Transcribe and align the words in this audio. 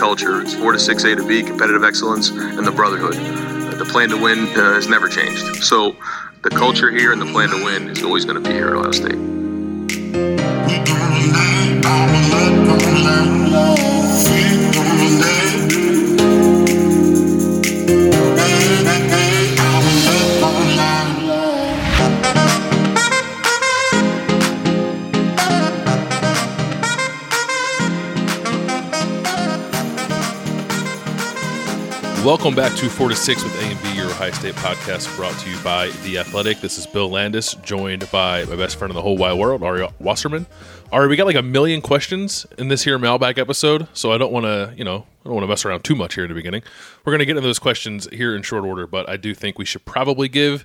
Culture. 0.00 0.40
It's 0.40 0.54
4 0.54 0.72
to 0.72 0.78
6 0.78 1.04
A 1.04 1.16
to 1.16 1.28
B, 1.28 1.42
competitive 1.42 1.84
excellence, 1.84 2.30
and 2.30 2.66
the 2.66 2.72
brotherhood. 2.72 3.14
The 3.78 3.84
plan 3.84 4.08
to 4.08 4.16
win 4.16 4.38
uh, 4.56 4.72
has 4.72 4.88
never 4.88 5.08
changed. 5.08 5.62
So 5.62 5.94
the 6.42 6.48
culture 6.48 6.90
here 6.90 7.12
and 7.12 7.20
the 7.20 7.26
plan 7.26 7.50
to 7.50 7.62
win 7.62 7.90
is 7.90 8.02
always 8.02 8.24
going 8.24 8.42
to 8.42 8.48
be 8.48 8.54
here 8.54 8.68
at 8.68 8.74
Ohio 8.74 8.92
State. 8.92 9.30
Welcome 32.30 32.54
back 32.54 32.76
to 32.76 32.88
4 32.88 33.08
to 33.08 33.16
6 33.16 33.42
with 33.42 33.60
A 33.60 33.64
and 33.64 33.82
B, 33.82 33.92
your 33.96 34.06
Ohio 34.06 34.30
State 34.30 34.54
podcast 34.54 35.16
brought 35.16 35.36
to 35.40 35.50
you 35.50 35.58
by 35.64 35.88
The 36.04 36.18
Athletic. 36.18 36.60
This 36.60 36.78
is 36.78 36.86
Bill 36.86 37.10
Landis, 37.10 37.54
joined 37.54 38.08
by 38.12 38.44
my 38.44 38.54
best 38.54 38.76
friend 38.76 38.92
in 38.92 38.94
the 38.94 39.02
whole 39.02 39.16
wide 39.16 39.36
world, 39.36 39.64
Ari 39.64 39.88
Wasserman. 39.98 40.46
Ari, 40.92 41.08
we 41.08 41.16
got 41.16 41.26
like 41.26 41.34
a 41.34 41.42
million 41.42 41.82
questions 41.82 42.46
in 42.56 42.68
this 42.68 42.84
here 42.84 43.00
mailbag 43.00 43.40
episode, 43.40 43.88
so 43.94 44.12
I 44.12 44.18
don't 44.18 44.30
want 44.30 44.44
to, 44.44 44.72
you 44.76 44.84
know, 44.84 45.06
I 45.24 45.24
don't 45.24 45.34
want 45.34 45.42
to 45.42 45.48
mess 45.48 45.64
around 45.64 45.82
too 45.82 45.96
much 45.96 46.14
here 46.14 46.22
in 46.22 46.28
the 46.28 46.36
beginning. 46.36 46.62
We're 47.04 47.10
going 47.10 47.18
to 47.18 47.26
get 47.26 47.32
into 47.32 47.48
those 47.48 47.58
questions 47.58 48.06
here 48.12 48.36
in 48.36 48.42
short 48.42 48.64
order, 48.64 48.86
but 48.86 49.08
I 49.08 49.16
do 49.16 49.34
think 49.34 49.58
we 49.58 49.64
should 49.64 49.84
probably 49.84 50.28
give 50.28 50.64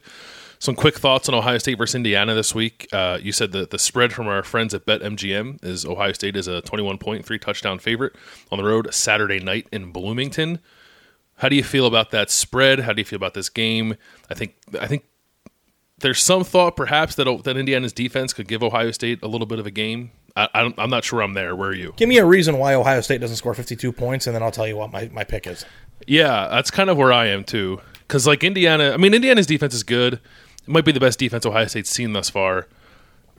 some 0.59 0.75
quick 0.75 0.99
thoughts 0.99 1.27
on 1.29 1.33
Ohio 1.33 1.57
State 1.57 1.79
versus 1.79 1.95
Indiana 1.95 2.35
this 2.35 2.53
week. 2.53 2.87
Uh, 2.93 3.17
you 3.19 3.31
said 3.31 3.53
that 3.53 3.71
the 3.71 3.79
spread 3.79 4.13
from 4.13 4.27
our 4.27 4.43
friends 4.43 4.75
at 4.75 4.85
BetMGM 4.85 5.65
is 5.65 5.83
Ohio 5.83 6.11
State 6.11 6.35
is 6.35 6.47
a 6.47 6.61
21 6.61 6.99
point, 6.99 7.25
three 7.25 7.39
touchdown 7.39 7.79
favorite 7.79 8.15
on 8.51 8.59
the 8.59 8.63
road 8.63 8.93
Saturday 8.93 9.39
night 9.39 9.67
in 9.71 9.91
Bloomington. 9.91 10.59
How 11.37 11.49
do 11.49 11.55
you 11.55 11.63
feel 11.63 11.85
about 11.85 12.11
that 12.11 12.31
spread? 12.31 12.81
How 12.81 12.93
do 12.93 13.01
you 13.01 13.05
feel 13.05 13.17
about 13.17 13.33
this 13.33 13.49
game? 13.49 13.95
I 14.29 14.33
think 14.33 14.55
I 14.79 14.87
think 14.87 15.05
there's 15.99 16.21
some 16.21 16.43
thought 16.43 16.75
perhaps 16.75 17.15
that 17.15 17.43
that 17.43 17.57
Indiana's 17.57 17.93
defense 17.93 18.33
could 18.33 18.47
give 18.47 18.63
Ohio 18.63 18.91
State 18.91 19.19
a 19.21 19.27
little 19.27 19.47
bit 19.47 19.59
of 19.59 19.65
a 19.65 19.71
game. 19.71 20.11
I, 20.37 20.73
am 20.77 20.89
not 20.89 21.05
sure 21.05 21.21
I'm 21.21 21.33
there. 21.33 21.55
Where 21.55 21.69
are 21.69 21.73
you? 21.73 21.93
Give 21.95 22.09
me 22.09 22.17
a 22.17 22.25
reason 22.25 22.57
why 22.57 22.73
Ohio 22.73 22.99
State 22.99 23.21
doesn't 23.21 23.37
score 23.37 23.53
52 23.53 23.93
points, 23.93 24.27
and 24.27 24.35
then 24.35 24.43
I'll 24.43 24.51
tell 24.51 24.67
you 24.67 24.75
what 24.75 24.91
my, 24.91 25.09
my 25.13 25.23
pick 25.23 25.47
is. 25.47 25.65
Yeah, 26.07 26.49
that's 26.49 26.69
kind 26.69 26.89
of 26.89 26.97
where 26.97 27.13
I 27.13 27.27
am 27.27 27.45
too. 27.45 27.79
Because 27.99 28.27
like 28.27 28.43
Indiana, 28.43 28.91
I 28.91 28.97
mean 28.97 29.13
Indiana's 29.13 29.47
defense 29.47 29.73
is 29.73 29.83
good. 29.83 30.15
It 30.15 30.67
might 30.67 30.83
be 30.83 30.91
the 30.91 30.99
best 30.99 31.19
defense 31.19 31.45
Ohio 31.45 31.67
State's 31.67 31.89
seen 31.89 32.13
thus 32.13 32.29
far, 32.29 32.67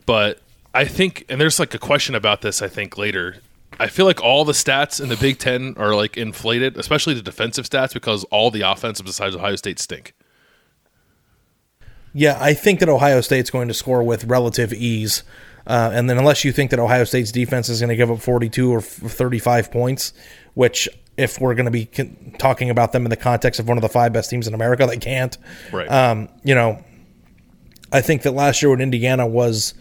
but 0.06 0.40
I 0.72 0.84
think, 0.84 1.24
and 1.28 1.40
there's 1.40 1.58
like 1.58 1.74
a 1.74 1.78
question 1.78 2.14
about 2.14 2.40
this. 2.40 2.62
I 2.62 2.68
think 2.68 2.96
later. 2.96 3.36
I 3.78 3.88
feel 3.88 4.06
like 4.06 4.22
all 4.22 4.44
the 4.44 4.52
stats 4.52 5.02
in 5.02 5.08
the 5.08 5.16
Big 5.16 5.38
Ten 5.38 5.74
are 5.76 5.94
like 5.94 6.16
inflated, 6.16 6.76
especially 6.76 7.14
the 7.14 7.22
defensive 7.22 7.68
stats, 7.68 7.92
because 7.92 8.24
all 8.24 8.50
the 8.50 8.62
offensive 8.62 9.06
besides 9.06 9.36
Ohio 9.36 9.56
State 9.56 9.78
stink. 9.78 10.14
Yeah, 12.12 12.38
I 12.40 12.54
think 12.54 12.80
that 12.80 12.88
Ohio 12.88 13.20
State's 13.20 13.50
going 13.50 13.68
to 13.68 13.74
score 13.74 14.02
with 14.02 14.24
relative 14.24 14.72
ease. 14.72 15.22
Uh, 15.66 15.90
and 15.92 16.08
then, 16.08 16.16
unless 16.16 16.44
you 16.44 16.52
think 16.52 16.70
that 16.70 16.78
Ohio 16.78 17.04
State's 17.04 17.32
defense 17.32 17.68
is 17.68 17.80
going 17.80 17.90
to 17.90 17.96
give 17.96 18.10
up 18.10 18.20
42 18.20 18.72
or 18.72 18.80
35 18.80 19.70
points, 19.70 20.12
which, 20.54 20.88
if 21.18 21.40
we're 21.40 21.54
going 21.54 21.66
to 21.66 21.70
be 21.70 21.86
talking 22.38 22.70
about 22.70 22.92
them 22.92 23.04
in 23.04 23.10
the 23.10 23.16
context 23.16 23.60
of 23.60 23.68
one 23.68 23.76
of 23.76 23.82
the 23.82 23.88
five 23.88 24.12
best 24.12 24.30
teams 24.30 24.46
in 24.46 24.54
America, 24.54 24.86
they 24.86 24.96
can't. 24.96 25.36
Right. 25.72 25.90
Um, 25.90 26.28
you 26.42 26.54
know, 26.54 26.82
I 27.92 28.00
think 28.00 28.22
that 28.22 28.32
last 28.32 28.62
year 28.62 28.70
when 28.70 28.80
Indiana 28.80 29.26
was 29.26 29.74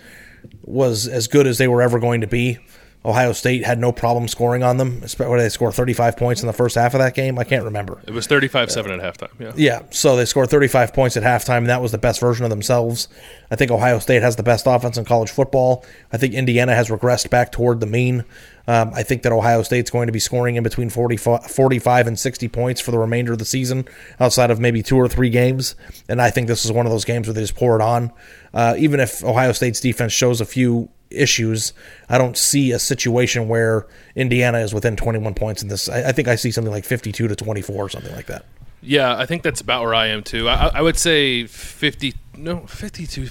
was 0.63 1.07
as 1.07 1.27
good 1.27 1.47
as 1.47 1.57
they 1.57 1.67
were 1.67 1.81
ever 1.81 1.99
going 1.99 2.21
to 2.21 2.27
be, 2.27 2.59
Ohio 3.05 3.33
State 3.33 3.63
had 3.63 3.77
no 3.77 3.91
problem 3.91 4.27
scoring 4.27 4.63
on 4.63 4.77
them. 4.77 5.01
What 5.01 5.37
they 5.37 5.49
score 5.49 5.71
35 5.71 6.17
points 6.17 6.41
in 6.41 6.47
the 6.47 6.53
first 6.53 6.75
half 6.75 6.95
of 6.95 6.99
that 6.99 7.13
game? 7.13 7.37
I 7.37 7.43
can't 7.43 7.63
remember. 7.63 8.01
It 8.07 8.13
was 8.13 8.25
35 8.25 8.71
7 8.71 8.99
at 8.99 8.99
halftime. 8.99 9.29
Yeah. 9.39 9.51
Yeah. 9.55 9.81
So 9.91 10.15
they 10.15 10.25
scored 10.25 10.49
35 10.49 10.93
points 10.93 11.15
at 11.15 11.23
halftime, 11.23 11.59
and 11.59 11.69
that 11.69 11.81
was 11.81 11.91
the 11.91 11.99
best 11.99 12.19
version 12.19 12.43
of 12.43 12.49
themselves. 12.49 13.07
I 13.51 13.55
think 13.55 13.69
Ohio 13.69 13.99
State 13.99 14.23
has 14.23 14.35
the 14.35 14.43
best 14.43 14.65
offense 14.67 14.97
in 14.97 15.05
college 15.05 15.29
football. 15.29 15.85
I 16.11 16.17
think 16.17 16.33
Indiana 16.33 16.73
has 16.73 16.89
regressed 16.89 17.29
back 17.29 17.51
toward 17.51 17.79
the 17.79 17.85
mean. 17.85 18.25
Um, 18.67 18.91
I 18.95 19.03
think 19.03 19.21
that 19.21 19.31
Ohio 19.31 19.61
State's 19.61 19.91
going 19.91 20.07
to 20.07 20.11
be 20.11 20.19
scoring 20.19 20.55
in 20.55 20.63
between 20.63 20.89
40, 20.89 21.17
45 21.17 22.07
and 22.07 22.17
60 22.17 22.47
points 22.47 22.81
for 22.81 22.89
the 22.89 22.97
remainder 22.97 23.33
of 23.33 23.37
the 23.37 23.45
season, 23.45 23.87
outside 24.19 24.49
of 24.49 24.59
maybe 24.59 24.81
two 24.81 24.97
or 24.97 25.07
three 25.07 25.29
games. 25.29 25.75
And 26.09 26.19
I 26.19 26.31
think 26.31 26.47
this 26.47 26.65
is 26.65 26.71
one 26.71 26.87
of 26.87 26.91
those 26.91 27.05
games 27.05 27.27
where 27.27 27.35
they 27.35 27.41
just 27.41 27.55
pour 27.55 27.75
it 27.75 27.83
on. 27.83 28.11
Uh, 28.53 28.73
even 28.79 28.99
if 28.99 29.23
Ohio 29.23 29.51
State's 29.51 29.79
defense 29.79 30.13
shows 30.13 30.41
a 30.41 30.45
few 30.45 30.89
issues, 31.09 31.73
I 32.09 32.17
don't 32.17 32.37
see 32.37 32.71
a 32.71 32.79
situation 32.79 33.47
where 33.47 33.87
Indiana 34.15 34.59
is 34.59 34.73
within 34.73 34.95
21 34.95 35.33
points 35.33 35.61
in 35.61 35.67
this. 35.67 35.89
I, 35.89 36.09
I 36.09 36.11
think 36.11 36.27
I 36.27 36.35
see 36.35 36.51
something 36.51 36.71
like 36.71 36.85
52 36.85 37.27
to 37.27 37.35
24 37.35 37.75
or 37.75 37.89
something 37.89 38.13
like 38.15 38.27
that. 38.27 38.45
Yeah, 38.81 39.17
I 39.17 39.25
think 39.25 39.41
that's 39.41 39.61
about 39.61 39.81
where 39.83 39.95
I 39.95 40.07
am 40.07 40.23
too. 40.23 40.47
I, 40.47 40.67
I 40.75 40.81
would 40.81 40.97
say 40.97 41.47
50, 41.47 42.13
no, 42.37 42.67
52, 42.67 43.27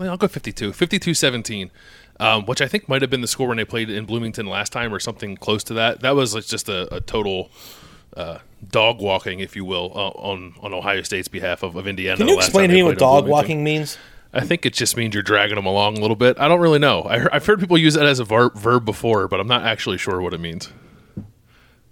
I'll 0.00 0.16
go 0.16 0.28
52, 0.28 0.72
52 0.72 1.14
17. 1.14 1.70
Um, 2.20 2.46
which 2.46 2.60
I 2.60 2.66
think 2.66 2.88
might 2.88 3.00
have 3.00 3.12
been 3.12 3.20
the 3.20 3.28
score 3.28 3.46
when 3.46 3.58
they 3.58 3.64
played 3.64 3.88
in 3.88 4.04
Bloomington 4.04 4.46
last 4.46 4.72
time, 4.72 4.92
or 4.92 4.98
something 4.98 5.36
close 5.36 5.62
to 5.62 5.74
that. 5.74 6.00
That 6.00 6.16
was 6.16 6.34
like 6.34 6.46
just 6.46 6.68
a, 6.68 6.92
a 6.92 7.00
total 7.00 7.48
uh, 8.16 8.38
dog 8.68 9.00
walking, 9.00 9.38
if 9.38 9.54
you 9.54 9.64
will, 9.64 9.92
uh, 9.94 10.08
on 10.08 10.54
on 10.60 10.74
Ohio 10.74 11.02
State's 11.02 11.28
behalf 11.28 11.62
of, 11.62 11.76
of 11.76 11.86
Indiana. 11.86 12.16
Can 12.16 12.26
you 12.26 12.36
explain 12.36 12.70
to 12.70 12.74
me 12.74 12.82
what 12.82 12.98
dog 12.98 13.28
walking 13.28 13.62
means? 13.62 13.96
I 14.32 14.40
think 14.44 14.66
it 14.66 14.74
just 14.74 14.96
means 14.96 15.14
you're 15.14 15.22
dragging 15.22 15.56
them 15.56 15.66
along 15.66 15.96
a 15.98 16.00
little 16.00 16.16
bit. 16.16 16.38
I 16.38 16.48
don't 16.48 16.60
really 16.60 16.78
know. 16.78 17.02
I, 17.04 17.18
have 17.32 17.46
heard 17.46 17.60
people 17.60 17.78
use 17.78 17.94
that 17.94 18.06
as 18.06 18.20
a 18.20 18.24
verb, 18.24 18.54
verb 18.54 18.84
before, 18.84 19.26
but 19.26 19.40
I'm 19.40 19.48
not 19.48 19.62
actually 19.64 19.96
sure 19.98 20.20
what 20.20 20.34
it 20.34 20.40
means. 20.40 20.70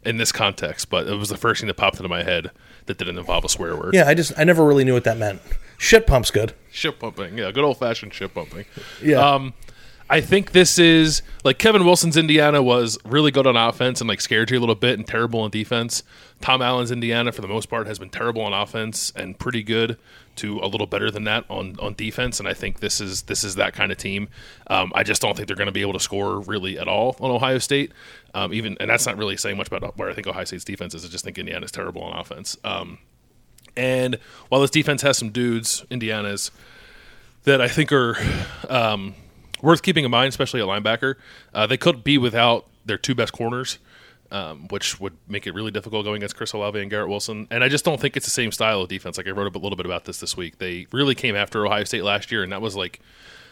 in 0.04 0.18
this 0.18 0.32
context, 0.32 0.88
but 0.88 1.08
it 1.08 1.14
was 1.16 1.28
the 1.30 1.36
first 1.36 1.60
thing 1.60 1.66
that 1.66 1.74
popped 1.74 1.96
into 1.96 2.08
my 2.08 2.22
head 2.22 2.50
that 2.86 2.96
didn't 2.98 3.18
involve 3.18 3.44
a 3.44 3.48
swear 3.48 3.74
word. 3.76 3.92
Yeah, 3.94 4.06
I 4.06 4.14
just 4.14 4.32
I 4.38 4.44
never 4.44 4.64
really 4.64 4.84
knew 4.84 4.94
what 4.94 5.04
that 5.04 5.16
meant. 5.18 5.40
Shit 5.78 6.06
pump's 6.06 6.30
good. 6.30 6.54
Ship 6.70 6.96
pumping. 6.98 7.36
Yeah, 7.36 7.50
good 7.50 7.64
old 7.64 7.78
fashioned 7.78 8.14
ship 8.14 8.34
pumping. 8.34 8.66
Yeah. 9.02 9.18
Um, 9.18 9.54
I 10.08 10.20
think 10.20 10.52
this 10.52 10.78
is 10.78 11.22
like 11.42 11.58
Kevin 11.58 11.84
Wilson's 11.84 12.16
Indiana 12.16 12.62
was 12.62 12.96
really 13.04 13.32
good 13.32 13.46
on 13.46 13.56
offense 13.56 14.00
and 14.00 14.08
like 14.08 14.20
scared 14.20 14.50
you 14.50 14.58
a 14.58 14.60
little 14.60 14.76
bit 14.76 14.98
and 14.98 15.06
terrible 15.06 15.40
on 15.40 15.50
defense. 15.50 16.04
Tom 16.40 16.62
Allen's 16.62 16.92
Indiana, 16.92 17.32
for 17.32 17.42
the 17.42 17.48
most 17.48 17.68
part, 17.68 17.88
has 17.88 17.98
been 17.98 18.10
terrible 18.10 18.42
on 18.42 18.52
offense 18.52 19.12
and 19.16 19.36
pretty 19.38 19.64
good 19.64 19.98
to 20.36 20.60
a 20.60 20.68
little 20.68 20.86
better 20.86 21.10
than 21.10 21.24
that 21.24 21.44
on, 21.48 21.76
on 21.80 21.94
defense. 21.94 22.38
And 22.38 22.48
I 22.48 22.54
think 22.54 22.78
this 22.78 23.00
is 23.00 23.22
this 23.22 23.42
is 23.42 23.56
that 23.56 23.72
kind 23.72 23.90
of 23.90 23.98
team. 23.98 24.28
Um, 24.68 24.92
I 24.94 25.02
just 25.02 25.22
don't 25.22 25.34
think 25.34 25.48
they're 25.48 25.56
going 25.56 25.66
to 25.66 25.72
be 25.72 25.80
able 25.80 25.94
to 25.94 26.00
score 26.00 26.40
really 26.40 26.78
at 26.78 26.86
all 26.86 27.16
on 27.18 27.30
Ohio 27.30 27.58
State. 27.58 27.90
Um, 28.32 28.52
even 28.54 28.76
and 28.78 28.88
that's 28.88 29.06
not 29.06 29.16
really 29.16 29.36
saying 29.36 29.56
much 29.56 29.68
about 29.68 29.96
where 29.96 30.08
I 30.08 30.14
think 30.14 30.28
Ohio 30.28 30.44
State's 30.44 30.64
defense 30.64 30.94
is. 30.94 31.04
I 31.04 31.08
just 31.08 31.24
think 31.24 31.38
Indiana's 31.38 31.72
terrible 31.72 32.02
on 32.02 32.16
offense. 32.16 32.56
Um, 32.62 32.98
and 33.76 34.18
while 34.50 34.60
this 34.60 34.70
defense 34.70 35.02
has 35.02 35.18
some 35.18 35.30
dudes, 35.30 35.84
Indiana's 35.90 36.50
that 37.44 37.60
I 37.60 37.68
think 37.68 37.92
are 37.92 38.16
um, 38.68 39.14
worth 39.62 39.82
keeping 39.82 40.04
in 40.04 40.10
mind, 40.10 40.28
especially 40.28 40.60
at 40.60 40.66
linebacker. 40.66 41.16
Uh, 41.54 41.66
they 41.66 41.76
could 41.76 42.04
be 42.04 42.18
without 42.18 42.66
their 42.84 42.98
two 42.98 43.14
best 43.14 43.32
corners, 43.32 43.78
um, 44.30 44.68
which 44.68 45.00
would 45.00 45.16
make 45.28 45.46
it 45.46 45.54
really 45.54 45.70
difficult 45.70 46.04
going 46.04 46.16
against 46.16 46.36
Chris 46.36 46.52
Olave 46.52 46.80
and 46.80 46.90
Garrett 46.90 47.08
Wilson. 47.08 47.46
And 47.50 47.62
I 47.64 47.68
just 47.68 47.84
don't 47.84 48.00
think 48.00 48.16
it's 48.16 48.26
the 48.26 48.30
same 48.30 48.52
style 48.52 48.80
of 48.80 48.88
defense. 48.88 49.16
Like 49.16 49.26
I 49.26 49.30
wrote 49.30 49.54
a 49.54 49.58
little 49.58 49.76
bit 49.76 49.86
about 49.86 50.04
this 50.04 50.20
this 50.20 50.36
week. 50.36 50.58
They 50.58 50.86
really 50.92 51.14
came 51.14 51.36
after 51.36 51.66
Ohio 51.66 51.84
State 51.84 52.04
last 52.04 52.30
year, 52.30 52.42
and 52.42 52.52
that 52.52 52.60
was 52.60 52.76
like 52.76 53.00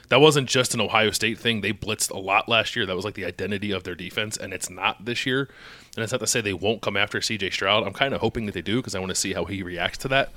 that 0.08 0.20
wasn't 0.20 0.48
just 0.48 0.74
an 0.74 0.80
Ohio 0.80 1.10
State 1.10 1.38
thing. 1.38 1.60
They 1.60 1.72
blitzed 1.72 2.10
a 2.10 2.18
lot 2.18 2.48
last 2.48 2.76
year. 2.76 2.86
That 2.86 2.96
was 2.96 3.04
like 3.04 3.14
the 3.14 3.24
identity 3.24 3.70
of 3.70 3.84
their 3.84 3.94
defense, 3.94 4.36
and 4.36 4.52
it's 4.52 4.68
not 4.68 5.04
this 5.04 5.24
year. 5.26 5.48
And 5.96 6.02
it's 6.02 6.12
not 6.12 6.20
to 6.20 6.26
say 6.26 6.40
they 6.40 6.52
won't 6.52 6.82
come 6.82 6.96
after 6.96 7.20
CJ 7.20 7.52
Stroud. 7.52 7.86
I'm 7.86 7.92
kind 7.92 8.14
of 8.14 8.20
hoping 8.20 8.46
that 8.46 8.52
they 8.52 8.62
do 8.62 8.76
because 8.76 8.94
I 8.94 8.98
want 8.98 9.10
to 9.10 9.16
see 9.16 9.32
how 9.32 9.44
he 9.44 9.62
reacts 9.62 9.98
to 9.98 10.08
that. 10.08 10.32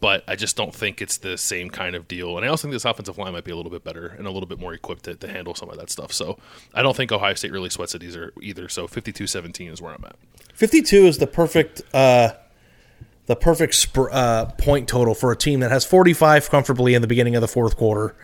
But 0.00 0.24
I 0.28 0.36
just 0.36 0.56
don't 0.56 0.74
think 0.74 1.00
it's 1.00 1.16
the 1.16 1.38
same 1.38 1.70
kind 1.70 1.96
of 1.96 2.06
deal. 2.06 2.36
And 2.36 2.44
I 2.44 2.48
also 2.48 2.62
think 2.62 2.72
this 2.74 2.84
offensive 2.84 3.16
line 3.16 3.32
might 3.32 3.44
be 3.44 3.52
a 3.52 3.56
little 3.56 3.70
bit 3.70 3.84
better 3.84 4.08
and 4.08 4.26
a 4.26 4.30
little 4.30 4.48
bit 4.48 4.58
more 4.58 4.74
equipped 4.74 5.04
to, 5.04 5.14
to 5.14 5.28
handle 5.28 5.54
some 5.54 5.70
of 5.70 5.78
that 5.78 5.88
stuff. 5.88 6.12
So 6.12 6.38
I 6.74 6.82
don't 6.82 6.96
think 6.96 7.10
Ohio 7.10 7.34
State 7.34 7.52
really 7.52 7.70
sweats 7.70 7.94
it 7.94 8.02
either. 8.02 8.32
either. 8.40 8.68
So 8.68 8.86
52 8.86 9.26
17 9.26 9.70
is 9.70 9.80
where 9.80 9.94
I'm 9.94 10.04
at. 10.04 10.16
52 10.54 11.06
is 11.06 11.18
the 11.18 11.26
perfect 11.26 11.82
uh, 11.94 12.32
the 13.26 13.36
perfect 13.36 13.74
sp- 13.80 14.12
uh, 14.12 14.46
point 14.58 14.88
total 14.88 15.14
for 15.14 15.32
a 15.32 15.36
team 15.36 15.60
that 15.60 15.70
has 15.70 15.84
45 15.84 16.50
comfortably 16.50 16.94
in 16.94 17.00
the 17.00 17.08
beginning 17.08 17.34
of 17.36 17.40
the 17.40 17.48
fourth 17.48 17.76
quarter 17.76 18.14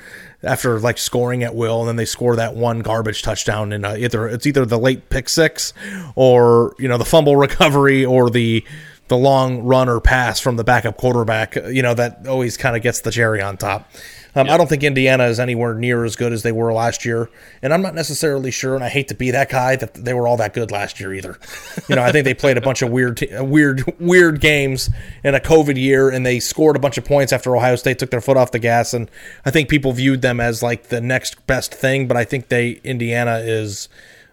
after 0.43 0.79
like 0.79 0.99
scoring 0.99 1.43
at 1.43 1.55
will 1.55 1.81
and 1.81 1.89
then 1.89 1.97
they 1.97 2.05
score 2.05 2.37
that 2.37 2.55
one 2.55 2.81
garbage 2.81 3.23
touchdown 3.23 3.73
and 3.73 3.87
uh, 3.87 3.95
either 3.97 4.29
it's 4.29 4.47
either 4.47 4.67
the 4.67 4.79
late 4.79 5.09
pick 5.09 5.29
six 5.29 5.73
or 6.17 6.75
you 6.79 6.89
know 6.89 6.99
the 6.99 7.05
fumble 7.05 7.37
recovery 7.47 8.05
or 8.05 8.29
the 8.31 8.65
the 9.11 9.17
long 9.17 9.62
run 9.62 9.89
or 9.89 10.01
pass 10.01 10.41
from 10.41 10.57
the 10.57 10.65
backup 10.65 10.97
quarterback 10.97 11.55
you 11.71 11.83
know 11.83 11.93
that 11.93 12.27
always 12.27 12.57
kind 12.57 12.75
of 12.75 12.83
gets 12.83 13.03
the 13.03 13.11
cherry 13.11 13.43
on 13.43 13.57
top 13.57 13.91
um, 14.35 14.49
I 14.49 14.57
don't 14.57 14.69
think 14.69 14.85
Indiana 14.85 15.25
is 15.25 15.41
anywhere 15.41 15.75
near 15.75 16.05
as 16.05 16.15
good 16.15 16.33
as 16.33 16.43
they 16.43 16.53
were 16.53 16.73
last 16.73 17.05
year, 17.05 17.29
and 17.62 17.75
I'm 17.75 17.83
not 17.83 17.95
necessarily 17.95 18.51
sure. 18.51 18.75
And 18.77 18.85
I 18.85 18.89
hate 18.89 19.09
to 19.09 19.15
be 19.15 19.33
that 19.33 19.51
guy 19.51 19.75
that 19.77 19.95
they 19.95 20.15
were 20.15 20.29
all 20.29 20.37
that 20.37 20.55
good 20.55 20.71
last 20.71 21.01
year 21.01 21.15
either. 21.15 21.39
You 21.89 21.97
know, 21.97 22.03
I 22.03 22.12
think 22.12 22.25
they 22.25 22.35
played 22.35 22.57
a 22.57 22.61
bunch 22.61 22.83
of 22.83 22.91
weird, 22.91 23.21
weird, 23.33 23.83
weird 23.99 24.41
games 24.41 24.91
in 25.25 25.35
a 25.35 25.41
COVID 25.41 25.77
year, 25.77 26.09
and 26.09 26.25
they 26.25 26.39
scored 26.39 26.77
a 26.77 26.79
bunch 26.79 26.99
of 26.99 27.05
points 27.05 27.33
after 27.33 27.57
Ohio 27.57 27.75
State 27.75 27.99
took 27.99 28.11
their 28.11 28.21
foot 28.21 28.37
off 28.37 28.53
the 28.53 28.61
gas. 28.61 28.95
And 28.95 29.11
I 29.45 29.51
think 29.51 29.69
people 29.69 29.93
viewed 29.93 30.23
them 30.23 30.39
as 30.39 30.62
like 30.62 30.85
the 30.85 31.01
next 31.01 31.45
best 31.49 31.75
thing. 31.75 32.07
But 32.07 32.17
I 32.17 32.25
think 32.25 32.49
they 32.49 32.81
Indiana 32.85 33.39
is 33.39 33.89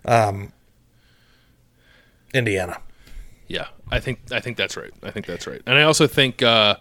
um, 0.06 0.52
Indiana. 2.32 2.80
Yeah, 3.48 3.68
I 3.92 4.00
think 4.00 4.20
I 4.32 4.40
think 4.40 4.58
that's 4.58 4.76
right. 4.78 4.92
I 5.04 5.12
think 5.12 5.26
that's 5.26 5.48
right. 5.48 5.62
And 5.66 5.78
I 5.78 5.84
also 5.84 6.08
think 6.08 6.44
uh, 6.44 6.76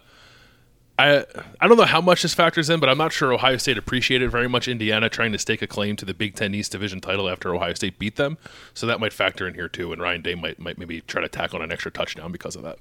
I 0.98 1.24
I 1.60 1.68
don't 1.68 1.76
know 1.76 1.84
how 1.84 2.00
much 2.00 2.22
this 2.22 2.34
factors 2.34 2.70
in, 2.70 2.80
but 2.80 2.88
I'm 2.88 2.98
not 2.98 3.12
sure 3.12 3.32
Ohio 3.32 3.58
State 3.58 3.78
appreciated 3.78 4.30
very 4.30 4.48
much 4.48 4.66
Indiana 4.66 5.08
trying 5.08 5.32
to 5.32 5.38
stake 5.38 5.62
a 5.62 5.66
claim 5.66 5.96
to 5.96 6.04
the 6.04 6.14
Big 6.14 6.34
Ten 6.34 6.54
East 6.54 6.72
Division 6.72 7.00
title 7.00 7.28
after 7.28 7.54
Ohio 7.54 7.74
State 7.74 7.98
beat 7.98 8.16
them. 8.16 8.38
So 8.74 8.86
that 8.86 8.98
might 8.98 9.12
factor 9.12 9.46
in 9.46 9.54
here 9.54 9.68
too. 9.68 9.92
And 9.92 10.00
Ryan 10.00 10.22
Day 10.22 10.34
might 10.34 10.58
might 10.58 10.78
maybe 10.78 11.02
try 11.02 11.20
to 11.20 11.28
tack 11.28 11.54
on 11.54 11.62
an 11.62 11.70
extra 11.70 11.90
touchdown 11.90 12.32
because 12.32 12.56
of 12.56 12.62
that. 12.62 12.78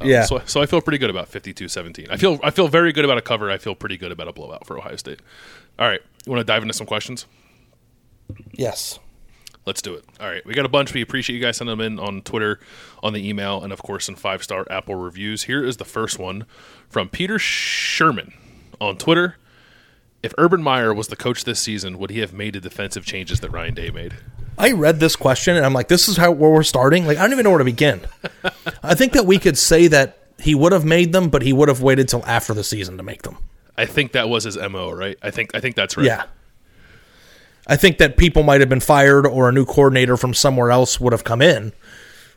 Um, 0.00 0.08
Yeah. 0.08 0.24
So 0.24 0.42
so 0.44 0.60
I 0.60 0.66
feel 0.66 0.80
pretty 0.80 0.98
good 0.98 1.10
about 1.10 1.30
52-17. 1.30 2.08
I 2.10 2.16
feel 2.16 2.40
I 2.42 2.50
feel 2.50 2.68
very 2.68 2.92
good 2.92 3.04
about 3.04 3.18
a 3.18 3.22
cover. 3.22 3.50
I 3.50 3.58
feel 3.58 3.74
pretty 3.74 3.96
good 3.96 4.12
about 4.12 4.28
a 4.28 4.32
blowout 4.32 4.66
for 4.66 4.76
Ohio 4.76 4.96
State. 4.96 5.20
All 5.78 5.88
right, 5.88 6.00
you 6.26 6.32
want 6.32 6.40
to 6.40 6.44
dive 6.44 6.62
into 6.62 6.74
some 6.74 6.86
questions? 6.86 7.26
Yes. 8.52 8.98
Let's 9.64 9.80
do 9.80 9.94
it. 9.94 10.04
All 10.20 10.28
right. 10.28 10.44
We 10.44 10.54
got 10.54 10.64
a 10.64 10.68
bunch. 10.68 10.92
We 10.92 11.02
appreciate 11.02 11.36
you 11.36 11.42
guys 11.42 11.56
sending 11.56 11.76
them 11.76 11.86
in 11.86 12.00
on 12.00 12.22
Twitter, 12.22 12.58
on 13.02 13.12
the 13.12 13.28
email, 13.28 13.62
and 13.62 13.72
of 13.72 13.82
course 13.82 14.08
in 14.08 14.16
five 14.16 14.42
star 14.42 14.66
Apple 14.70 14.96
reviews. 14.96 15.44
Here 15.44 15.64
is 15.64 15.76
the 15.76 15.84
first 15.84 16.18
one 16.18 16.46
from 16.88 17.08
Peter 17.08 17.38
Sherman 17.38 18.34
on 18.80 18.98
Twitter. 18.98 19.36
If 20.22 20.34
Urban 20.38 20.62
Meyer 20.62 20.94
was 20.94 21.08
the 21.08 21.16
coach 21.16 21.44
this 21.44 21.60
season, 21.60 21.98
would 21.98 22.10
he 22.10 22.20
have 22.20 22.32
made 22.32 22.54
the 22.54 22.60
defensive 22.60 23.04
changes 23.04 23.40
that 23.40 23.50
Ryan 23.50 23.74
Day 23.74 23.90
made? 23.90 24.14
I 24.58 24.72
read 24.72 25.00
this 25.00 25.16
question 25.16 25.56
and 25.56 25.64
I'm 25.64 25.72
like, 25.72 25.88
this 25.88 26.08
is 26.08 26.16
how 26.16 26.30
where 26.30 26.50
we're 26.50 26.62
starting. 26.62 27.06
Like, 27.06 27.18
I 27.18 27.22
don't 27.22 27.32
even 27.32 27.44
know 27.44 27.50
where 27.50 27.58
to 27.58 27.64
begin. 27.64 28.02
I 28.82 28.94
think 28.94 29.12
that 29.12 29.26
we 29.26 29.38
could 29.38 29.58
say 29.58 29.88
that 29.88 30.18
he 30.38 30.54
would 30.54 30.72
have 30.72 30.84
made 30.84 31.12
them, 31.12 31.28
but 31.30 31.42
he 31.42 31.52
would 31.52 31.68
have 31.68 31.82
waited 31.82 32.08
till 32.08 32.24
after 32.26 32.52
the 32.52 32.64
season 32.64 32.96
to 32.96 33.02
make 33.02 33.22
them. 33.22 33.38
I 33.76 33.86
think 33.86 34.12
that 34.12 34.28
was 34.28 34.44
his 34.44 34.56
mo, 34.56 34.90
right? 34.90 35.16
I 35.22 35.30
think 35.30 35.54
I 35.54 35.60
think 35.60 35.76
that's 35.76 35.96
right. 35.96 36.06
Yeah. 36.06 36.24
I 37.66 37.76
think 37.76 37.98
that 37.98 38.16
people 38.16 38.42
might 38.42 38.60
have 38.60 38.68
been 38.68 38.80
fired 38.80 39.26
or 39.26 39.48
a 39.48 39.52
new 39.52 39.64
coordinator 39.64 40.16
from 40.16 40.34
somewhere 40.34 40.70
else 40.70 41.00
would 41.00 41.12
have 41.12 41.24
come 41.24 41.40
in, 41.40 41.72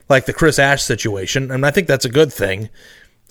like 0.07 0.25
the 0.25 0.33
Chris 0.33 0.59
Ash 0.59 0.83
situation. 0.83 1.51
And 1.51 1.65
I 1.65 1.71
think 1.71 1.87
that's 1.87 2.05
a 2.05 2.09
good 2.09 2.31
thing. 2.31 2.69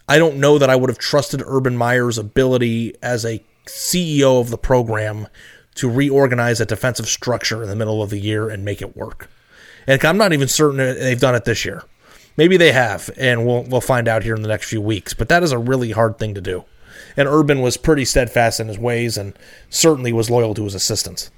I 0.08 0.18
don't 0.18 0.36
know 0.38 0.58
that 0.58 0.70
I 0.70 0.76
would 0.76 0.90
have 0.90 0.98
trusted 0.98 1.42
Urban 1.46 1.76
Meyer's 1.76 2.18
ability 2.18 2.94
as 3.02 3.24
a 3.24 3.42
CEO 3.66 4.40
of 4.40 4.50
the 4.50 4.58
program 4.58 5.28
to 5.76 5.90
reorganize 5.90 6.60
a 6.60 6.66
defensive 6.66 7.06
structure 7.06 7.62
in 7.62 7.68
the 7.68 7.76
middle 7.76 8.02
of 8.02 8.10
the 8.10 8.18
year 8.18 8.48
and 8.48 8.64
make 8.64 8.82
it 8.82 8.96
work. 8.96 9.30
And 9.86 10.04
I'm 10.04 10.18
not 10.18 10.32
even 10.32 10.48
certain 10.48 10.76
they've 10.76 11.20
done 11.20 11.34
it 11.34 11.44
this 11.44 11.64
year. 11.64 11.82
Maybe 12.36 12.56
they 12.56 12.72
have, 12.72 13.10
and 13.16 13.46
we'll 13.46 13.62
we'll 13.62 13.80
find 13.80 14.08
out 14.08 14.24
here 14.24 14.34
in 14.34 14.42
the 14.42 14.48
next 14.48 14.68
few 14.68 14.80
weeks. 14.80 15.14
But 15.14 15.28
that 15.28 15.42
is 15.42 15.52
a 15.52 15.58
really 15.58 15.92
hard 15.92 16.18
thing 16.18 16.34
to 16.34 16.40
do. 16.40 16.64
And 17.16 17.28
Urban 17.28 17.60
was 17.60 17.76
pretty 17.76 18.04
steadfast 18.04 18.60
in 18.60 18.68
his 18.68 18.78
ways 18.78 19.16
and 19.16 19.38
certainly 19.70 20.12
was 20.12 20.30
loyal 20.30 20.54
to 20.54 20.64
his 20.64 20.74
assistants. 20.74 21.30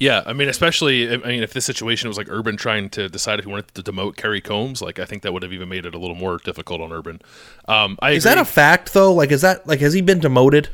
Yeah, 0.00 0.22
I 0.24 0.32
mean, 0.32 0.48
especially 0.48 1.12
I 1.12 1.18
mean, 1.18 1.42
if 1.42 1.52
this 1.52 1.66
situation 1.66 2.08
was 2.08 2.16
like 2.16 2.26
Urban 2.30 2.56
trying 2.56 2.88
to 2.90 3.08
decide 3.08 3.38
if 3.38 3.44
he 3.44 3.50
wanted 3.50 3.72
to 3.74 3.82
demote 3.82 4.16
Kerry 4.16 4.40
Coombs, 4.40 4.80
like 4.82 4.98
I 4.98 5.04
think 5.04 5.22
that 5.22 5.32
would 5.32 5.42
have 5.42 5.52
even 5.52 5.68
made 5.68 5.86
it 5.86 5.94
a 5.94 5.98
little 5.98 6.16
more 6.16 6.38
difficult 6.38 6.80
on 6.80 6.90
Urban. 6.90 7.20
Um, 7.68 7.98
I 8.00 8.12
Is 8.12 8.24
that 8.24 8.38
a 8.38 8.44
fact 8.44 8.94
though? 8.94 9.12
Like, 9.12 9.30
is 9.30 9.42
that 9.42 9.66
like 9.68 9.80
has 9.80 9.92
he 9.92 10.00
been 10.00 10.18
demoted? 10.18 10.70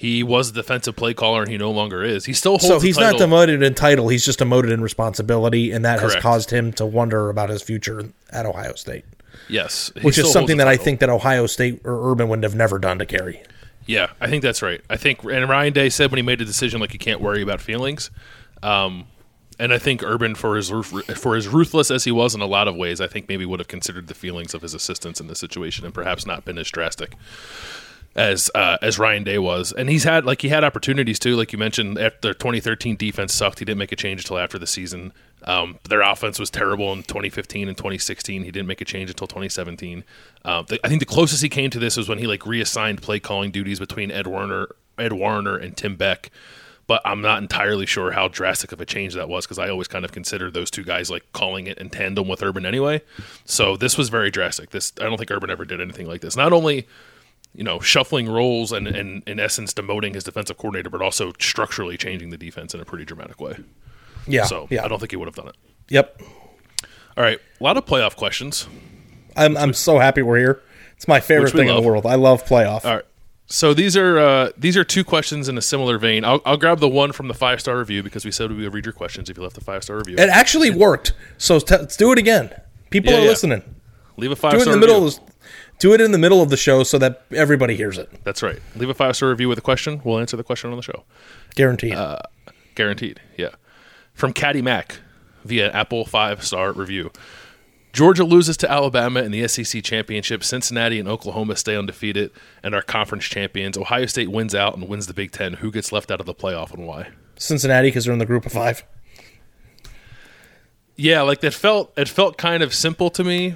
he 0.00 0.22
was 0.22 0.50
the 0.50 0.62
defensive 0.62 0.96
play 0.96 1.12
caller 1.12 1.42
and 1.42 1.50
he 1.50 1.58
no 1.58 1.70
longer 1.70 2.02
is. 2.02 2.24
He 2.24 2.32
still 2.32 2.52
holds. 2.52 2.66
So 2.66 2.80
he's 2.80 2.96
not 2.96 3.18
demoted 3.18 3.62
in 3.62 3.74
title. 3.74 4.08
He's 4.08 4.24
just 4.24 4.38
demoted 4.38 4.70
in 4.70 4.80
responsibility, 4.80 5.72
and 5.72 5.84
that 5.84 6.00
has 6.00 6.16
caused 6.16 6.50
him 6.50 6.72
to 6.74 6.86
wonder 6.86 7.28
about 7.28 7.50
his 7.50 7.60
future 7.60 8.04
at 8.30 8.46
Ohio 8.46 8.72
State, 8.76 9.04
Yes, 9.46 9.92
which 10.00 10.16
is 10.16 10.32
something 10.32 10.56
that 10.56 10.68
I 10.68 10.78
think 10.78 11.00
that 11.00 11.10
Ohio 11.10 11.46
State 11.46 11.82
or 11.84 12.12
Urban 12.12 12.30
would 12.30 12.42
have 12.44 12.54
never 12.54 12.78
done 12.78 12.98
to 12.98 13.04
Kerry. 13.04 13.42
Yeah, 13.86 14.10
I 14.20 14.28
think 14.28 14.42
that's 14.42 14.62
right. 14.62 14.80
I 14.88 14.96
think, 14.96 15.24
and 15.24 15.48
Ryan 15.48 15.72
Day 15.72 15.88
said 15.88 16.10
when 16.10 16.18
he 16.18 16.22
made 16.22 16.40
a 16.40 16.44
decision, 16.44 16.80
like 16.80 16.92
you 16.92 16.98
can't 16.98 17.20
worry 17.20 17.42
about 17.42 17.60
feelings. 17.60 18.10
Um, 18.62 19.06
and 19.58 19.74
I 19.74 19.78
think 19.78 20.02
Urban, 20.02 20.34
for 20.34 20.56
his 20.56 20.70
for 20.70 21.36
as 21.36 21.46
ruthless 21.46 21.90
as 21.90 22.04
he 22.04 22.10
was 22.10 22.34
in 22.34 22.40
a 22.40 22.46
lot 22.46 22.66
of 22.66 22.76
ways, 22.76 23.00
I 23.00 23.06
think 23.06 23.28
maybe 23.28 23.44
would 23.44 23.60
have 23.60 23.68
considered 23.68 24.06
the 24.06 24.14
feelings 24.14 24.54
of 24.54 24.62
his 24.62 24.72
assistants 24.74 25.20
in 25.20 25.26
the 25.26 25.34
situation 25.34 25.84
and 25.84 25.92
perhaps 25.92 26.24
not 26.26 26.44
been 26.44 26.56
as 26.56 26.70
drastic 26.70 27.14
as 28.16 28.50
uh, 28.54 28.78
as 28.82 28.98
Ryan 28.98 29.22
Day 29.22 29.38
was. 29.38 29.72
And 29.72 29.88
he's 29.88 30.04
had 30.04 30.24
like 30.24 30.42
he 30.42 30.48
had 30.48 30.64
opportunities 30.64 31.18
too, 31.18 31.36
like 31.36 31.52
you 31.52 31.58
mentioned. 31.58 31.98
After 31.98 32.18
their 32.20 32.34
2013 32.34 32.96
defense 32.96 33.34
sucked, 33.34 33.58
he 33.58 33.64
didn't 33.64 33.78
make 33.78 33.92
a 33.92 33.96
change 33.96 34.22
until 34.22 34.38
after 34.38 34.58
the 34.58 34.66
season. 34.66 35.12
Um, 35.44 35.78
their 35.88 36.02
offense 36.02 36.38
was 36.38 36.50
terrible 36.50 36.92
in 36.92 37.02
2015 37.02 37.68
and 37.68 37.76
2016. 37.76 38.42
He 38.42 38.50
didn't 38.50 38.66
make 38.66 38.80
a 38.80 38.84
change 38.84 39.10
until 39.10 39.26
2017. 39.26 40.04
Um, 40.44 40.66
the, 40.68 40.80
I 40.84 40.88
think 40.88 41.00
the 41.00 41.06
closest 41.06 41.42
he 41.42 41.48
came 41.48 41.70
to 41.70 41.78
this 41.78 41.96
was 41.96 42.08
when 42.08 42.18
he 42.18 42.26
like 42.26 42.46
reassigned 42.46 43.02
play 43.02 43.20
calling 43.20 43.50
duties 43.50 43.78
between 43.78 44.10
Ed 44.10 44.26
Warinner, 44.26 44.68
Ed 44.98 45.12
Warinner, 45.12 45.56
and 45.56 45.76
Tim 45.76 45.96
Beck. 45.96 46.30
But 46.86 47.02
I'm 47.04 47.20
not 47.20 47.40
entirely 47.40 47.86
sure 47.86 48.10
how 48.10 48.26
drastic 48.26 48.72
of 48.72 48.80
a 48.80 48.86
change 48.86 49.14
that 49.14 49.28
was 49.28 49.46
because 49.46 49.60
I 49.60 49.68
always 49.68 49.86
kind 49.86 50.04
of 50.04 50.10
considered 50.10 50.54
those 50.54 50.72
two 50.72 50.82
guys 50.82 51.08
like 51.08 51.24
calling 51.32 51.68
it 51.68 51.78
in 51.78 51.88
tandem 51.88 52.26
with 52.26 52.42
Urban 52.42 52.66
anyway. 52.66 53.02
So 53.44 53.76
this 53.76 53.96
was 53.96 54.08
very 54.08 54.30
drastic. 54.30 54.70
This 54.70 54.92
I 55.00 55.04
don't 55.04 55.16
think 55.16 55.30
Urban 55.30 55.50
ever 55.50 55.64
did 55.64 55.80
anything 55.80 56.08
like 56.08 56.20
this. 56.20 56.36
Not 56.36 56.52
only 56.52 56.88
you 57.54 57.64
know, 57.64 57.80
shuffling 57.80 58.28
roles 58.28 58.72
and, 58.72 58.86
and 58.86 59.22
in 59.26 59.40
essence 59.40 59.74
demoting 59.74 60.14
his 60.14 60.24
defensive 60.24 60.56
coordinator, 60.56 60.90
but 60.90 61.02
also 61.02 61.32
structurally 61.40 61.96
changing 61.96 62.30
the 62.30 62.36
defense 62.36 62.74
in 62.74 62.80
a 62.80 62.84
pretty 62.84 63.04
dramatic 63.04 63.40
way. 63.40 63.56
Yeah, 64.26 64.44
So 64.44 64.66
yeah, 64.70 64.84
I 64.84 64.88
don't 64.88 64.98
think 64.98 65.10
he 65.12 65.16
would 65.16 65.26
have 65.28 65.34
done 65.34 65.48
it. 65.48 65.56
yep. 65.88 66.20
All 67.16 67.24
right, 67.24 67.38
a 67.60 67.64
lot 67.64 67.76
of 67.76 67.84
playoff 67.86 68.16
questions. 68.16 68.66
I'm 69.36 69.56
I'm 69.56 69.72
so 69.74 69.98
happy 69.98 70.22
we're 70.22 70.38
here. 70.38 70.62
It's 70.96 71.08
my 71.08 71.20
favorite 71.20 71.52
thing 71.52 71.68
in 71.68 71.74
the 71.74 71.82
world. 71.82 72.06
I 72.06 72.14
love 72.14 72.44
playoff. 72.44 72.84
All 72.84 72.96
right. 72.96 73.04
So 73.46 73.74
these 73.74 73.96
are 73.96 74.18
uh, 74.18 74.50
these 74.56 74.76
are 74.76 74.84
two 74.84 75.02
questions 75.02 75.48
in 75.48 75.58
a 75.58 75.62
similar 75.62 75.98
vein. 75.98 76.24
I'll, 76.24 76.40
I'll 76.46 76.56
grab 76.56 76.78
the 76.78 76.88
one 76.88 77.10
from 77.12 77.26
the 77.28 77.34
five 77.34 77.60
star 77.60 77.78
review 77.78 78.02
because 78.02 78.24
we 78.24 78.30
said 78.30 78.50
we 78.52 78.62
would 78.64 78.72
read 78.74 78.84
your 78.86 78.92
questions 78.92 79.28
if 79.28 79.36
you 79.36 79.42
left 79.42 79.58
a 79.58 79.60
five 79.60 79.82
star 79.82 79.96
review. 79.96 80.14
It 80.18 80.28
actually 80.28 80.70
worked. 80.70 81.12
So 81.36 81.58
t- 81.58 81.74
let's 81.76 81.96
do 81.96 82.12
it 82.12 82.18
again. 82.18 82.50
People 82.90 83.12
Yeah, 83.12 83.18
are 83.18 83.22
yeah. 83.22 83.28
listening. 83.28 83.62
Leave 84.16 84.30
a 84.30 84.36
five 84.36 84.52
Do 84.52 84.56
it 84.58 84.60
in 84.60 84.62
star 84.64 84.74
the 84.74 84.80
review. 84.80 84.94
middle. 84.94 85.08
Of, 85.08 85.18
do 85.80 85.94
it 85.94 86.00
in 86.00 86.12
the 86.12 86.18
middle 86.18 86.42
of 86.42 86.50
the 86.50 86.56
show 86.56 86.82
so 86.84 86.96
that 86.98 87.22
everybody 87.32 87.74
hears 87.74 87.98
it. 87.98 88.08
That's 88.24 88.42
right. 88.42 88.60
Leave 88.76 88.88
a 88.90 88.94
five 88.94 89.16
star 89.16 89.30
review 89.30 89.48
with 89.48 89.58
a 89.58 89.62
question. 89.62 90.00
We'll 90.04 90.18
answer 90.20 90.36
the 90.36 90.44
question 90.44 90.70
on 90.70 90.76
the 90.76 90.82
show. 90.82 91.02
Guaranteed. 91.56 91.94
Uh, 91.94 92.18
Guaranteed. 92.76 93.20
Yeah. 93.36 93.50
From 94.20 94.34
Caddy 94.34 94.60
Mac 94.60 94.98
via 95.46 95.72
Apple 95.72 96.04
five 96.04 96.44
star 96.44 96.72
review. 96.72 97.10
Georgia 97.94 98.22
loses 98.22 98.58
to 98.58 98.70
Alabama 98.70 99.22
in 99.22 99.32
the 99.32 99.48
SEC 99.48 99.82
championship. 99.82 100.44
Cincinnati 100.44 101.00
and 101.00 101.08
Oklahoma 101.08 101.56
stay 101.56 101.74
undefeated 101.74 102.30
and 102.62 102.74
are 102.74 102.82
conference 102.82 103.24
champions. 103.24 103.78
Ohio 103.78 104.04
State 104.04 104.30
wins 104.30 104.54
out 104.54 104.76
and 104.76 104.86
wins 104.86 105.06
the 105.06 105.14
Big 105.14 105.32
Ten. 105.32 105.54
Who 105.54 105.72
gets 105.72 105.90
left 105.90 106.10
out 106.10 106.20
of 106.20 106.26
the 106.26 106.34
playoff 106.34 106.74
and 106.74 106.86
why? 106.86 107.08
Cincinnati 107.36 107.88
because 107.88 108.04
they're 108.04 108.12
in 108.12 108.18
the 108.18 108.26
group 108.26 108.44
of 108.44 108.52
five. 108.52 108.84
Yeah, 110.96 111.22
like 111.22 111.40
that 111.40 111.54
felt 111.54 111.90
it 111.96 112.06
felt 112.06 112.36
kind 112.36 112.62
of 112.62 112.74
simple 112.74 113.08
to 113.08 113.24
me 113.24 113.54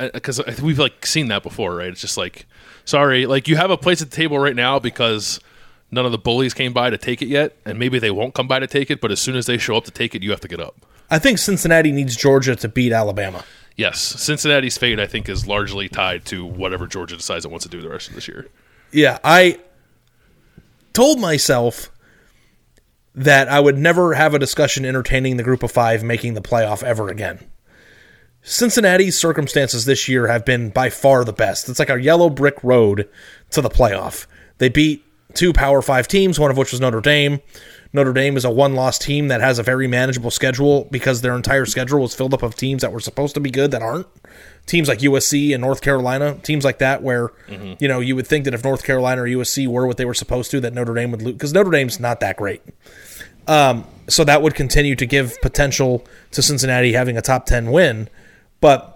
uh, 0.00 0.08
because 0.12 0.42
we've 0.60 0.80
like 0.80 1.06
seen 1.06 1.28
that 1.28 1.44
before, 1.44 1.76
right? 1.76 1.90
It's 1.90 2.00
just 2.00 2.16
like, 2.16 2.46
sorry, 2.84 3.26
like 3.26 3.46
you 3.46 3.54
have 3.54 3.70
a 3.70 3.76
place 3.76 4.02
at 4.02 4.10
the 4.10 4.16
table 4.16 4.40
right 4.40 4.56
now 4.56 4.80
because 4.80 5.38
none 5.92 6.04
of 6.04 6.10
the 6.10 6.18
bullies 6.18 6.54
came 6.54 6.72
by 6.72 6.90
to 6.90 6.98
take 6.98 7.22
it 7.22 7.28
yet, 7.28 7.56
and 7.64 7.78
maybe 7.78 8.00
they 8.00 8.10
won't 8.10 8.34
come 8.34 8.48
by 8.48 8.58
to 8.58 8.66
take 8.66 8.90
it. 8.90 9.00
But 9.00 9.12
as 9.12 9.20
soon 9.20 9.36
as 9.36 9.46
they 9.46 9.58
show 9.58 9.76
up 9.76 9.84
to 9.84 9.92
take 9.92 10.14
it, 10.14 10.22
you 10.22 10.30
have 10.30 10.40
to 10.40 10.48
get 10.48 10.58
up. 10.58 10.74
I 11.10 11.18
think 11.18 11.38
Cincinnati 11.38 11.92
needs 11.92 12.16
Georgia 12.16 12.56
to 12.56 12.68
beat 12.68 12.90
Alabama. 12.92 13.44
Yes, 13.76 14.00
Cincinnati's 14.00 14.76
fate, 14.76 14.98
I 14.98 15.06
think, 15.06 15.28
is 15.28 15.46
largely 15.46 15.88
tied 15.88 16.24
to 16.26 16.44
whatever 16.44 16.86
Georgia 16.86 17.16
decides 17.16 17.44
it 17.44 17.50
wants 17.50 17.64
to 17.64 17.70
do 17.70 17.80
the 17.80 17.88
rest 17.88 18.08
of 18.08 18.14
this 18.14 18.26
year. 18.26 18.48
Yeah, 18.90 19.18
I 19.22 19.58
told 20.92 21.20
myself 21.20 21.90
that 23.14 23.48
I 23.48 23.60
would 23.60 23.78
never 23.78 24.14
have 24.14 24.34
a 24.34 24.38
discussion 24.38 24.84
entertaining 24.84 25.36
the 25.36 25.42
group 25.42 25.62
of 25.62 25.70
five 25.70 26.02
making 26.02 26.34
the 26.34 26.40
playoff 26.40 26.82
ever 26.82 27.08
again. 27.08 27.38
Cincinnati's 28.42 29.18
circumstances 29.18 29.84
this 29.84 30.08
year 30.08 30.26
have 30.26 30.44
been 30.44 30.70
by 30.70 30.90
far 30.90 31.24
the 31.24 31.32
best. 31.32 31.68
It's 31.68 31.78
like 31.78 31.90
a 31.90 32.00
yellow 32.00 32.28
brick 32.28 32.62
road 32.62 33.08
to 33.50 33.60
the 33.60 33.70
playoff. 33.70 34.26
They 34.58 34.68
beat 34.68 35.04
two 35.34 35.52
Power 35.52 35.82
Five 35.82 36.08
teams, 36.08 36.38
one 36.38 36.50
of 36.50 36.56
which 36.56 36.72
was 36.72 36.80
Notre 36.80 37.00
Dame. 37.00 37.40
Notre 37.92 38.12
Dame 38.12 38.36
is 38.36 38.44
a 38.44 38.50
one 38.50 38.74
loss 38.74 38.98
team 38.98 39.28
that 39.28 39.40
has 39.40 39.58
a 39.58 39.62
very 39.62 39.86
manageable 39.86 40.30
schedule 40.30 40.88
because 40.90 41.20
their 41.20 41.36
entire 41.36 41.66
schedule 41.66 42.00
was 42.00 42.14
filled 42.14 42.32
up 42.32 42.42
of 42.42 42.54
teams 42.54 42.80
that 42.82 42.92
were 42.92 43.00
supposed 43.00 43.34
to 43.34 43.40
be 43.40 43.50
good 43.50 43.70
that 43.72 43.82
aren't. 43.82 44.06
Teams 44.64 44.88
like 44.88 45.00
USC 45.00 45.52
and 45.52 45.60
North 45.60 45.82
Carolina, 45.82 46.38
teams 46.42 46.64
like 46.64 46.78
that, 46.78 47.02
where 47.02 47.32
you 47.78 47.88
know 47.88 48.00
you 48.00 48.16
would 48.16 48.26
think 48.26 48.44
that 48.44 48.54
if 48.54 48.64
North 48.64 48.84
Carolina 48.84 49.22
or 49.22 49.26
USC 49.26 49.66
were 49.66 49.86
what 49.86 49.96
they 49.96 50.04
were 50.04 50.14
supposed 50.14 50.50
to, 50.52 50.60
that 50.60 50.72
Notre 50.72 50.94
Dame 50.94 51.10
would 51.10 51.22
lose 51.22 51.34
because 51.34 51.52
Notre 51.52 51.70
Dame's 51.70 52.00
not 52.00 52.20
that 52.20 52.36
great. 52.36 52.62
Um, 53.46 53.84
so 54.08 54.24
that 54.24 54.40
would 54.40 54.54
continue 54.54 54.94
to 54.96 55.04
give 55.04 55.40
potential 55.42 56.06
to 56.30 56.42
Cincinnati 56.42 56.92
having 56.92 57.16
a 57.16 57.22
top 57.22 57.44
ten 57.44 57.72
win, 57.72 58.08
but 58.60 58.92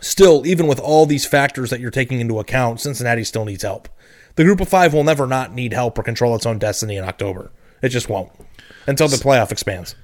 still, 0.00 0.46
even 0.46 0.66
with 0.66 0.78
all 0.78 1.06
these 1.06 1.26
factors 1.26 1.70
that 1.70 1.80
you're 1.80 1.90
taking 1.90 2.20
into 2.20 2.38
account, 2.38 2.80
Cincinnati 2.80 3.24
still 3.24 3.44
needs 3.44 3.62
help. 3.62 3.88
The 4.36 4.44
group 4.44 4.60
of 4.60 4.68
five 4.68 4.92
will 4.92 5.04
never 5.04 5.26
not 5.26 5.52
need 5.52 5.72
help 5.72 5.98
or 5.98 6.02
control 6.02 6.34
its 6.34 6.46
own 6.46 6.58
destiny 6.58 6.96
in 6.96 7.04
October. 7.04 7.52
It 7.82 7.90
just 7.90 8.08
won't 8.08 8.32
until 8.86 9.08
the 9.08 9.16
playoff 9.16 9.52
expands. 9.52 9.94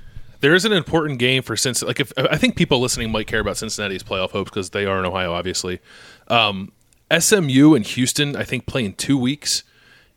There 0.40 0.54
is 0.54 0.64
an 0.64 0.72
important 0.72 1.18
game 1.18 1.42
for 1.42 1.56
Cincinnati. 1.56 1.90
Like, 1.90 2.00
if 2.00 2.12
I 2.16 2.36
think 2.36 2.56
people 2.56 2.80
listening 2.80 3.10
might 3.10 3.26
care 3.26 3.40
about 3.40 3.56
Cincinnati's 3.56 4.02
playoff 4.02 4.30
hopes 4.30 4.50
because 4.50 4.70
they 4.70 4.86
are 4.86 4.98
in 4.98 5.04
Ohio, 5.04 5.32
obviously. 5.32 5.80
Um, 6.28 6.72
SMU 7.16 7.74
and 7.74 7.84
Houston, 7.84 8.36
I 8.36 8.44
think, 8.44 8.66
play 8.66 8.84
in 8.84 8.94
two 8.94 9.18
weeks, 9.18 9.64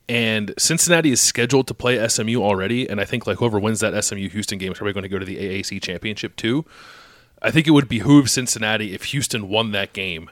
and 0.08 0.54
Cincinnati 0.58 1.12
is 1.12 1.22
scheduled 1.22 1.68
to 1.68 1.74
play 1.74 2.08
SMU 2.08 2.42
already. 2.42 2.88
And 2.90 3.02
I 3.02 3.06
think 3.06 3.28
like 3.28 3.40
whoever 3.40 3.60
wins 3.60 3.82
that 3.82 4.02
SMU 4.04 4.30
Houston 4.30 4.60
game 4.60 4.72
is 4.72 4.78
probably 4.78 4.94
going 4.94 5.04
to 5.04 5.10
go 5.10 5.20
to 5.20 5.26
the 5.26 5.38
AAC 5.38 5.82
championship 5.82 6.36
too. 6.36 6.66
I 7.42 7.52
think 7.52 7.68
it 7.68 7.72
would 7.72 7.90
behoove 7.90 8.30
Cincinnati 8.30 8.94
if 8.94 9.06
Houston 9.06 9.50
won 9.50 9.72
that 9.72 9.92
game, 9.92 10.30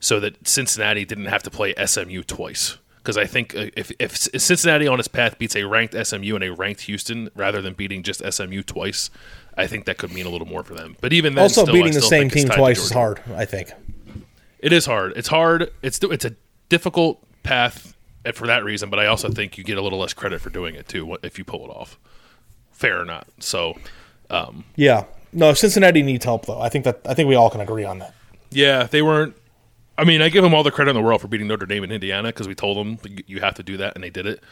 so 0.00 0.20
that 0.20 0.46
Cincinnati 0.46 1.06
didn't 1.06 1.26
have 1.26 1.42
to 1.44 1.50
play 1.50 1.74
SMU 1.86 2.22
twice. 2.22 2.76
Because 3.02 3.16
I 3.16 3.24
think 3.24 3.56
uh, 3.56 3.66
if, 3.76 3.90
if 3.98 4.16
Cincinnati 4.16 4.86
on 4.86 4.98
its 4.98 5.08
path 5.08 5.38
beats 5.38 5.56
a 5.56 5.64
ranked 5.64 5.94
SMU 6.06 6.34
and 6.34 6.44
a 6.44 6.52
ranked 6.52 6.82
Houston 6.82 7.30
rather 7.34 7.62
than 7.62 7.72
beating 7.72 8.02
just 8.02 8.22
SMU 8.30 8.62
twice, 8.62 9.08
I 9.56 9.66
think 9.66 9.86
that 9.86 9.96
could 9.96 10.12
mean 10.12 10.26
a 10.26 10.28
little 10.28 10.46
more 10.46 10.62
for 10.62 10.74
them. 10.74 10.96
But 11.00 11.12
even 11.12 11.34
then, 11.34 11.42
also, 11.42 11.62
still, 11.62 11.74
beating 11.74 11.94
the 11.94 12.02
same 12.02 12.28
team 12.28 12.48
twice 12.48 12.78
is 12.78 12.90
hard. 12.90 13.20
I 13.34 13.44
think. 13.46 13.70
It 14.58 14.72
is 14.72 14.84
hard. 14.84 15.14
It's 15.16 15.28
hard. 15.28 15.72
It's 15.82 15.98
it's 16.02 16.24
a 16.26 16.34
difficult 16.68 17.22
path 17.42 17.96
for 18.34 18.46
that 18.46 18.64
reason. 18.64 18.90
But 18.90 19.00
I 19.00 19.06
also 19.06 19.30
think 19.30 19.56
you 19.56 19.64
get 19.64 19.78
a 19.78 19.82
little 19.82 19.98
less 19.98 20.12
credit 20.12 20.40
for 20.42 20.50
doing 20.50 20.74
it 20.74 20.86
too 20.86 21.16
if 21.22 21.38
you 21.38 21.44
pull 21.44 21.64
it 21.64 21.70
off. 21.70 21.98
Fair 22.70 23.00
or 23.00 23.04
not. 23.06 23.26
So 23.38 23.78
Yeah. 24.76 25.04
No, 25.32 25.54
Cincinnati 25.54 26.02
needs 26.02 26.24
help 26.24 26.46
though. 26.46 26.60
I 26.60 26.68
think 26.68 26.84
that 26.84 27.00
I 27.06 27.14
think 27.14 27.28
we 27.28 27.34
all 27.34 27.50
can 27.50 27.60
agree 27.60 27.84
on 27.84 27.98
that. 28.00 28.14
yeah, 28.50 28.84
they 28.84 29.00
weren't. 29.02 29.36
I 30.00 30.04
mean, 30.04 30.22
I 30.22 30.30
give 30.30 30.42
them 30.42 30.54
all 30.54 30.62
the 30.62 30.70
credit 30.70 30.90
in 30.92 30.96
the 30.96 31.02
world 31.02 31.20
for 31.20 31.28
beating 31.28 31.46
Notre 31.46 31.66
Dame 31.66 31.84
in 31.84 31.92
Indiana 31.92 32.28
because 32.28 32.48
we 32.48 32.54
told 32.54 32.78
them 32.78 32.98
you- 33.06 33.24
you 33.26 33.40
have 33.40 33.54
to 33.56 33.62
do 33.62 33.76
that, 33.76 33.94
and 33.94 34.02
they 34.02 34.08
did 34.08 34.24
it. 34.26 34.42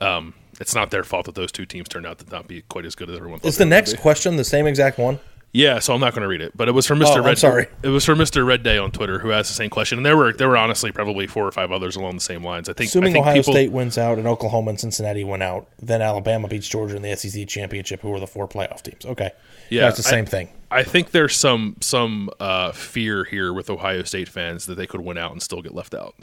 Um, 0.00 0.34
it's 0.60 0.74
not 0.74 0.90
their 0.90 1.04
fault 1.04 1.26
that 1.26 1.36
those 1.36 1.52
two 1.52 1.64
teams 1.64 1.88
turned 1.88 2.06
out 2.06 2.18
to 2.18 2.26
not 2.30 2.48
be 2.48 2.62
quite 2.62 2.84
as 2.84 2.96
good 2.96 3.08
as 3.08 3.16
everyone 3.16 3.38
thought. 3.38 3.46
Is 3.48 3.56
the 3.56 3.64
next 3.64 3.96
question 3.98 4.36
the 4.36 4.44
same 4.44 4.66
exact 4.66 4.98
one? 4.98 5.20
Yeah, 5.56 5.78
so 5.78 5.94
I'm 5.94 6.00
not 6.00 6.12
going 6.12 6.20
to 6.20 6.28
read 6.28 6.42
it, 6.42 6.54
but 6.54 6.68
it 6.68 6.72
was 6.72 6.86
from 6.86 6.98
Mr. 6.98 7.06
Oh, 7.06 7.14
I'm 7.20 7.24
Red. 7.24 7.38
sorry. 7.38 7.66
It 7.82 7.88
was 7.88 8.04
from 8.04 8.18
Mr. 8.18 8.46
Red 8.46 8.62
Day 8.62 8.76
on 8.76 8.90
Twitter 8.90 9.18
who 9.18 9.32
asked 9.32 9.48
the 9.48 9.54
same 9.54 9.70
question, 9.70 9.98
and 9.98 10.04
there 10.04 10.14
were 10.14 10.34
there 10.34 10.50
were 10.50 10.56
honestly 10.58 10.92
probably 10.92 11.26
four 11.26 11.46
or 11.46 11.50
five 11.50 11.72
others 11.72 11.96
along 11.96 12.16
the 12.16 12.20
same 12.20 12.44
lines. 12.44 12.68
I 12.68 12.74
think. 12.74 12.88
I 12.88 12.90
Assuming 12.90 13.14
think 13.14 13.22
Ohio 13.24 13.36
people, 13.36 13.54
State 13.54 13.72
wins 13.72 13.96
out 13.96 14.18
and 14.18 14.26
Oklahoma 14.26 14.68
and 14.70 14.78
Cincinnati 14.78 15.24
win 15.24 15.40
out, 15.40 15.66
then 15.80 16.02
Alabama 16.02 16.46
beats 16.46 16.68
Georgia 16.68 16.94
in 16.96 17.00
the 17.02 17.16
SEC 17.16 17.48
championship, 17.48 18.02
who 18.02 18.12
are 18.12 18.20
the 18.20 18.26
four 18.26 18.46
playoff 18.46 18.82
teams. 18.82 19.06
Okay. 19.06 19.30
Yeah, 19.70 19.88
it's 19.88 19.96
the 19.96 20.02
same 20.02 20.24
I- 20.24 20.28
thing. 20.28 20.48
I 20.70 20.82
think 20.82 21.12
there's 21.12 21.34
some 21.34 21.76
some 21.80 22.28
uh, 22.38 22.72
fear 22.72 23.24
here 23.24 23.52
with 23.54 23.70
Ohio 23.70 24.02
State 24.02 24.28
fans 24.28 24.66
that 24.66 24.74
they 24.74 24.86
could 24.86 25.00
win 25.00 25.16
out 25.16 25.32
and 25.32 25.40
still 25.42 25.62
get 25.62 25.74
left 25.74 25.94
out. 25.94 26.16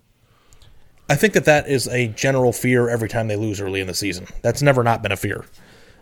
I 1.10 1.16
think 1.16 1.34
that 1.34 1.46
that 1.46 1.68
is 1.68 1.88
a 1.88 2.08
general 2.10 2.54
fear 2.54 2.88
every 2.88 3.10
time 3.10 3.28
they 3.30 3.36
lose 3.36 3.60
early 3.60 3.82
in 3.82 3.88
the 3.88 3.94
season. 3.94 4.28
That's 4.44 4.62
never 4.62 4.84
not 4.84 5.02
been 5.02 5.12
a 5.12 5.18
fear. 5.18 5.46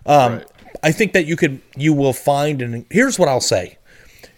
Um, 0.06 0.34
Right. 0.40 0.48
I 0.84 0.92
think 0.92 1.14
that 1.14 1.26
you 1.26 1.36
could 1.36 1.62
you 1.76 1.94
will 1.94 2.14
find 2.14 2.62
and 2.62 2.86
here's 2.90 3.20
what 3.20 3.30
I'll 3.30 3.42
say. 3.42 3.78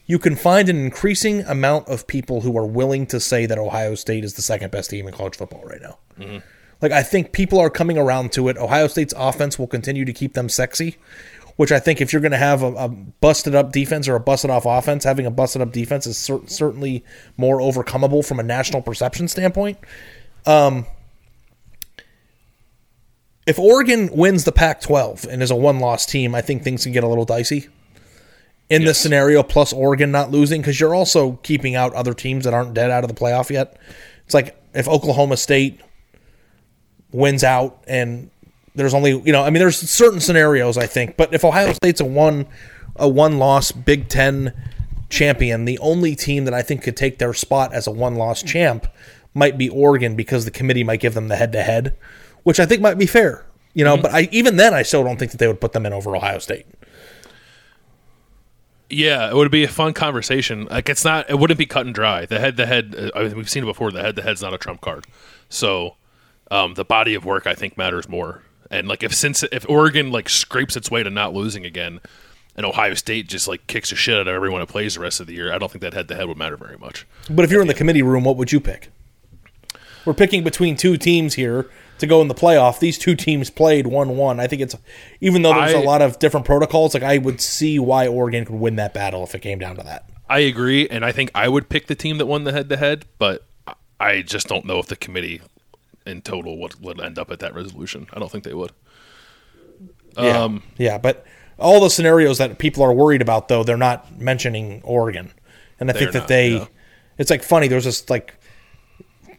You 0.06 0.20
can 0.20 0.36
find 0.36 0.68
an 0.68 0.78
increasing 0.78 1.42
amount 1.42 1.88
of 1.88 2.08
people 2.08 2.42
who 2.42 2.58
are 2.58 2.66
willing 2.66 3.06
to 3.08 3.20
say 3.20 3.46
that 3.46 3.58
Ohio 3.58 3.96
State 3.96 4.26
is 4.26 4.34
the 4.34 4.42
second 4.42 4.72
best 4.72 4.90
team 4.90 5.08
in 5.08 5.14
college 5.14 5.38
football 5.38 5.64
right 5.64 5.82
now. 5.82 5.98
Mm-hmm. 6.20 6.38
Like 6.82 6.92
I 6.92 7.04
think 7.04 7.32
people 7.32 7.60
are 7.60 7.70
coming 7.70 7.98
around 7.98 8.34
to 8.34 8.50
it. 8.50 8.58
Ohio 8.58 8.88
State's 8.88 9.14
offense 9.16 9.58
will 9.58 9.68
continue 9.68 10.04
to 10.04 10.12
keep 10.12 10.34
them 10.34 10.50
sexy, 10.50 10.98
which 11.56 11.72
I 11.72 11.80
think 11.80 12.02
if 12.02 12.12
you're 12.12 12.22
going 12.22 12.34
to 12.34 12.38
have 12.38 12.62
a, 12.62 12.74
a 12.74 12.90
busted 12.90 13.56
up 13.56 13.72
defense 13.72 14.10
or 14.10 14.16
a 14.16 14.20
busted 14.20 14.52
off 14.52 14.66
offense, 14.66 15.06
having 15.06 15.26
a 15.26 15.32
busted 15.32 15.62
up 15.62 15.72
defense 15.72 16.06
is 16.06 16.18
cer- 16.18 16.46
certainly 16.48 17.06
more 17.38 17.60
overcomable 17.60 18.26
from 18.26 18.40
a 18.40 18.44
national 18.44 18.82
perception 18.82 19.30
standpoint. 19.30 19.78
Um, 20.46 20.86
if 23.46 23.60
Oregon 23.60 24.10
wins 24.14 24.46
the 24.46 24.52
Pac 24.52 24.82
12 24.82 25.26
and 25.30 25.44
is 25.44 25.52
a 25.52 25.56
one 25.56 25.80
loss 25.80 26.06
team, 26.06 26.34
I 26.34 26.42
think 26.42 26.64
things 26.64 26.84
can 26.84 26.94
get 26.94 27.04
a 27.04 27.08
little 27.08 27.26
dicey. 27.26 27.68
In 28.70 28.86
this 28.86 28.98
scenario, 28.98 29.44
plus 29.44 29.72
Oregon 29.72 30.12
not 30.12 30.32
losing, 30.32 30.62
because 30.62 30.80
you're 30.80 30.96
also 30.96 31.34
keeping 31.44 31.76
out 31.76 31.94
other 31.94 32.14
teams 32.14 32.46
that 32.46 32.54
aren't 32.54 32.74
dead 32.74 32.90
out 32.90 33.04
of 33.04 33.10
the 33.10 33.16
playoff 33.16 33.50
yet. 33.50 33.78
It's 34.26 34.34
like 34.34 34.56
if 34.74 34.88
Oklahoma 34.88 35.38
State 35.38 35.80
wins 37.12 37.44
out 37.44 37.84
and 37.88 38.32
there's 38.74 38.94
only, 38.94 39.12
you 39.12 39.32
know, 39.32 39.44
I 39.44 39.50
mean, 39.50 39.60
there's 39.60 39.78
certain 39.78 40.20
scenarios, 40.20 40.78
I 40.78 40.88
think, 40.88 41.18
but 41.18 41.34
if 41.34 41.46
Ohio 41.46 41.74
State's 41.74 42.02
a 42.02 42.06
one, 42.06 42.48
a 42.96 43.08
one 43.08 43.38
loss 43.38 43.72
Big 43.72 44.08
Ten 44.08 44.54
champion, 45.10 45.66
the 45.66 45.78
only 45.80 46.16
team 46.16 46.46
that 46.46 46.54
I 46.54 46.64
think 46.64 46.82
could 46.82 46.98
take 46.98 47.20
their 47.20 47.34
spot 47.34 47.74
as 47.74 47.86
a 47.86 47.92
one 47.92 48.16
loss 48.16 48.42
champ 48.42 48.88
might 49.34 49.58
be 49.58 49.70
Oregon 49.70 50.16
because 50.16 50.46
the 50.46 50.52
committee 50.52 50.84
might 50.84 51.00
give 51.00 51.14
them 51.14 51.28
the 51.28 51.36
head 51.36 51.52
to 51.52 51.62
head, 51.62 51.96
which 52.44 52.60
I 52.60 52.66
think 52.66 52.82
might 52.82 52.98
be 52.98 53.06
fair. 53.06 53.46
You 53.74 53.84
know, 53.84 53.98
but 53.98 54.14
I 54.14 54.30
even 54.32 54.58
then 54.58 54.74
I 54.74 54.84
still 54.84 55.04
don't 55.04 55.18
think 55.18 55.32
that 55.32 55.38
they 55.38 55.48
would 55.48 55.60
put 55.60 55.74
them 55.74 55.86
in 55.86 55.94
over 55.94 56.16
Ohio 56.16 56.38
State. 56.40 56.68
Yeah, 58.90 59.28
it 59.28 59.36
would 59.36 59.50
be 59.50 59.64
a 59.64 59.68
fun 59.68 59.94
conversation. 59.94 60.66
Like 60.66 60.90
it's 60.90 61.04
not, 61.04 61.28
it 61.28 61.40
wouldn't 61.40 61.58
be 61.58 61.66
cut 61.66 61.86
and 61.88 61.96
dry. 61.96 62.28
The 62.28 62.40
head, 62.40 62.58
the 62.58 62.68
head. 62.68 62.96
Uh, 62.96 63.10
I 63.16 63.24
mean, 63.24 63.36
we've 63.36 63.50
seen 63.50 63.64
it 63.64 63.66
before. 63.66 63.92
The 63.92 64.04
head, 64.04 64.16
the 64.16 64.22
head's 64.22 64.42
not 64.42 64.54
a 64.54 64.60
trump 64.60 64.82
card. 64.82 65.06
So, 65.50 65.96
um, 66.52 66.76
the 66.76 66.86
body 66.86 67.16
of 67.16 67.26
work 67.26 67.48
I 67.48 67.56
think 67.56 67.78
matters 67.78 68.08
more. 68.08 68.44
And 68.70 68.88
like 68.88 69.02
if 69.02 69.16
since 69.16 69.42
if 69.44 69.68
Oregon 69.68 70.12
like 70.12 70.30
scrapes 70.30 70.76
its 70.76 70.92
way 70.92 71.02
to 71.02 71.10
not 71.10 71.34
losing 71.34 71.66
again, 71.66 72.00
and 72.56 72.66
Ohio 72.66 72.94
State 72.94 73.28
just 73.28 73.48
like 73.48 73.66
kicks 73.66 73.90
the 73.90 73.96
shit 73.96 74.16
out 74.16 74.28
of 74.28 74.36
everyone 74.36 74.62
it 74.62 74.70
plays 74.70 74.94
the 74.94 75.00
rest 75.00 75.20
of 75.20 75.26
the 75.26 75.34
year, 75.34 75.52
I 75.52 75.58
don't 75.58 75.72
think 75.72 75.82
that 75.82 75.94
head 75.94 76.08
to 76.10 76.16
head 76.16 76.28
would 76.28 76.38
matter 76.38 76.58
very 76.58 76.78
much. 76.78 77.08
But 77.30 77.46
if 77.46 77.52
you're 77.52 77.62
in 77.62 77.68
the 77.68 77.74
committee 77.74 78.04
room, 78.04 78.24
what 78.24 78.38
would 78.38 78.52
you 78.52 78.60
pick? 78.60 78.90
We're 80.06 80.14
picking 80.14 80.44
between 80.44 80.76
two 80.76 80.98
teams 80.98 81.36
here 81.36 81.70
to 82.00 82.08
go 82.08 82.22
in 82.22 82.28
the 82.28 82.36
playoff. 82.36 82.80
These 82.80 82.98
two 82.98 83.16
teams 83.16 83.50
played 83.50 83.88
one 83.88 84.18
one. 84.18 84.40
I 84.40 84.48
think 84.48 84.62
it's 84.62 84.76
even 85.22 85.42
though 85.42 85.54
there's 85.54 85.74
a 85.74 85.78
I- 85.80 85.84
lot 85.84 86.02
of 86.02 86.20
different 86.20 86.46
protocols, 86.46 86.94
like 86.94 87.04
I 87.04 87.18
would 87.18 87.40
see 87.42 87.80
why 87.80 88.08
Oregon 88.08 88.46
could 88.46 88.56
win 88.56 88.76
that 88.78 88.94
battle 88.94 89.24
if 89.24 89.34
it 89.36 89.40
came 89.40 89.60
down 89.60 89.76
to 89.78 89.84
that. 89.84 90.10
I 90.30 90.40
agree, 90.40 90.88
and 90.90 91.04
I 91.06 91.12
think 91.12 91.30
I 91.36 91.48
would 91.50 91.70
pick 91.70 91.88
the 91.88 91.96
team 91.96 92.18
that 92.18 92.26
won 92.26 92.44
the 92.46 92.52
head 92.54 92.70
to 92.70 92.78
head, 92.78 93.06
but 93.20 93.46
I- 93.68 93.74
I 94.00 94.22
just 94.22 94.48
don't 94.48 94.66
know 94.66 94.80
if 94.80 94.88
the 94.88 94.96
committee 94.96 95.42
in 96.06 96.22
total 96.22 96.58
would, 96.60 96.82
would 96.84 97.00
end 97.00 97.18
up 97.20 97.30
at 97.32 97.40
that 97.40 97.54
resolution. 97.54 98.08
I 98.14 98.20
don't 98.20 98.32
think 98.32 98.44
they 98.44 98.54
would. 98.54 98.72
Yeah. 100.18 100.44
Um, 100.44 100.64
yeah, 100.78 100.98
but 100.98 101.26
all 101.58 101.80
the 101.80 101.90
scenarios 101.90 102.38
that 102.38 102.58
people 102.58 102.84
are 102.84 102.94
worried 102.94 103.22
about, 103.22 103.48
though, 103.48 103.64
they're 103.64 103.78
not 103.78 104.20
mentioning 104.20 104.82
Oregon. 104.84 105.32
and 105.80 105.90
I 105.90 105.94
think 105.94 106.12
that 106.14 106.20
not, 106.20 106.28
they. 106.28 106.50
yeah. 106.50 106.66
It's 107.18 107.30
like 107.30 107.44
funny. 107.44 107.68
There's 107.68 107.86
this 107.86 108.10
like 108.10 108.34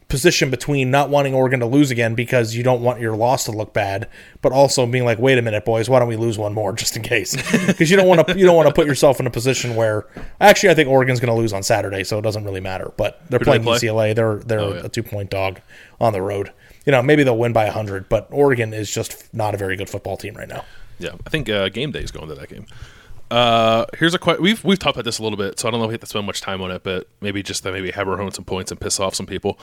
position 0.07 0.49
between 0.51 0.91
not 0.91 1.09
wanting 1.09 1.33
Oregon 1.33 1.59
to 1.61 1.65
lose 1.65 1.89
again 1.91 2.13
because 2.15 2.55
you 2.55 2.61
don't 2.63 2.81
want 2.81 2.99
your 2.99 3.15
loss 3.15 3.45
to 3.45 3.51
look 3.51 3.73
bad, 3.73 4.07
but 4.41 4.51
also 4.51 4.85
being 4.85 5.03
like, 5.05 5.17
wait 5.19 5.37
a 5.37 5.41
minute, 5.41 5.65
boys, 5.65 5.89
why 5.89 5.99
don't 5.99 6.07
we 6.07 6.15
lose 6.15 6.37
one 6.37 6.53
more 6.53 6.73
just 6.73 6.95
in 6.95 7.03
case? 7.03 7.35
Because 7.67 7.89
you 7.89 7.97
don't 7.97 8.07
want 8.07 8.27
to 8.27 8.37
you 8.37 8.45
don't 8.45 8.55
want 8.55 8.67
to 8.69 8.73
put 8.73 8.85
yourself 8.87 9.19
in 9.19 9.27
a 9.27 9.31
position 9.31 9.75
where 9.75 10.05
actually 10.39 10.69
I 10.69 10.75
think 10.75 10.87
Oregon's 10.89 11.19
going 11.19 11.33
to 11.33 11.39
lose 11.39 11.51
on 11.53 11.63
Saturday, 11.63 12.03
so 12.03 12.19
it 12.19 12.21
doesn't 12.21 12.43
really 12.45 12.61
matter. 12.61 12.91
But 12.97 13.19
they're 13.29 13.39
Who 13.39 13.45
do 13.45 13.51
they 13.51 13.59
playing 13.59 13.63
play? 13.63 13.89
UCLA. 13.89 14.15
They're 14.15 14.35
they're 14.37 14.59
Oh, 14.59 14.73
yeah. 14.75 14.81
a 14.85 14.89
two 14.89 15.03
point 15.03 15.29
dog 15.29 15.59
on 15.99 16.13
the 16.13 16.21
road. 16.21 16.51
You 16.85 16.91
know, 16.91 17.01
maybe 17.01 17.23
they'll 17.23 17.37
win 17.37 17.51
by 17.53 17.67
hundred, 17.67 18.07
but 18.09 18.27
Oregon 18.31 18.73
is 18.73 18.91
just 18.91 19.33
not 19.33 19.55
a 19.55 19.57
very 19.57 19.75
good 19.75 19.89
football 19.89 20.17
team 20.17 20.35
right 20.35 20.47
now. 20.47 20.63
Yeah, 20.99 21.15
I 21.25 21.29
think 21.31 21.49
uh, 21.49 21.67
game 21.69 21.91
day 21.91 21.99
is 22.01 22.11
going 22.11 22.29
to 22.29 22.35
that 22.35 22.47
game. 22.49 22.65
Uh, 23.31 23.85
here's 23.97 24.13
a 24.13 24.19
question. 24.19 24.43
We've 24.43 24.63
we've 24.63 24.77
talked 24.77 24.95
about 24.95 25.05
this 25.05 25.17
a 25.17 25.23
little 25.23 25.37
bit, 25.37 25.59
so 25.59 25.67
I 25.67 25.71
don't 25.71 25.79
know 25.79 25.85
if 25.85 25.89
we 25.89 25.93
have 25.95 26.01
to 26.01 26.07
spend 26.07 26.27
much 26.27 26.41
time 26.41 26.61
on 26.61 26.69
it, 26.69 26.83
but 26.83 27.07
maybe 27.21 27.41
just 27.41 27.63
to 27.63 27.71
maybe 27.71 27.89
hammer 27.89 28.17
home 28.17 28.29
some 28.31 28.45
points 28.45 28.71
and 28.71 28.79
piss 28.79 28.99
off 28.99 29.15
some 29.15 29.25
people. 29.25 29.57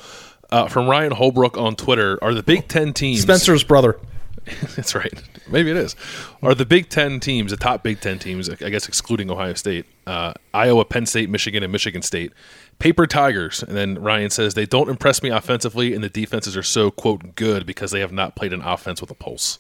Uh, 0.51 0.69
from 0.69 0.87
Ryan 0.89 1.13
Holbrook 1.13 1.57
on 1.57 1.77
Twitter, 1.77 2.19
are 2.23 2.35
the 2.35 2.43
Big 2.43 2.69
Ten 2.69 2.93
teams 2.93 3.23
Spencer's 3.23 3.65
brother. 3.65 3.99
That's 4.77 4.95
right. 4.95 5.13
Maybe 5.49 5.71
it 5.71 5.77
is. 5.77 5.95
Are 6.43 6.55
the 6.55 6.67
Big 6.67 6.89
Ten 6.89 7.21
teams, 7.21 7.53
the 7.53 7.57
top 7.57 7.83
Big 7.83 8.01
Ten 8.01 8.19
teams, 8.19 8.51
I 8.51 8.71
guess 8.71 8.89
excluding 8.89 9.31
Ohio 9.31 9.55
State, 9.55 9.87
uh, 10.07 10.35
Iowa, 10.53 10.85
Penn 10.85 11.07
State, 11.07 11.31
Michigan, 11.31 11.63
and 11.63 11.71
Michigan 11.73 12.03
State, 12.03 12.33
paper 12.79 13.07
tigers? 13.07 13.63
And 13.63 13.77
then 13.77 13.99
Ryan 14.03 14.31
says 14.31 14.55
they 14.55 14.67
don't 14.67 14.89
impress 14.91 15.23
me 15.23 15.31
offensively, 15.31 15.95
and 15.95 16.03
the 16.03 16.09
defenses 16.09 16.57
are 16.57 16.63
so 16.63 16.91
quote 16.91 17.35
good 17.37 17.65
because 17.67 17.91
they 17.93 18.01
have 18.01 18.13
not 18.13 18.35
played 18.35 18.53
an 18.53 18.63
offense 18.63 19.01
with 19.01 19.11
a 19.11 19.15
pulse. 19.15 19.59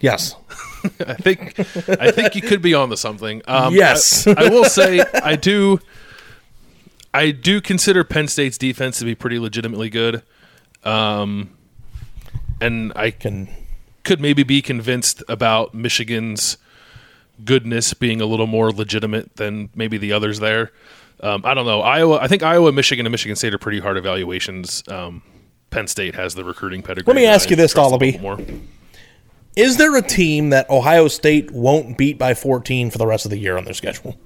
Yes. 0.00 0.36
I 1.06 1.14
think 1.14 1.58
I 1.88 2.10
think 2.10 2.34
you 2.34 2.42
could 2.42 2.60
be 2.62 2.74
on 2.74 2.90
to 2.90 2.96
something. 2.96 3.42
Um, 3.46 3.74
Yes. 3.74 4.26
I, 4.26 4.46
I 4.46 4.48
will 4.48 4.64
say 4.64 5.00
I 5.00 5.36
do. 5.36 5.78
I 7.14 7.30
do 7.30 7.60
consider 7.60 8.02
Penn 8.02 8.26
State's 8.26 8.58
defense 8.58 8.98
to 8.98 9.04
be 9.04 9.14
pretty 9.14 9.38
legitimately 9.38 9.88
good, 9.88 10.22
um, 10.82 11.56
and 12.60 12.92
I 12.96 13.12
Can 13.12 13.48
could 14.02 14.20
maybe 14.20 14.42
be 14.42 14.60
convinced 14.60 15.22
about 15.28 15.72
Michigan's 15.72 16.58
goodness 17.42 17.94
being 17.94 18.20
a 18.20 18.26
little 18.26 18.46
more 18.46 18.70
legitimate 18.70 19.36
than 19.36 19.70
maybe 19.74 19.96
the 19.96 20.12
others 20.12 20.40
there. 20.40 20.72
Um, 21.20 21.42
I 21.44 21.54
don't 21.54 21.66
know. 21.66 21.80
Iowa. 21.80 22.18
I 22.20 22.28
think 22.28 22.42
Iowa, 22.42 22.72
Michigan, 22.72 23.06
and 23.06 23.12
Michigan 23.12 23.36
State 23.36 23.54
are 23.54 23.58
pretty 23.58 23.78
hard 23.78 23.96
evaluations. 23.96 24.82
Um, 24.88 25.22
Penn 25.70 25.86
State 25.86 26.16
has 26.16 26.34
the 26.34 26.44
recruiting 26.44 26.82
pedigree. 26.82 27.12
Let 27.12 27.16
me 27.16 27.26
ask 27.26 27.48
you 27.48 27.56
this, 27.56 27.72
Dollaby. 27.72 28.20
Is 29.56 29.76
there 29.76 29.96
a 29.96 30.02
team 30.02 30.50
that 30.50 30.68
Ohio 30.68 31.06
State 31.06 31.52
won't 31.52 31.96
beat 31.96 32.18
by 32.18 32.34
14 32.34 32.90
for 32.90 32.98
the 32.98 33.06
rest 33.06 33.24
of 33.24 33.30
the 33.30 33.38
year 33.38 33.56
on 33.56 33.64
their 33.64 33.74
schedule? 33.74 34.16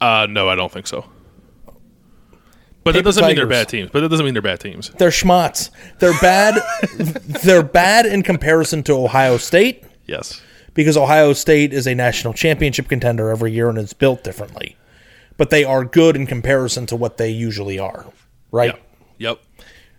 Uh, 0.00 0.26
no, 0.28 0.48
I 0.48 0.54
don't 0.54 0.72
think 0.72 0.86
so. 0.86 1.04
But 2.82 2.94
that 2.94 3.04
doesn't 3.04 3.24
mean 3.26 3.36
they're 3.36 3.46
bad 3.46 3.68
teams. 3.68 3.90
But 3.90 4.00
that 4.00 4.08
doesn't 4.08 4.24
mean 4.24 4.32
they're 4.34 4.42
bad 4.42 4.60
teams. 4.60 4.90
They're 4.90 5.10
schmots. 5.10 5.70
They're 5.98 6.18
bad. 6.20 6.54
they're 7.44 7.62
bad 7.62 8.06
in 8.06 8.22
comparison 8.22 8.82
to 8.84 8.94
Ohio 8.94 9.36
State 9.36 9.84
Yes. 10.06 10.40
because 10.72 10.96
Ohio 10.96 11.34
State 11.34 11.74
is 11.74 11.86
a 11.86 11.94
national 11.94 12.32
championship 12.32 12.88
contender 12.88 13.28
every 13.30 13.52
year 13.52 13.68
and 13.68 13.76
it's 13.78 13.92
built 13.92 14.24
differently. 14.24 14.76
But 15.36 15.50
they 15.50 15.62
are 15.62 15.84
good 15.84 16.16
in 16.16 16.26
comparison 16.26 16.86
to 16.86 16.96
what 16.96 17.18
they 17.18 17.28
usually 17.30 17.78
are, 17.78 18.06
right? 18.50 18.72
Yep. 18.74 18.82
Yep. 19.18 19.40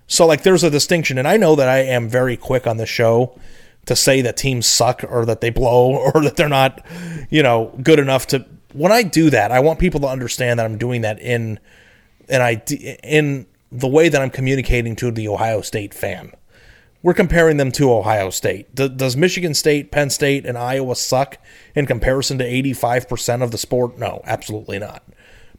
So 0.07 0.25
like 0.25 0.41
there's 0.41 0.63
a 0.63 0.69
distinction 0.71 1.19
and 1.19 1.27
I 1.27 1.37
know 1.37 1.55
that 1.55 1.69
I 1.69 1.79
am 1.83 2.09
very 2.09 2.35
quick 2.35 2.65
on 2.65 2.77
the 2.77 2.87
show 2.87 3.39
to 3.85 3.95
say 3.95 4.21
that 4.21 4.37
teams 4.37 4.65
suck 4.65 5.03
or 5.07 5.25
that 5.25 5.41
they 5.41 5.51
blow 5.51 5.95
or 6.13 6.21
that 6.23 6.35
they're 6.35 6.49
not, 6.49 6.83
you 7.29 7.43
know, 7.43 7.77
good 7.83 7.99
enough 7.99 8.25
to 8.27 8.43
when 8.73 8.91
I 8.91 9.03
do 9.03 9.29
that, 9.29 9.51
I 9.51 9.59
want 9.59 9.79
people 9.79 9.99
to 10.01 10.07
understand 10.07 10.59
that 10.59 10.65
I'm 10.65 10.77
doing 10.77 11.01
that 11.01 11.19
in 11.19 11.59
and 12.29 12.43
I 12.43 12.61
in 13.03 13.45
the 13.71 13.87
way 13.87 14.09
that 14.09 14.21
I'm 14.21 14.29
communicating 14.29 14.95
to 14.97 15.11
the 15.11 15.27
Ohio 15.27 15.61
State 15.61 15.93
fan. 15.93 16.33
We're 17.03 17.13
comparing 17.15 17.57
them 17.57 17.71
to 17.73 17.91
Ohio 17.91 18.29
State. 18.29 18.75
D- 18.75 18.89
does 18.89 19.17
Michigan 19.17 19.55
State, 19.55 19.91
Penn 19.91 20.11
State, 20.11 20.45
and 20.45 20.57
Iowa 20.57 20.95
suck 20.95 21.37
in 21.73 21.87
comparison 21.87 22.37
to 22.37 22.45
85% 22.45 23.41
of 23.41 23.49
the 23.49 23.57
sport? 23.57 23.97
No, 23.97 24.21
absolutely 24.25 24.77
not. 24.77 25.03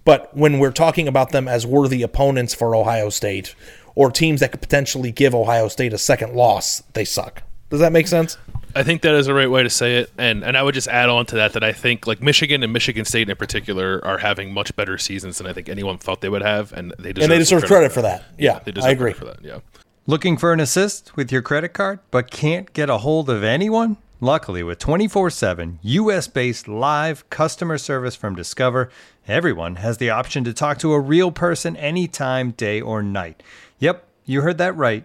But 0.05 0.37
when 0.37 0.59
we're 0.59 0.71
talking 0.71 1.09
about 1.09 1.31
them 1.31 1.49
as 1.49 1.67
worthy 1.67 2.03
opponents 2.03 2.55
for 2.55 2.77
Ohio 2.77 3.09
State 3.09 3.55
or 3.95 4.11
teams 4.11 4.41
that 4.41 4.53
could 4.53 4.61
potentially 4.61 5.11
give 5.11 5.35
Ohio 5.35 5.69
State 5.69 5.93
a 5.93 5.99
second 5.99 6.35
loss, 6.35 6.83
they 6.93 7.05
suck. 7.05 7.43
Does 7.71 7.81
that 7.81 7.93
make 7.93 8.07
sense? 8.07 8.37
I 8.75 8.83
think 8.83 9.03
that 9.03 9.15
is 9.15 9.27
the 9.27 9.35
right 9.35 9.51
way 9.51 9.63
to 9.63 9.71
say 9.71 9.97
it, 9.99 10.11
and 10.19 10.43
and 10.43 10.57
I 10.57 10.63
would 10.63 10.75
just 10.75 10.89
add 10.89 11.09
on 11.09 11.27
to 11.27 11.37
that 11.37 11.53
that 11.53 11.63
I 11.65 11.73
think 11.73 12.07
like 12.07 12.23
Michigan 12.23 12.63
and 12.63 12.73
Michigan 12.73 13.05
State 13.05 13.29
in 13.29 13.37
particular 13.37 14.05
are 14.05 14.19
having 14.19 14.53
much 14.53 14.75
better 14.77 14.99
seasons 14.99 15.39
than 15.39 15.47
I 15.47 15.53
think 15.53 15.69
anyone 15.69 15.99
thought 15.99 16.21
they 16.21 16.29
would 16.29 16.43
have, 16.43 16.73
and 16.73 16.95
they 16.99 17.13
deserve 17.13 17.25
and 17.25 17.33
they 17.33 17.39
deserve 17.39 17.65
credit 17.65 17.93
for 17.93 18.03
that. 18.03 18.25
Yeah, 18.39 18.61
They 18.65 18.73
deserve 18.73 18.89
I 18.89 18.93
agree. 18.93 19.13
credit 19.13 19.19
for 19.37 19.43
that. 19.43 19.45
Yeah. 19.47 19.59
Looking 20.07 20.37
for 20.37 20.53
an 20.53 20.61
assist 20.61 21.17
with 21.17 21.31
your 21.31 21.43
credit 21.43 21.71
card, 21.75 22.01
but 22.11 22.31
can't 22.31 22.73
get 22.73 22.91
a 22.91 22.99
hold 22.99 23.31
of 23.31 23.45
anyone? 23.45 23.99
Luckily, 24.21 24.63
with 24.63 24.79
24 24.79 25.31
7 25.31 25.79
US 25.83 26.29
based 26.29 26.67
live 26.69 27.29
customer 27.31 27.77
service 27.79 28.15
from 28.15 28.35
Discover, 28.37 28.89
everyone 29.27 29.77
has 29.77 29.99
the 29.99 30.11
option 30.11 30.45
to 30.45 30.53
talk 30.53 30.79
to 30.79 30.93
a 30.93 31.01
real 31.01 31.31
person 31.31 31.77
anytime, 31.77 32.53
day 32.53 32.81
or 32.81 33.03
night. 33.03 33.43
Yep, 33.81 34.05
you 34.25 34.41
heard 34.43 34.59
that 34.59 34.77
right. 34.77 35.05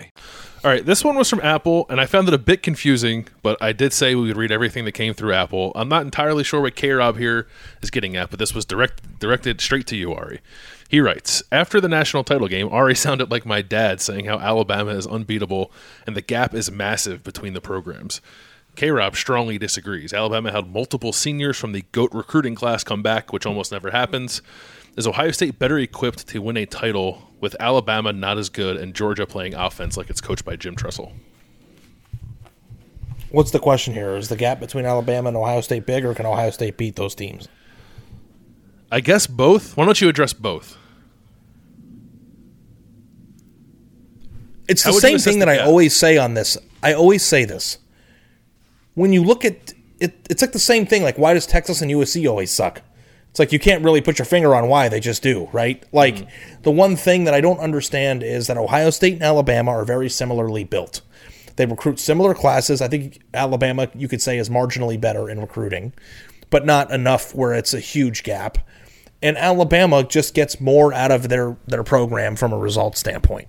All 0.63 0.69
right, 0.69 0.85
this 0.85 1.03
one 1.03 1.15
was 1.15 1.27
from 1.27 1.39
Apple, 1.39 1.87
and 1.89 1.99
I 1.99 2.05
found 2.05 2.27
it 2.27 2.35
a 2.35 2.37
bit 2.37 2.61
confusing, 2.61 3.27
but 3.41 3.57
I 3.61 3.73
did 3.73 3.93
say 3.93 4.13
we 4.13 4.27
would 4.27 4.37
read 4.37 4.51
everything 4.51 4.85
that 4.85 4.91
came 4.91 5.15
through 5.15 5.33
Apple. 5.33 5.71
I'm 5.73 5.89
not 5.89 6.03
entirely 6.03 6.43
sure 6.43 6.61
what 6.61 6.75
K 6.75 6.91
Rob 6.91 7.17
here 7.17 7.47
is 7.81 7.89
getting 7.89 8.15
at, 8.15 8.29
but 8.29 8.37
this 8.37 8.53
was 8.53 8.63
direct 8.63 9.19
directed 9.19 9.59
straight 9.59 9.87
to 9.87 9.95
you, 9.95 10.13
Ari. 10.13 10.39
He 10.87 10.99
writes 10.99 11.41
After 11.51 11.81
the 11.81 11.87
national 11.87 12.23
title 12.23 12.47
game, 12.47 12.69
Ari 12.69 12.95
sounded 13.05 13.31
like 13.31 13.45
my 13.45 13.61
dad 13.61 14.01
saying 14.01 14.25
how 14.25 14.37
Alabama 14.37 14.91
is 14.91 15.07
unbeatable 15.07 15.71
and 16.05 16.15
the 16.15 16.21
gap 16.21 16.53
is 16.53 16.69
massive 16.69 17.23
between 17.23 17.53
the 17.53 17.61
programs. 17.61 18.21
K 18.75 18.91
Rob 18.91 19.15
strongly 19.15 19.57
disagrees. 19.57 20.13
Alabama 20.13 20.51
had 20.51 20.71
multiple 20.71 21.11
seniors 21.11 21.57
from 21.57 21.71
the 21.71 21.85
GOAT 21.91 22.13
recruiting 22.13 22.55
class 22.55 22.83
come 22.83 23.01
back, 23.01 23.33
which 23.33 23.45
almost 23.45 23.71
never 23.71 23.91
happens. 23.91 24.41
Is 24.95 25.07
Ohio 25.07 25.31
State 25.31 25.57
better 25.57 25.79
equipped 25.79 26.27
to 26.27 26.41
win 26.41 26.57
a 26.57 26.65
title 26.65 27.30
with 27.41 27.55
Alabama 27.59 28.13
not 28.13 28.37
as 28.37 28.49
good 28.49 28.77
and 28.77 28.93
Georgia 28.93 29.25
playing 29.25 29.53
offense 29.53 29.97
like 29.97 30.09
it's 30.09 30.21
coached 30.21 30.45
by 30.45 30.55
Jim 30.55 30.75
Tressel? 30.75 31.11
What's 33.31 33.51
the 33.51 33.59
question 33.59 33.93
here? 33.93 34.15
Is 34.15 34.29
the 34.29 34.35
gap 34.35 34.59
between 34.59 34.85
Alabama 34.85 35.29
and 35.29 35.37
Ohio 35.37 35.61
State 35.61 35.85
big, 35.85 36.05
or 36.05 36.13
can 36.13 36.25
Ohio 36.25 36.49
State 36.51 36.77
beat 36.77 36.95
those 36.95 37.15
teams? 37.15 37.47
I 38.91 38.99
guess 38.99 39.25
both. 39.25 39.75
Why 39.75 39.85
don't 39.85 39.99
you 39.99 40.09
address 40.09 40.33
both? 40.33 40.77
It's 44.67 44.83
How 44.83 44.91
the 44.91 44.99
same 44.99 45.17
thing 45.17 45.39
the 45.39 45.45
that 45.45 45.59
I 45.59 45.63
always 45.63 45.95
say 45.95 46.17
on 46.17 46.33
this. 46.33 46.57
I 46.83 46.93
always 46.93 47.23
say 47.23 47.45
this. 47.45 47.77
When 48.95 49.13
you 49.13 49.23
look 49.23 49.45
at 49.45 49.73
it, 49.99 50.27
it's 50.29 50.41
like 50.41 50.51
the 50.51 50.59
same 50.59 50.85
thing. 50.85 51.03
Like, 51.03 51.17
why 51.17 51.33
does 51.33 51.45
Texas 51.45 51.81
and 51.81 51.89
USC 51.89 52.29
always 52.29 52.51
suck? 52.51 52.81
It's 53.31 53.39
like 53.39 53.51
you 53.51 53.59
can't 53.59 53.83
really 53.83 54.01
put 54.01 54.19
your 54.19 54.25
finger 54.25 54.53
on 54.53 54.67
why 54.67 54.89
they 54.89 54.99
just 54.99 55.23
do, 55.23 55.47
right? 55.53 55.81
Like 55.91 56.15
Mm. 56.15 56.27
the 56.63 56.71
one 56.71 56.95
thing 56.97 57.23
that 57.23 57.33
I 57.33 57.41
don't 57.41 57.59
understand 57.59 58.23
is 58.23 58.47
that 58.47 58.57
Ohio 58.57 58.89
State 58.89 59.13
and 59.13 59.23
Alabama 59.23 59.71
are 59.71 59.85
very 59.85 60.09
similarly 60.09 60.63
built. 60.65 61.01
They 61.55 61.65
recruit 61.65 61.97
similar 61.99 62.33
classes. 62.33 62.81
I 62.81 62.87
think 62.89 63.19
Alabama, 63.33 63.87
you 63.95 64.07
could 64.09 64.21
say, 64.21 64.37
is 64.37 64.49
marginally 64.49 64.99
better 64.99 65.29
in 65.29 65.39
recruiting, 65.39 65.93
but 66.49 66.65
not 66.65 66.91
enough 66.91 67.33
where 67.33 67.53
it's 67.53 67.73
a 67.73 67.79
huge 67.79 68.23
gap. 68.23 68.57
And 69.21 69.37
Alabama 69.37 70.03
just 70.03 70.33
gets 70.33 70.59
more 70.59 70.93
out 70.93 71.11
of 71.11 71.29
their 71.29 71.55
their 71.67 71.83
program 71.83 72.35
from 72.35 72.53
a 72.53 72.57
result 72.57 72.97
standpoint. 72.97 73.47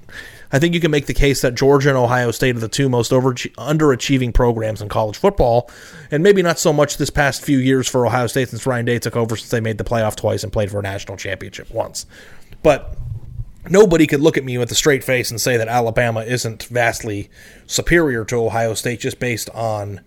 I 0.55 0.59
think 0.59 0.75
you 0.75 0.81
can 0.81 0.91
make 0.91 1.07
the 1.07 1.15
case 1.15 1.41
that 1.41 1.55
Georgia 1.55 1.89
and 1.89 1.97
Ohio 1.97 2.31
State 2.31 2.57
are 2.57 2.61
the 2.61 2.69
two 2.69 2.91
most 2.91 3.11
over, 3.11 3.33
underachieving 3.33 4.35
programs 4.35 4.83
in 4.83 4.91
college 4.91 5.17
football, 5.17 5.71
and 6.11 6.23
maybe 6.23 6.43
not 6.43 6.59
so 6.59 6.75
much 6.75 6.99
this 6.99 7.09
past 7.09 7.43
few 7.43 7.57
years 7.57 7.89
for 7.89 8.07
Ohio 8.07 8.27
State 8.27 8.51
since 8.51 8.67
Ryan 8.67 8.85
Day 8.85 8.99
took 8.99 9.17
over 9.17 9.35
since 9.35 9.51
they 9.51 9.61
made 9.61 9.79
the 9.79 9.85
playoff 9.85 10.15
twice 10.15 10.45
and 10.45 10.53
played 10.53 10.71
for 10.71 10.79
a 10.79 10.83
national 10.83 11.17
championship 11.17 11.71
once. 11.71 12.05
But 12.63 12.99
nobody 13.71 14.07
could 14.07 14.21
look 14.21 14.37
at 14.37 14.45
me 14.45 14.59
with 14.59 14.71
a 14.71 14.75
straight 14.75 15.03
face 15.03 15.31
and 15.31 15.41
say 15.41 15.57
that 15.57 15.69
Alabama 15.69 16.21
isn't 16.21 16.65
vastly 16.65 17.31
superior 17.67 18.25
to 18.27 18.37
Ohio 18.37 18.75
State 18.75 19.01
just 19.01 19.19
based 19.19 19.49
on 19.51 20.03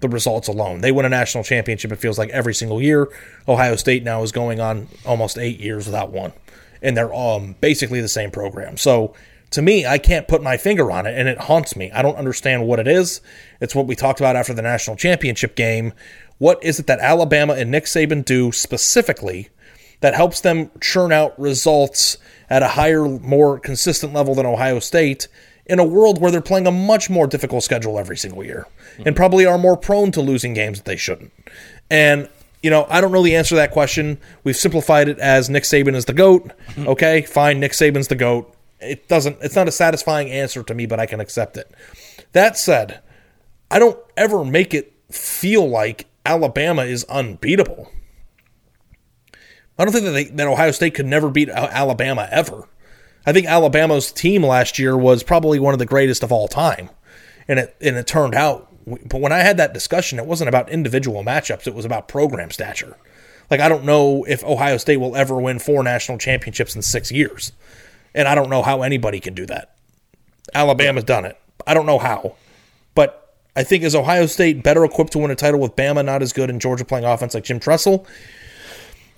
the 0.00 0.08
results 0.08 0.48
alone. 0.48 0.80
They 0.80 0.92
win 0.92 1.04
a 1.04 1.08
national 1.08 1.44
championship, 1.44 1.92
it 1.92 1.96
feels 1.96 2.18
like 2.18 2.30
every 2.30 2.54
single 2.54 2.80
year. 2.80 3.08
Ohio 3.46 3.76
State 3.76 4.04
now 4.04 4.22
is 4.22 4.32
going 4.32 4.60
on 4.60 4.88
almost 5.04 5.38
eight 5.38 5.60
years 5.60 5.86
without 5.86 6.10
one. 6.10 6.32
And 6.80 6.96
they're 6.96 7.12
um, 7.12 7.56
basically 7.60 8.00
the 8.00 8.08
same 8.08 8.30
program. 8.30 8.76
So 8.76 9.14
to 9.50 9.62
me, 9.62 9.86
I 9.86 9.98
can't 9.98 10.28
put 10.28 10.42
my 10.42 10.56
finger 10.56 10.90
on 10.90 11.06
it, 11.06 11.18
and 11.18 11.28
it 11.28 11.38
haunts 11.38 11.74
me. 11.74 11.90
I 11.90 12.02
don't 12.02 12.16
understand 12.16 12.66
what 12.66 12.78
it 12.78 12.86
is. 12.86 13.20
It's 13.60 13.74
what 13.74 13.86
we 13.86 13.96
talked 13.96 14.20
about 14.20 14.36
after 14.36 14.52
the 14.52 14.62
national 14.62 14.96
championship 14.96 15.56
game. 15.56 15.92
What 16.38 16.62
is 16.62 16.78
it 16.78 16.86
that 16.86 17.00
Alabama 17.00 17.54
and 17.54 17.70
Nick 17.70 17.84
Saban 17.84 18.24
do 18.24 18.52
specifically 18.52 19.48
that 20.00 20.14
helps 20.14 20.40
them 20.40 20.70
churn 20.80 21.12
out 21.12 21.38
results 21.40 22.18
at 22.50 22.62
a 22.62 22.68
higher, 22.68 23.08
more 23.08 23.58
consistent 23.58 24.12
level 24.12 24.34
than 24.34 24.46
Ohio 24.46 24.78
State 24.78 25.28
in 25.68 25.78
a 25.78 25.84
world 25.84 26.20
where 26.20 26.30
they're 26.30 26.40
playing 26.40 26.66
a 26.66 26.72
much 26.72 27.10
more 27.10 27.26
difficult 27.26 27.62
schedule 27.62 27.98
every 27.98 28.16
single 28.16 28.44
year 28.44 28.66
and 29.04 29.14
probably 29.14 29.44
are 29.44 29.58
more 29.58 29.76
prone 29.76 30.10
to 30.12 30.20
losing 30.20 30.54
games 30.54 30.78
that 30.78 30.84
they 30.84 30.96
shouldn't? 30.96 31.32
And 31.90 32.28
you 32.62 32.70
know, 32.70 32.86
I 32.88 33.00
don't 33.00 33.12
know 33.12 33.22
the 33.22 33.36
answer 33.36 33.50
to 33.50 33.56
that 33.56 33.70
question. 33.70 34.18
We've 34.42 34.56
simplified 34.56 35.08
it 35.08 35.18
as 35.20 35.48
Nick 35.48 35.62
Saban 35.62 35.94
is 35.94 36.06
the 36.06 36.12
GOAT. 36.12 36.50
Mm-hmm. 36.70 36.88
Okay, 36.88 37.22
fine, 37.22 37.60
Nick 37.60 37.70
Saban's 37.70 38.08
the 38.08 38.16
GOAT 38.16 38.52
it 38.80 39.08
doesn't 39.08 39.36
it's 39.40 39.56
not 39.56 39.68
a 39.68 39.72
satisfying 39.72 40.30
answer 40.30 40.62
to 40.62 40.74
me 40.74 40.86
but 40.86 41.00
i 41.00 41.06
can 41.06 41.20
accept 41.20 41.56
it 41.56 41.70
that 42.32 42.56
said 42.56 43.00
i 43.70 43.78
don't 43.78 43.98
ever 44.16 44.44
make 44.44 44.74
it 44.74 44.92
feel 45.10 45.68
like 45.68 46.06
alabama 46.24 46.84
is 46.84 47.04
unbeatable 47.04 47.90
i 49.78 49.84
don't 49.84 49.92
think 49.92 50.04
that, 50.04 50.12
they, 50.12 50.24
that 50.24 50.46
ohio 50.46 50.70
state 50.70 50.94
could 50.94 51.06
never 51.06 51.30
beat 51.30 51.48
alabama 51.48 52.28
ever 52.30 52.68
i 53.28 53.32
think 53.32 53.46
alabama's 53.46 54.10
team 54.12 54.42
last 54.42 54.78
year 54.78 54.96
was 54.96 55.22
probably 55.22 55.58
one 55.58 55.72
of 55.72 55.78
the 55.78 55.86
greatest 55.86 56.22
of 56.22 56.32
all 56.32 56.48
time 56.48 56.90
and 57.46 57.58
it 57.58 57.76
and 57.80 57.96
it 57.96 58.06
turned 58.06 58.34
out 58.34 58.72
but 58.86 59.20
when 59.20 59.32
i 59.32 59.38
had 59.38 59.56
that 59.56 59.74
discussion 59.74 60.18
it 60.18 60.26
wasn't 60.26 60.48
about 60.48 60.68
individual 60.70 61.22
matchups 61.22 61.66
it 61.66 61.74
was 61.74 61.84
about 61.84 62.08
program 62.08 62.50
stature 62.50 62.96
like 63.50 63.60
i 63.60 63.68
don't 63.68 63.84
know 63.84 64.24
if 64.24 64.42
ohio 64.44 64.76
state 64.76 64.96
will 64.96 65.14
ever 65.16 65.40
win 65.40 65.58
four 65.58 65.82
national 65.82 66.18
championships 66.18 66.74
in 66.74 66.82
six 66.82 67.12
years 67.12 67.52
and 68.14 68.28
I 68.28 68.34
don't 68.34 68.50
know 68.50 68.62
how 68.62 68.82
anybody 68.82 69.20
can 69.20 69.34
do 69.34 69.46
that. 69.46 69.74
Alabama's 70.54 71.04
done 71.04 71.24
it. 71.24 71.38
I 71.66 71.74
don't 71.74 71.86
know 71.86 71.98
how. 71.98 72.34
But 72.94 73.34
I 73.54 73.62
think 73.62 73.84
is 73.84 73.94
Ohio 73.94 74.26
State 74.26 74.62
better 74.62 74.84
equipped 74.84 75.12
to 75.12 75.18
win 75.18 75.30
a 75.30 75.36
title 75.36 75.60
with 75.60 75.76
Bama 75.76 76.04
not 76.04 76.22
as 76.22 76.32
good 76.32 76.50
and 76.50 76.60
Georgia 76.60 76.84
playing 76.84 77.04
offense 77.04 77.34
like 77.34 77.44
Jim 77.44 77.60
Tressel? 77.60 78.06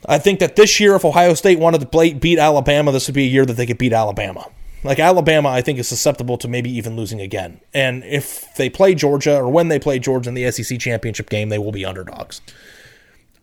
I 0.06 0.18
think 0.18 0.40
that 0.40 0.56
this 0.56 0.80
year, 0.80 0.94
if 0.96 1.04
Ohio 1.04 1.34
State 1.34 1.58
wanted 1.58 1.80
to 1.82 1.86
play, 1.86 2.12
beat 2.14 2.38
Alabama, 2.38 2.92
this 2.92 3.06
would 3.06 3.14
be 3.14 3.24
a 3.24 3.28
year 3.28 3.44
that 3.44 3.54
they 3.54 3.66
could 3.66 3.78
beat 3.78 3.92
Alabama. 3.92 4.46
Like 4.82 4.98
Alabama, 4.98 5.50
I 5.50 5.60
think 5.60 5.78
is 5.78 5.88
susceptible 5.88 6.38
to 6.38 6.48
maybe 6.48 6.70
even 6.70 6.96
losing 6.96 7.20
again. 7.20 7.60
And 7.74 8.02
if 8.04 8.54
they 8.56 8.70
play 8.70 8.94
Georgia 8.94 9.36
or 9.36 9.50
when 9.50 9.68
they 9.68 9.78
play 9.78 9.98
Georgia 9.98 10.30
in 10.30 10.34
the 10.34 10.50
SEC 10.50 10.78
championship 10.78 11.28
game, 11.28 11.50
they 11.50 11.58
will 11.58 11.72
be 11.72 11.84
underdogs. 11.84 12.40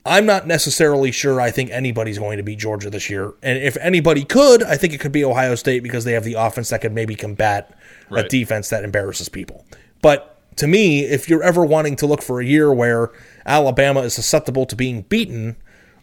I'm 0.03 0.25
not 0.25 0.47
necessarily 0.47 1.11
sure 1.11 1.39
I 1.41 1.51
think 1.51 1.69
anybody's 1.69 2.17
going 2.17 2.37
to 2.37 2.43
beat 2.43 2.59
Georgia 2.59 2.89
this 2.89 3.09
year. 3.09 3.33
And 3.43 3.59
if 3.59 3.75
anybody 3.77 4.23
could, 4.23 4.63
I 4.63 4.77
think 4.77 4.93
it 4.93 4.99
could 4.99 5.11
be 5.11 5.23
Ohio 5.23 5.53
State 5.55 5.83
because 5.83 6.05
they 6.05 6.13
have 6.13 6.23
the 6.23 6.35
offense 6.35 6.69
that 6.69 6.81
could 6.81 6.93
maybe 6.93 7.13
combat 7.13 7.77
right. 8.09 8.25
a 8.25 8.27
defense 8.27 8.69
that 8.69 8.83
embarrasses 8.83 9.27
people. 9.27 9.65
But 10.01 10.37
to 10.55 10.65
me, 10.65 11.01
if 11.01 11.29
you're 11.29 11.43
ever 11.43 11.63
wanting 11.65 11.97
to 11.97 12.07
look 12.07 12.21
for 12.21 12.39
a 12.39 12.45
year 12.45 12.73
where 12.73 13.11
Alabama 13.45 14.01
is 14.01 14.13
susceptible 14.13 14.65
to 14.67 14.75
being 14.75 15.01
beaten, 15.03 15.57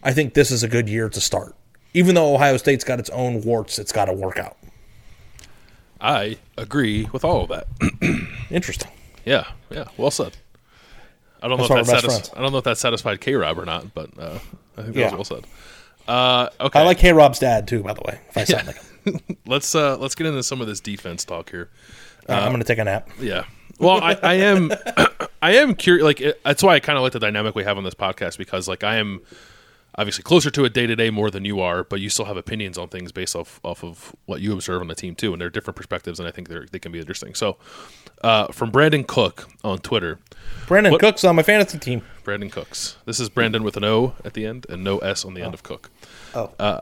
I 0.04 0.12
think 0.12 0.34
this 0.34 0.50
is 0.50 0.62
a 0.62 0.68
good 0.68 0.88
year 0.88 1.08
to 1.08 1.20
start. 1.20 1.56
Even 1.94 2.14
though 2.14 2.34
Ohio 2.34 2.56
State's 2.58 2.84
got 2.84 2.98
its 2.98 3.10
own 3.10 3.40
warts, 3.42 3.78
it's 3.78 3.92
got 3.92 4.04
to 4.04 4.12
work 4.12 4.38
out. 4.38 4.56
I 6.00 6.36
agree 6.58 7.08
with 7.12 7.24
all 7.24 7.42
of 7.44 7.48
that. 7.48 7.66
Interesting. 8.50 8.90
Yeah, 9.24 9.46
yeah. 9.70 9.86
Well 9.96 10.10
said. 10.10 10.36
I 11.42 11.48
don't 11.48 11.58
know 11.58 11.64
if 11.64 11.86
that 11.86 12.00
satis- 12.00 12.30
I 12.36 12.40
don't 12.40 12.52
know 12.52 12.58
if 12.58 12.64
that 12.64 12.78
satisfied 12.78 13.20
K 13.20 13.34
Rob 13.34 13.58
or 13.58 13.64
not, 13.64 13.94
but 13.94 14.10
uh, 14.18 14.38
I 14.76 14.82
think 14.82 14.94
that 14.94 15.00
yeah. 15.00 15.14
was 15.14 15.30
well 15.30 15.40
said. 15.40 15.46
Uh, 16.06 16.48
okay, 16.60 16.80
I 16.80 16.82
like 16.82 16.98
K 16.98 17.12
Rob's 17.12 17.38
dad 17.38 17.66
too. 17.66 17.82
By 17.82 17.94
the 17.94 18.02
way, 18.02 18.20
if 18.28 18.36
I 18.36 18.44
sound 18.44 18.66
yeah. 18.66 18.72
like 18.72 19.20
him. 19.26 19.36
let's 19.46 19.74
uh, 19.74 19.96
let's 19.96 20.14
get 20.14 20.26
into 20.26 20.42
some 20.42 20.60
of 20.60 20.66
this 20.66 20.80
defense 20.80 21.24
talk 21.24 21.50
here. 21.50 21.70
Uh, 22.28 22.32
I'm 22.32 22.48
going 22.50 22.60
to 22.60 22.66
take 22.66 22.78
a 22.78 22.84
nap. 22.84 23.08
Yeah. 23.20 23.44
Well, 23.78 24.02
I, 24.02 24.18
I 24.22 24.34
am 24.34 24.72
I 25.42 25.52
am 25.56 25.74
curious. 25.74 26.04
Like 26.04 26.20
it, 26.20 26.40
that's 26.44 26.62
why 26.62 26.74
I 26.74 26.80
kind 26.80 26.96
of 26.96 27.02
like 27.02 27.12
the 27.12 27.20
dynamic 27.20 27.54
we 27.54 27.64
have 27.64 27.78
on 27.78 27.84
this 27.84 27.94
podcast 27.94 28.38
because 28.38 28.68
like 28.68 28.84
I 28.84 28.96
am 28.96 29.20
obviously 29.96 30.22
closer 30.22 30.50
to 30.50 30.64
it 30.64 30.72
day 30.72 30.86
to 30.86 30.96
day 30.96 31.10
more 31.10 31.30
than 31.30 31.44
you 31.44 31.60
are, 31.60 31.84
but 31.84 32.00
you 32.00 32.08
still 32.08 32.24
have 32.24 32.36
opinions 32.36 32.78
on 32.78 32.88
things 32.88 33.12
based 33.12 33.36
off 33.36 33.60
off 33.62 33.84
of 33.84 34.14
what 34.26 34.40
you 34.40 34.52
observe 34.52 34.80
on 34.80 34.88
the 34.88 34.94
team 34.94 35.14
too, 35.14 35.32
and 35.32 35.40
they're 35.40 35.50
different 35.50 35.76
perspectives, 35.76 36.18
and 36.18 36.28
I 36.28 36.32
think 36.32 36.48
they 36.48 36.58
they 36.70 36.78
can 36.78 36.92
be 36.92 36.98
interesting. 36.98 37.34
So, 37.34 37.56
uh, 38.22 38.48
from 38.48 38.70
Brandon 38.70 39.04
Cook 39.04 39.48
on 39.62 39.78
Twitter, 39.78 40.18
Brandon 40.66 40.92
what, 40.92 41.00
Cook's 41.00 41.24
on 41.24 41.36
my 41.36 41.42
fantasy 41.42 41.78
team. 41.78 42.02
Brandon 42.22 42.50
Cooks. 42.50 42.96
This 43.04 43.20
is 43.20 43.28
Brandon 43.28 43.62
with 43.62 43.76
an 43.76 43.84
O 43.84 44.14
at 44.24 44.34
the 44.34 44.46
end 44.46 44.66
and 44.68 44.82
no 44.82 44.98
S 44.98 45.24
on 45.24 45.34
the 45.34 45.42
oh. 45.42 45.46
end 45.46 45.54
of 45.54 45.62
Cook. 45.62 45.90
Oh, 46.34 46.50
uh, 46.58 46.80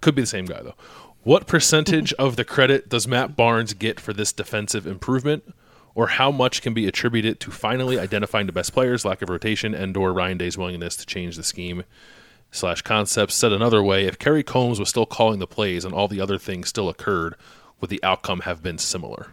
could 0.00 0.14
be 0.14 0.22
the 0.22 0.26
same 0.26 0.46
guy 0.46 0.62
though. 0.62 0.74
What 1.22 1.46
percentage 1.46 2.12
of 2.18 2.36
the 2.36 2.44
credit 2.44 2.88
does 2.88 3.08
Matt 3.08 3.36
Barnes 3.36 3.74
get 3.74 3.98
for 3.98 4.12
this 4.12 4.32
defensive 4.32 4.86
improvement? 4.86 5.54
Or 5.94 6.08
how 6.08 6.32
much 6.32 6.60
can 6.60 6.74
be 6.74 6.86
attributed 6.86 7.38
to 7.40 7.50
finally 7.52 7.98
identifying 7.98 8.46
the 8.46 8.52
best 8.52 8.72
players, 8.72 9.04
lack 9.04 9.22
of 9.22 9.30
rotation, 9.30 9.74
and 9.74 9.96
or 9.96 10.12
Ryan 10.12 10.38
Day's 10.38 10.58
willingness 10.58 10.96
to 10.96 11.06
change 11.06 11.36
the 11.36 11.44
scheme 11.44 11.84
slash 12.50 12.82
concepts. 12.82 13.34
Said 13.34 13.52
another 13.52 13.82
way, 13.82 14.06
if 14.06 14.18
Kerry 14.18 14.42
Coombs 14.42 14.80
was 14.80 14.88
still 14.88 15.06
calling 15.06 15.38
the 15.38 15.46
plays 15.46 15.84
and 15.84 15.94
all 15.94 16.08
the 16.08 16.20
other 16.20 16.38
things 16.38 16.68
still 16.68 16.88
occurred, 16.88 17.36
would 17.80 17.90
the 17.90 18.02
outcome 18.02 18.40
have 18.40 18.62
been 18.62 18.78
similar? 18.78 19.28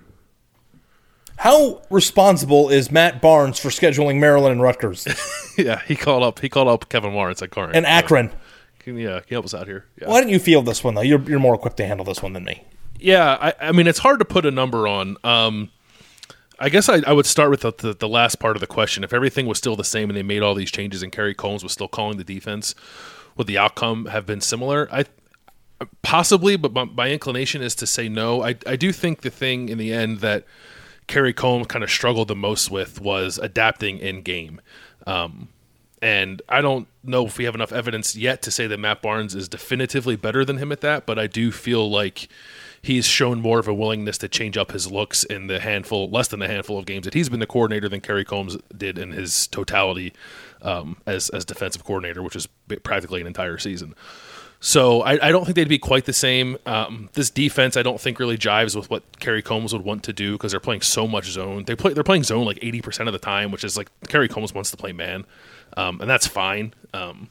How 1.38 1.82
responsible 1.90 2.70
is 2.70 2.92
Matt 2.92 3.20
Barnes 3.20 3.58
for 3.58 3.70
scheduling 3.70 4.20
Maryland 4.20 4.54
and 4.54 4.62
Rutgers? 4.62 5.08
yeah, 5.58 5.82
he 5.88 5.96
called 5.96 6.22
up. 6.22 6.40
He 6.40 6.50
called 6.50 6.68
up 6.68 6.88
Kevin 6.90 7.14
Lawrence 7.14 7.42
at 7.42 7.50
Corinth 7.50 7.76
and 7.76 7.86
Akron. 7.86 8.32
Can, 8.80 8.98
yeah, 8.98 9.20
can 9.20 9.26
you 9.30 9.36
help 9.36 9.46
us 9.46 9.54
out 9.56 9.66
here? 9.66 9.86
Yeah. 10.00 10.10
Why 10.10 10.20
didn't 10.20 10.34
you 10.34 10.40
feel 10.40 10.62
this 10.62 10.84
one 10.84 10.94
though? 10.94 11.02
You're 11.02 11.22
you're 11.22 11.40
more 11.40 11.56
equipped 11.56 11.78
to 11.78 11.88
handle 11.88 12.06
this 12.06 12.22
one 12.22 12.34
than 12.34 12.44
me. 12.44 12.64
Yeah, 13.00 13.38
I, 13.42 13.70
I 13.70 13.72
mean 13.72 13.88
it's 13.88 13.98
hard 13.98 14.20
to 14.20 14.26
put 14.26 14.46
a 14.46 14.52
number 14.52 14.88
on. 14.88 15.18
Um, 15.24 15.72
I 16.62 16.70
guess 16.70 16.88
I, 16.88 17.02
I 17.08 17.12
would 17.12 17.26
start 17.26 17.50
with 17.50 17.62
the, 17.62 17.74
the, 17.76 17.94
the, 17.94 18.08
last 18.08 18.36
part 18.36 18.56
of 18.56 18.60
the 18.62 18.68
question. 18.68 19.04
If 19.04 19.14
everything 19.14 19.48
was 19.48 19.58
still 19.58 19.76
the 19.76 19.84
same 19.84 20.12
and 20.12 20.16
they 20.16 20.22
made 20.22 20.44
all 20.44 20.54
these 20.54 20.70
changes 20.70 21.02
and 21.02 21.12
Kerry 21.12 21.34
Coombs 21.34 21.64
was 21.64 21.72
still 21.72 21.88
calling 21.88 22.18
the 22.18 22.24
defense, 22.24 22.76
would 23.36 23.48
the 23.48 23.58
outcome 23.58 24.06
have 24.06 24.28
been 24.28 24.42
similar? 24.42 24.88
I 24.92 25.06
possibly, 26.04 26.58
but 26.58 26.72
my, 26.72 26.84
my 26.84 27.10
inclination 27.10 27.64
is 27.64 27.74
to 27.76 27.88
say 27.88 28.08
no. 28.08 28.44
I 28.44 28.56
I 28.68 28.76
do 28.76 28.92
think 28.92 29.22
the 29.22 29.32
thing 29.32 29.70
in 29.70 29.80
the 29.80 29.92
end 29.92 30.20
that 30.20 30.46
Kerry 31.08 31.34
Coombs 31.34 31.66
kind 31.68 31.84
of 31.84 31.90
struggled 31.90 32.28
the 32.28 32.36
most 32.36 32.70
with 32.70 33.02
was 33.02 33.40
adapting 33.40 33.98
in 33.98 34.22
game. 34.22 34.62
Um, 35.08 35.50
and 36.02 36.42
I 36.48 36.62
don't 36.62 36.88
know 37.04 37.26
if 37.26 37.38
we 37.38 37.46
have 37.46 37.56
enough 37.56 37.72
evidence 37.72 38.16
yet 38.16 38.42
to 38.44 38.52
say 38.52 38.68
that 38.68 38.80
Matt 38.80 39.02
Barnes 39.02 39.36
is 39.36 39.48
definitively 39.48 40.16
better 40.16 40.46
than 40.46 40.58
him 40.58 40.72
at 40.72 40.82
that, 40.82 41.06
but 41.06 41.20
I 41.20 41.28
do 41.28 41.52
feel 41.52 41.90
like 41.90 42.28
he's 42.82 43.06
shown 43.06 43.42
more 43.42 43.60
of 43.60 43.68
a 43.68 43.74
willingness 43.74 44.18
to 44.20 44.28
change 44.28 44.58
up 44.58 44.72
his 44.72 44.92
looks 44.92 45.24
in 45.24 45.48
the 45.48 45.60
handful, 45.60 46.10
less 46.10 46.28
than 46.28 46.40
the 46.40 46.48
handful 46.48 46.78
of 46.78 46.86
games 46.86 47.06
that 47.06 47.14
he's 47.14 47.30
been 47.30 47.40
the 47.40 47.48
coordinator 47.48 47.88
than 47.88 48.02
Kerry 48.02 48.26
Coombs 48.26 48.58
did 48.76 48.98
in 48.98 49.12
his 49.12 49.48
totality 49.48 50.14
um, 50.62 50.98
as 51.06 51.30
as 51.30 51.46
defensive 51.46 51.84
coordinator, 51.84 52.22
which 52.22 52.36
is 52.36 52.48
practically 52.84 53.22
an 53.22 53.28
entire 53.28 53.58
season. 53.58 53.96
So 54.64 55.02
I, 55.02 55.30
I, 55.30 55.32
don't 55.32 55.44
think 55.44 55.56
they'd 55.56 55.68
be 55.68 55.80
quite 55.80 56.06
the 56.06 56.14
same. 56.14 56.56
Um, 56.68 57.10
this 57.14 57.32
defense, 57.32 57.76
I 57.76 57.82
don't 57.82 58.00
think 58.00 58.20
really 58.20 58.38
jives 58.38 58.76
with 58.76 58.92
what 58.92 59.20
Kerry 59.20 59.42
Coombs 59.42 59.74
would 59.74 59.84
want 59.84 60.04
to 60.04 60.14
do 60.14 60.34
because 60.34 60.52
they're 60.52 60.60
playing 60.60 60.82
so 60.82 61.08
much 61.08 61.26
zone. 61.26 61.64
They 61.66 61.76
play 61.76 61.94
they're 61.94 62.04
playing 62.04 62.24
zone 62.24 62.46
like 62.46 62.60
eighty 62.62 62.80
percent 62.80 63.10
of 63.10 63.14
the 63.14 63.20
time, 63.20 63.52
which 63.52 63.64
is 63.64 63.76
like 63.76 63.90
Kerry 64.08 64.28
Coombs 64.28 64.54
wants 64.54 64.70
to 64.70 64.78
play 64.78 64.92
man, 64.92 65.26
um, 65.78 66.00
and 66.00 66.10
that's 66.10 66.28
fine. 66.28 66.76
Um, 66.94 67.30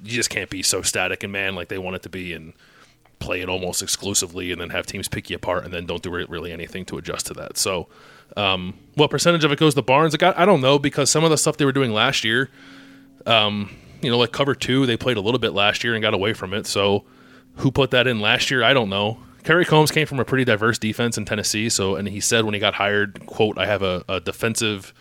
you 0.00 0.12
just 0.12 0.30
can't 0.30 0.48
be 0.48 0.62
so 0.62 0.80
static 0.82 1.24
in 1.24 1.32
man 1.32 1.56
like 1.56 1.68
they 1.68 1.78
want 1.78 1.96
it 1.96 2.02
to 2.02 2.08
be 2.08 2.32
and 2.32 2.52
play 3.18 3.40
it 3.40 3.48
almost 3.48 3.82
exclusively, 3.82 4.52
and 4.52 4.60
then 4.60 4.70
have 4.70 4.86
teams 4.86 5.08
pick 5.08 5.30
you 5.30 5.36
apart 5.36 5.64
and 5.64 5.72
then 5.72 5.86
don't 5.86 6.02
do 6.02 6.10
really 6.10 6.52
anything 6.52 6.84
to 6.86 6.98
adjust 6.98 7.26
to 7.26 7.34
that. 7.34 7.56
So, 7.56 7.88
um, 8.36 8.74
what 8.94 9.10
percentage 9.10 9.44
of 9.44 9.52
it 9.52 9.58
goes 9.58 9.74
to 9.74 9.82
Barnes? 9.82 10.14
I, 10.14 10.18
got, 10.18 10.38
I 10.38 10.44
don't 10.44 10.60
know 10.60 10.78
because 10.78 11.10
some 11.10 11.24
of 11.24 11.30
the 11.30 11.38
stuff 11.38 11.56
they 11.56 11.64
were 11.64 11.72
doing 11.72 11.92
last 11.92 12.24
year. 12.24 12.50
Um, 13.26 13.76
you 14.00 14.10
know, 14.10 14.18
like 14.18 14.32
cover 14.32 14.54
two, 14.54 14.86
they 14.86 14.96
played 14.96 15.16
a 15.16 15.20
little 15.20 15.40
bit 15.40 15.52
last 15.52 15.82
year 15.82 15.94
and 15.94 16.02
got 16.02 16.14
away 16.14 16.32
from 16.32 16.54
it. 16.54 16.66
So 16.66 17.04
who 17.56 17.70
put 17.70 17.90
that 17.90 18.06
in 18.06 18.20
last 18.20 18.50
year? 18.50 18.62
I 18.62 18.72
don't 18.72 18.88
know. 18.88 19.18
Kerry 19.44 19.64
Coombs 19.64 19.90
came 19.90 20.06
from 20.06 20.20
a 20.20 20.24
pretty 20.24 20.44
diverse 20.44 20.78
defense 20.78 21.16
in 21.16 21.24
Tennessee. 21.24 21.68
So, 21.68 21.96
and 21.96 22.08
he 22.08 22.20
said 22.20 22.44
when 22.44 22.54
he 22.54 22.60
got 22.60 22.74
hired, 22.74 23.24
quote, 23.26 23.58
I 23.58 23.66
have 23.66 23.82
a, 23.82 24.04
a 24.08 24.20
defensive 24.20 24.92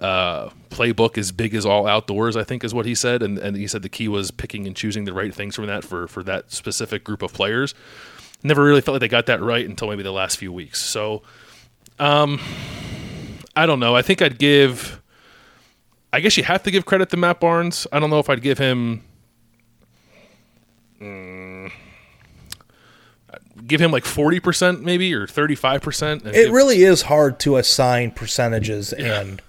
uh, 0.00 0.48
playbook 0.70 1.18
as 1.18 1.30
big 1.32 1.54
as 1.54 1.66
all 1.66 1.86
outdoors. 1.86 2.36
I 2.36 2.44
think 2.44 2.64
is 2.64 2.72
what 2.72 2.86
he 2.86 2.94
said, 2.94 3.22
and 3.22 3.38
and 3.38 3.56
he 3.56 3.66
said 3.66 3.82
the 3.82 3.88
key 3.88 4.08
was 4.08 4.30
picking 4.30 4.66
and 4.66 4.74
choosing 4.74 5.04
the 5.04 5.12
right 5.12 5.34
things 5.34 5.54
from 5.54 5.66
that 5.66 5.84
for 5.84 6.08
for 6.08 6.22
that 6.22 6.50
specific 6.52 7.04
group 7.04 7.22
of 7.22 7.32
players. 7.32 7.74
Never 8.42 8.64
really 8.64 8.80
felt 8.80 8.94
like 8.94 9.00
they 9.00 9.08
got 9.08 9.26
that 9.26 9.42
right 9.42 9.68
until 9.68 9.88
maybe 9.88 10.02
the 10.02 10.12
last 10.12 10.38
few 10.38 10.50
weeks. 10.52 10.80
So, 10.80 11.22
um, 11.98 12.40
I 13.54 13.66
don't 13.66 13.80
know. 13.80 13.94
I 13.94 14.02
think 14.02 14.22
I'd 14.22 14.38
give. 14.38 15.02
I 16.12 16.20
guess 16.20 16.36
you 16.36 16.44
have 16.44 16.62
to 16.64 16.70
give 16.70 16.86
credit 16.86 17.10
to 17.10 17.16
Matt 17.16 17.38
Barnes. 17.38 17.86
I 17.92 18.00
don't 18.00 18.10
know 18.10 18.18
if 18.18 18.30
I'd 18.30 18.42
give 18.42 18.58
him. 18.58 19.04
mm, 21.00 21.70
give 23.66 23.80
him 23.80 23.90
like 23.90 24.06
forty 24.06 24.40
percent, 24.40 24.82
maybe 24.82 25.14
or 25.14 25.26
thirty 25.26 25.54
five 25.54 25.82
percent. 25.82 26.24
It 26.24 26.50
really 26.50 26.82
is 26.82 27.02
hard 27.02 27.38
to 27.40 27.56
assign 27.58 28.10
percentages 28.12 28.92
and 28.94 29.42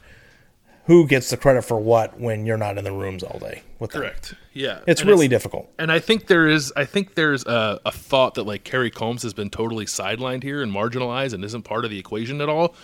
who 0.91 1.07
gets 1.07 1.29
the 1.29 1.37
credit 1.37 1.61
for 1.61 1.79
what 1.79 2.19
when 2.19 2.45
you're 2.45 2.57
not 2.57 2.77
in 2.77 2.83
the 2.83 2.91
rooms 2.91 3.23
all 3.23 3.39
day. 3.39 3.63
With 3.79 3.91
them. 3.91 4.01
correct. 4.01 4.35
Yeah, 4.51 4.79
It's 4.85 4.99
And 4.99 5.09
really 5.09 5.29
difficult. 5.29 5.71
And 5.79 5.89
I 5.89 5.99
think 5.99 6.27
there 6.27 6.49
is, 6.49 6.73
I 6.75 6.83
think 6.83 7.15
there's 7.15 7.45
a, 7.45 7.79
a 7.85 7.93
thought 7.93 8.33
that 8.33 8.43
like 8.43 8.65
Kerry 8.65 8.91
Coombs 8.91 9.23
has 9.23 9.33
been 9.33 9.49
totally 9.49 9.85
sidelined 9.85 10.43
here 10.43 10.61
and 10.61 10.69
marginalized 10.69 11.33
and 11.33 11.45
isn't 11.45 11.61
part 11.61 11.85
of 11.85 11.91
the 11.91 11.97
equation 11.97 12.41
at 12.41 12.49
all. 12.49 12.75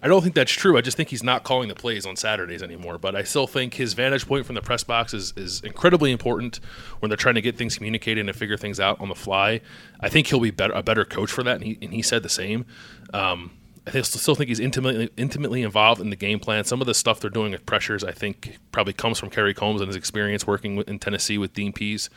I 0.00 0.06
don't 0.06 0.22
think 0.22 0.36
that's 0.36 0.52
true. 0.52 0.78
I 0.78 0.80
just 0.80 0.96
think 0.96 1.08
he's 1.08 1.24
not 1.24 1.42
calling 1.42 1.68
the 1.68 1.74
plays 1.74 2.06
on 2.06 2.14
Saturdays 2.14 2.62
anymore. 2.62 2.98
But 2.98 3.16
I 3.16 3.24
still 3.24 3.48
think 3.48 3.74
his 3.74 3.94
vantage 3.94 4.28
point 4.28 4.46
from 4.46 4.54
the 4.54 4.62
press 4.62 4.84
box 4.84 5.12
is, 5.12 5.34
is 5.36 5.60
incredibly 5.62 6.12
important 6.12 6.60
when 7.00 7.10
they're 7.10 7.16
trying 7.16 7.34
to 7.34 7.42
get 7.42 7.58
things 7.58 7.76
communicated 7.76 8.28
and 8.28 8.36
figure 8.36 8.56
things 8.56 8.78
out 8.78 9.00
on 9.00 9.08
the 9.08 9.16
fly. 9.16 9.60
I 9.98 10.08
think 10.08 10.28
he'll 10.28 10.38
be 10.38 10.52
better, 10.52 10.72
a 10.72 10.84
better 10.84 11.04
coach 11.04 11.32
for 11.32 11.42
that, 11.42 11.56
and 11.56 11.64
he, 11.64 11.78
and 11.82 11.92
he 11.92 12.00
said 12.00 12.22
the 12.22 12.28
same. 12.28 12.64
Um, 13.12 13.50
I 13.94 14.02
still 14.02 14.34
think 14.34 14.48
he's 14.48 14.60
intimately 14.60 15.10
intimately 15.16 15.62
involved 15.62 16.00
in 16.00 16.10
the 16.10 16.16
game 16.16 16.38
plan. 16.38 16.64
Some 16.64 16.80
of 16.80 16.86
the 16.86 16.94
stuff 16.94 17.20
they're 17.20 17.30
doing 17.30 17.52
with 17.52 17.66
pressures, 17.66 18.04
I 18.04 18.12
think, 18.12 18.58
probably 18.72 18.92
comes 18.92 19.18
from 19.18 19.30
Kerry 19.30 19.54
Coombs 19.54 19.80
and 19.80 19.88
his 19.88 19.96
experience 19.96 20.46
working 20.46 20.76
with, 20.76 20.88
in 20.88 20.98
Tennessee 20.98 21.38
with 21.38 21.52
Dean 21.52 21.72
Pees. 21.72 22.10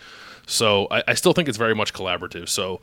So 0.46 0.88
I, 0.92 1.04
I 1.10 1.14
still 1.14 1.34
think 1.34 1.48
it's 1.48 1.58
very 1.58 1.76
much 1.76 1.94
collaborative. 1.94 2.50
So 2.50 2.82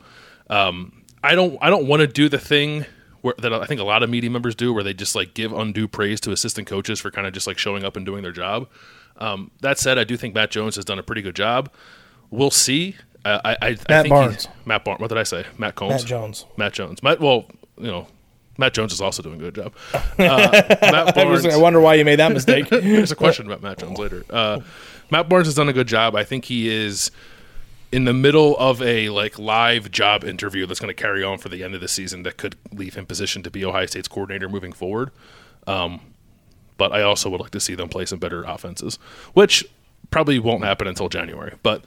um, 0.49 1.03
I 1.23 1.35
don't 1.35 1.57
I 1.61 1.69
don't 1.69 1.87
want 1.87 2.01
to 2.01 2.07
do 2.07 2.29
the 2.29 2.39
thing 2.39 2.85
where, 3.21 3.35
that 3.39 3.53
I 3.53 3.65
think 3.65 3.79
a 3.79 3.85
lot 3.85 4.03
of 4.03 4.09
media 4.09 4.29
members 4.29 4.55
do, 4.55 4.73
where 4.73 4.83
they 4.83 4.93
just 4.93 5.15
like 5.15 5.33
give 5.33 5.53
undue 5.53 5.87
praise 5.87 6.19
to 6.21 6.31
assistant 6.31 6.67
coaches 6.67 6.99
for 6.99 7.11
kind 7.11 7.27
of 7.27 7.33
just 7.33 7.47
like 7.47 7.57
showing 7.57 7.83
up 7.83 7.95
and 7.95 8.05
doing 8.05 8.23
their 8.23 8.31
job. 8.31 8.67
Um, 9.17 9.51
that 9.61 9.77
said, 9.77 9.97
I 9.97 10.03
do 10.03 10.17
think 10.17 10.33
Matt 10.33 10.51
Jones 10.51 10.75
has 10.75 10.85
done 10.85 10.97
a 10.97 11.03
pretty 11.03 11.21
good 11.21 11.35
job. 11.35 11.71
We'll 12.31 12.51
see. 12.51 12.95
I, 13.23 13.57
I, 13.61 13.67
I 13.67 13.77
Matt 13.87 14.09
Barnes. 14.09 14.47
Matt 14.65 14.83
Barnes. 14.83 14.99
What 14.99 15.09
did 15.09 15.17
I 15.17 15.23
say? 15.23 15.45
Matt 15.57 15.75
Combs. 15.75 15.91
Matt 15.91 16.05
Jones. 16.05 16.45
Matt 16.57 16.73
Jones. 16.73 17.03
Matt. 17.03 17.19
Well, 17.19 17.45
you 17.77 17.87
know, 17.87 18.07
Matt 18.57 18.73
Jones 18.73 18.93
is 18.93 19.01
also 19.01 19.23
doing 19.23 19.35
a 19.35 19.39
good 19.39 19.55
job. 19.55 19.73
Uh, 19.93 19.99
Matt 20.17 20.83
I, 21.17 21.23
Barnes. 21.23 21.45
I 21.45 21.57
wonder 21.57 21.79
why 21.79 21.95
you 21.95 22.05
made 22.05 22.19
that 22.19 22.31
mistake. 22.31 22.67
There's 22.69 23.11
a 23.11 23.15
question 23.15 23.45
about 23.45 23.61
Matt 23.61 23.79
Jones 23.79 23.97
later. 23.97 24.23
Uh, 24.29 24.59
Matt 25.09 25.29
Barnes 25.29 25.47
has 25.47 25.55
done 25.55 25.69
a 25.69 25.73
good 25.73 25.87
job. 25.87 26.15
I 26.15 26.23
think 26.23 26.45
he 26.45 26.69
is 26.69 27.11
in 27.91 28.05
the 28.05 28.13
middle 28.13 28.57
of 28.57 28.81
a 28.81 29.09
like 29.09 29.37
live 29.37 29.91
job 29.91 30.23
interview 30.23 30.65
that's 30.65 30.79
going 30.79 30.93
to 30.93 31.01
carry 31.01 31.23
on 31.23 31.37
for 31.37 31.49
the 31.49 31.63
end 31.63 31.75
of 31.75 31.81
the 31.81 31.87
season 31.87 32.23
that 32.23 32.37
could 32.37 32.55
leave 32.71 32.95
him 32.95 33.05
positioned 33.05 33.43
to 33.43 33.51
be 33.51 33.65
Ohio 33.65 33.85
State's 33.85 34.07
coordinator 34.07 34.47
moving 34.47 34.71
forward. 34.71 35.11
Um, 35.67 35.99
but 36.77 36.91
I 36.91 37.01
also 37.01 37.29
would 37.29 37.41
like 37.41 37.51
to 37.51 37.59
see 37.59 37.75
them 37.75 37.89
play 37.89 38.05
some 38.05 38.19
better 38.19 38.43
offenses, 38.43 38.97
which 39.33 39.65
probably 40.09 40.39
won't 40.39 40.63
happen 40.63 40.87
until 40.87 41.09
January. 41.09 41.55
But 41.63 41.83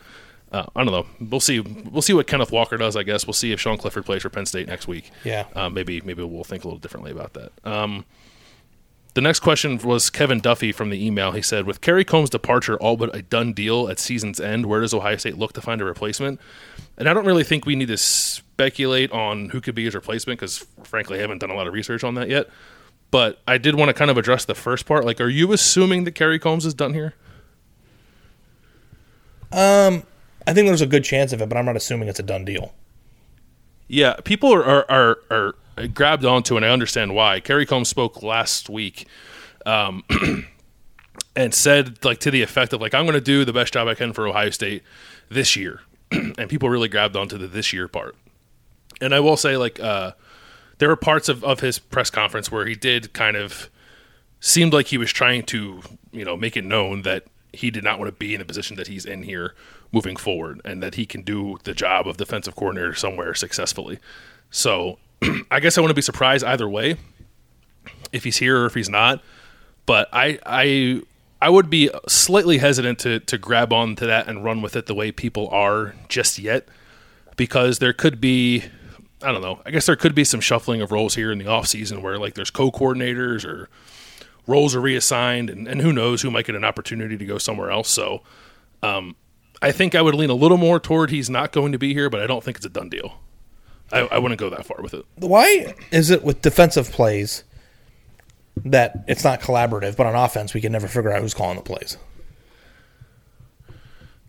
uh, 0.54 0.66
I 0.76 0.84
don't 0.84 0.92
know. 0.92 1.06
We'll 1.30 1.40
see. 1.40 1.58
We'll 1.58 2.00
see 2.00 2.12
what 2.12 2.28
Kenneth 2.28 2.52
Walker 2.52 2.76
does. 2.76 2.94
I 2.94 3.02
guess 3.02 3.26
we'll 3.26 3.34
see 3.34 3.50
if 3.50 3.60
Sean 3.60 3.76
Clifford 3.76 4.06
plays 4.06 4.22
for 4.22 4.30
Penn 4.30 4.46
State 4.46 4.68
next 4.68 4.86
week. 4.86 5.10
Yeah. 5.24 5.46
Uh, 5.52 5.68
maybe 5.68 6.00
maybe 6.02 6.22
we'll 6.22 6.44
think 6.44 6.62
a 6.62 6.68
little 6.68 6.78
differently 6.78 7.10
about 7.10 7.32
that. 7.32 7.50
Um, 7.64 8.04
the 9.14 9.20
next 9.20 9.40
question 9.40 9.78
was 9.78 10.10
Kevin 10.10 10.38
Duffy 10.38 10.70
from 10.70 10.90
the 10.90 11.04
email. 11.04 11.32
He 11.32 11.42
said, 11.42 11.66
"With 11.66 11.80
Kerry 11.80 12.04
Coombs' 12.04 12.30
departure 12.30 12.76
all 12.76 12.96
but 12.96 13.14
a 13.14 13.22
done 13.22 13.52
deal 13.52 13.88
at 13.88 13.98
season's 13.98 14.38
end, 14.38 14.66
where 14.66 14.80
does 14.80 14.94
Ohio 14.94 15.16
State 15.16 15.36
look 15.36 15.54
to 15.54 15.60
find 15.60 15.80
a 15.80 15.84
replacement?" 15.84 16.40
And 16.96 17.08
I 17.08 17.14
don't 17.14 17.26
really 17.26 17.42
think 17.42 17.66
we 17.66 17.74
need 17.74 17.88
to 17.88 17.96
speculate 17.96 19.10
on 19.10 19.48
who 19.48 19.60
could 19.60 19.74
be 19.74 19.84
his 19.84 19.96
replacement 19.96 20.38
because, 20.38 20.64
frankly, 20.84 21.18
I 21.18 21.22
haven't 21.22 21.38
done 21.38 21.50
a 21.50 21.54
lot 21.54 21.66
of 21.66 21.74
research 21.74 22.04
on 22.04 22.14
that 22.14 22.28
yet. 22.28 22.48
But 23.10 23.40
I 23.48 23.58
did 23.58 23.74
want 23.74 23.88
to 23.88 23.92
kind 23.92 24.10
of 24.10 24.18
address 24.18 24.44
the 24.44 24.54
first 24.54 24.86
part. 24.86 25.04
Like, 25.04 25.20
are 25.20 25.28
you 25.28 25.52
assuming 25.52 26.04
that 26.04 26.12
Kerry 26.12 26.38
Coombs 26.38 26.64
is 26.64 26.74
done 26.74 26.94
here? 26.94 27.14
I 30.46 30.52
think 30.52 30.66
there's 30.66 30.80
a 30.80 30.86
good 30.86 31.04
chance 31.04 31.32
of 31.32 31.40
it, 31.40 31.48
but 31.48 31.56
I'm 31.56 31.64
not 31.64 31.76
assuming 31.76 32.08
it's 32.08 32.20
a 32.20 32.24
done 32.24 32.44
deal. 32.44 32.74
Yeah, 33.88 34.14
people 34.24 34.52
are 34.52 34.64
are, 34.90 35.18
are, 35.30 35.54
are 35.76 35.86
grabbed 35.88 36.24
onto, 36.24 36.56
and 36.56 36.64
I 36.64 36.68
understand 36.68 37.14
why. 37.14 37.40
Kerry 37.40 37.66
Coombs 37.66 37.88
spoke 37.88 38.22
last 38.22 38.68
week, 38.68 39.06
um, 39.66 40.04
and 41.36 41.54
said 41.54 42.04
like 42.04 42.18
to 42.20 42.30
the 42.30 42.42
effect 42.42 42.72
of 42.72 42.80
like 42.80 42.94
I'm 42.94 43.04
going 43.04 43.14
to 43.14 43.20
do 43.20 43.44
the 43.44 43.52
best 43.52 43.72
job 43.72 43.88
I 43.88 43.94
can 43.94 44.12
for 44.12 44.26
Ohio 44.26 44.50
State 44.50 44.82
this 45.28 45.56
year, 45.56 45.80
and 46.10 46.48
people 46.48 46.68
really 46.68 46.88
grabbed 46.88 47.16
onto 47.16 47.38
the 47.38 47.46
this 47.46 47.72
year 47.72 47.88
part. 47.88 48.16
And 49.00 49.14
I 49.14 49.20
will 49.20 49.36
say 49.36 49.56
like 49.56 49.80
uh, 49.80 50.12
there 50.78 50.88
were 50.88 50.96
parts 50.96 51.28
of, 51.28 51.44
of 51.44 51.60
his 51.60 51.78
press 51.78 52.10
conference 52.10 52.50
where 52.50 52.66
he 52.66 52.74
did 52.74 53.12
kind 53.12 53.36
of 53.36 53.70
seemed 54.40 54.72
like 54.72 54.88
he 54.88 54.98
was 54.98 55.12
trying 55.12 55.42
to 55.42 55.82
you 56.12 56.24
know 56.24 56.36
make 56.36 56.56
it 56.56 56.64
known 56.64 57.02
that 57.02 57.24
he 57.54 57.70
did 57.70 57.84
not 57.84 57.98
want 57.98 58.08
to 58.08 58.12
be 58.12 58.34
in 58.34 58.38
the 58.38 58.44
position 58.44 58.76
that 58.76 58.86
he's 58.86 59.04
in 59.04 59.22
here 59.22 59.54
moving 59.92 60.16
forward 60.16 60.60
and 60.64 60.82
that 60.82 60.94
he 60.94 61.06
can 61.06 61.22
do 61.22 61.58
the 61.64 61.74
job 61.74 62.06
of 62.06 62.16
defensive 62.16 62.56
coordinator 62.56 62.94
somewhere 62.94 63.34
successfully 63.34 63.98
so 64.50 64.98
i 65.50 65.60
guess 65.60 65.78
i 65.78 65.80
wouldn't 65.80 65.96
be 65.96 66.02
surprised 66.02 66.44
either 66.44 66.68
way 66.68 66.96
if 68.12 68.24
he's 68.24 68.38
here 68.38 68.62
or 68.62 68.66
if 68.66 68.74
he's 68.74 68.88
not 68.88 69.22
but 69.86 70.08
i 70.12 70.38
i 70.46 71.00
i 71.40 71.48
would 71.48 71.70
be 71.70 71.90
slightly 72.08 72.58
hesitant 72.58 72.98
to 72.98 73.20
to 73.20 73.38
grab 73.38 73.72
on 73.72 73.96
to 73.96 74.06
that 74.06 74.28
and 74.28 74.44
run 74.44 74.62
with 74.62 74.76
it 74.76 74.86
the 74.86 74.94
way 74.94 75.12
people 75.12 75.48
are 75.48 75.94
just 76.08 76.38
yet 76.38 76.66
because 77.36 77.78
there 77.78 77.92
could 77.92 78.20
be 78.20 78.64
I 79.22 79.32
don't 79.32 79.40
know. 79.40 79.60
I 79.64 79.70
guess 79.70 79.86
there 79.86 79.96
could 79.96 80.14
be 80.14 80.24
some 80.24 80.40
shuffling 80.40 80.82
of 80.82 80.92
roles 80.92 81.14
here 81.14 81.32
in 81.32 81.38
the 81.38 81.46
offseason 81.46 82.02
where 82.02 82.18
like 82.18 82.34
there's 82.34 82.50
co-coordinators 82.50 83.46
or 83.46 83.70
roles 84.46 84.74
are 84.74 84.80
reassigned 84.80 85.48
and, 85.50 85.66
and 85.66 85.80
who 85.80 85.92
knows 85.92 86.22
who 86.22 86.30
might 86.30 86.46
get 86.46 86.54
an 86.54 86.64
opportunity 86.64 87.16
to 87.16 87.24
go 87.24 87.38
somewhere 87.38 87.70
else. 87.70 87.88
So 87.88 88.22
um, 88.82 89.16
I 89.62 89.72
think 89.72 89.94
I 89.94 90.02
would 90.02 90.14
lean 90.14 90.30
a 90.30 90.34
little 90.34 90.58
more 90.58 90.78
toward 90.78 91.10
he's 91.10 91.30
not 91.30 91.52
going 91.52 91.72
to 91.72 91.78
be 91.78 91.94
here, 91.94 92.10
but 92.10 92.20
I 92.20 92.26
don't 92.26 92.44
think 92.44 92.56
it's 92.58 92.66
a 92.66 92.70
done 92.70 92.88
deal. 92.88 93.18
I, 93.92 94.00
I 94.00 94.18
wouldn't 94.18 94.38
go 94.40 94.50
that 94.50 94.64
far 94.66 94.80
with 94.82 94.94
it. 94.94 95.04
Why 95.16 95.74
is 95.90 96.10
it 96.10 96.24
with 96.24 96.42
defensive 96.42 96.90
plays 96.90 97.44
that 98.64 99.04
it's 99.08 99.24
not 99.24 99.40
collaborative, 99.40 99.96
but 99.96 100.06
on 100.06 100.14
offense 100.14 100.54
we 100.54 100.60
can 100.60 100.72
never 100.72 100.88
figure 100.88 101.12
out 101.12 101.20
who's 101.20 101.34
calling 101.34 101.56
the 101.56 101.62
plays? 101.62 101.96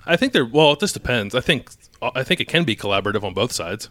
I 0.06 0.16
think 0.18 0.34
they're 0.34 0.46
well. 0.46 0.74
It 0.74 0.80
just 0.80 0.94
depends. 0.94 1.34
I 1.34 1.42
think 1.42 1.70
I 2.02 2.24
think 2.24 2.40
it 2.40 2.48
can 2.48 2.64
be 2.64 2.76
collaborative 2.76 3.24
on 3.24 3.34
both 3.34 3.52
sides. 3.52 3.90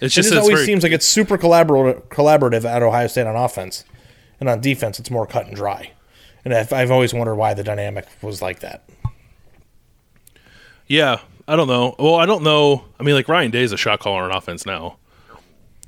It's 0.00 0.14
It 0.14 0.20
just 0.22 0.30
just 0.30 0.34
always 0.40 0.54
very- 0.56 0.66
seems 0.66 0.82
like 0.82 0.92
it's 0.92 1.06
super 1.06 1.38
collaborative, 1.38 2.02
collaborative 2.08 2.64
at 2.64 2.82
Ohio 2.82 3.06
State 3.06 3.26
on 3.26 3.36
offense, 3.36 3.84
and 4.40 4.48
on 4.48 4.60
defense 4.60 4.98
it's 4.98 5.10
more 5.10 5.26
cut 5.26 5.46
and 5.46 5.56
dry. 5.56 5.92
And 6.44 6.54
I've, 6.54 6.72
I've 6.72 6.90
always 6.90 7.12
wondered 7.12 7.34
why 7.34 7.54
the 7.54 7.64
dynamic 7.64 8.06
was 8.22 8.40
like 8.40 8.60
that. 8.60 8.88
Yeah, 10.86 11.20
I 11.46 11.56
don't 11.56 11.68
know. 11.68 11.94
Well, 11.98 12.14
I 12.14 12.26
don't 12.26 12.42
know. 12.42 12.84
I 12.98 13.02
mean, 13.02 13.14
like 13.14 13.28
Ryan 13.28 13.50
Day 13.50 13.62
is 13.62 13.72
a 13.72 13.76
shot 13.76 14.00
caller 14.00 14.22
on 14.22 14.32
offense 14.32 14.64
now. 14.64 14.96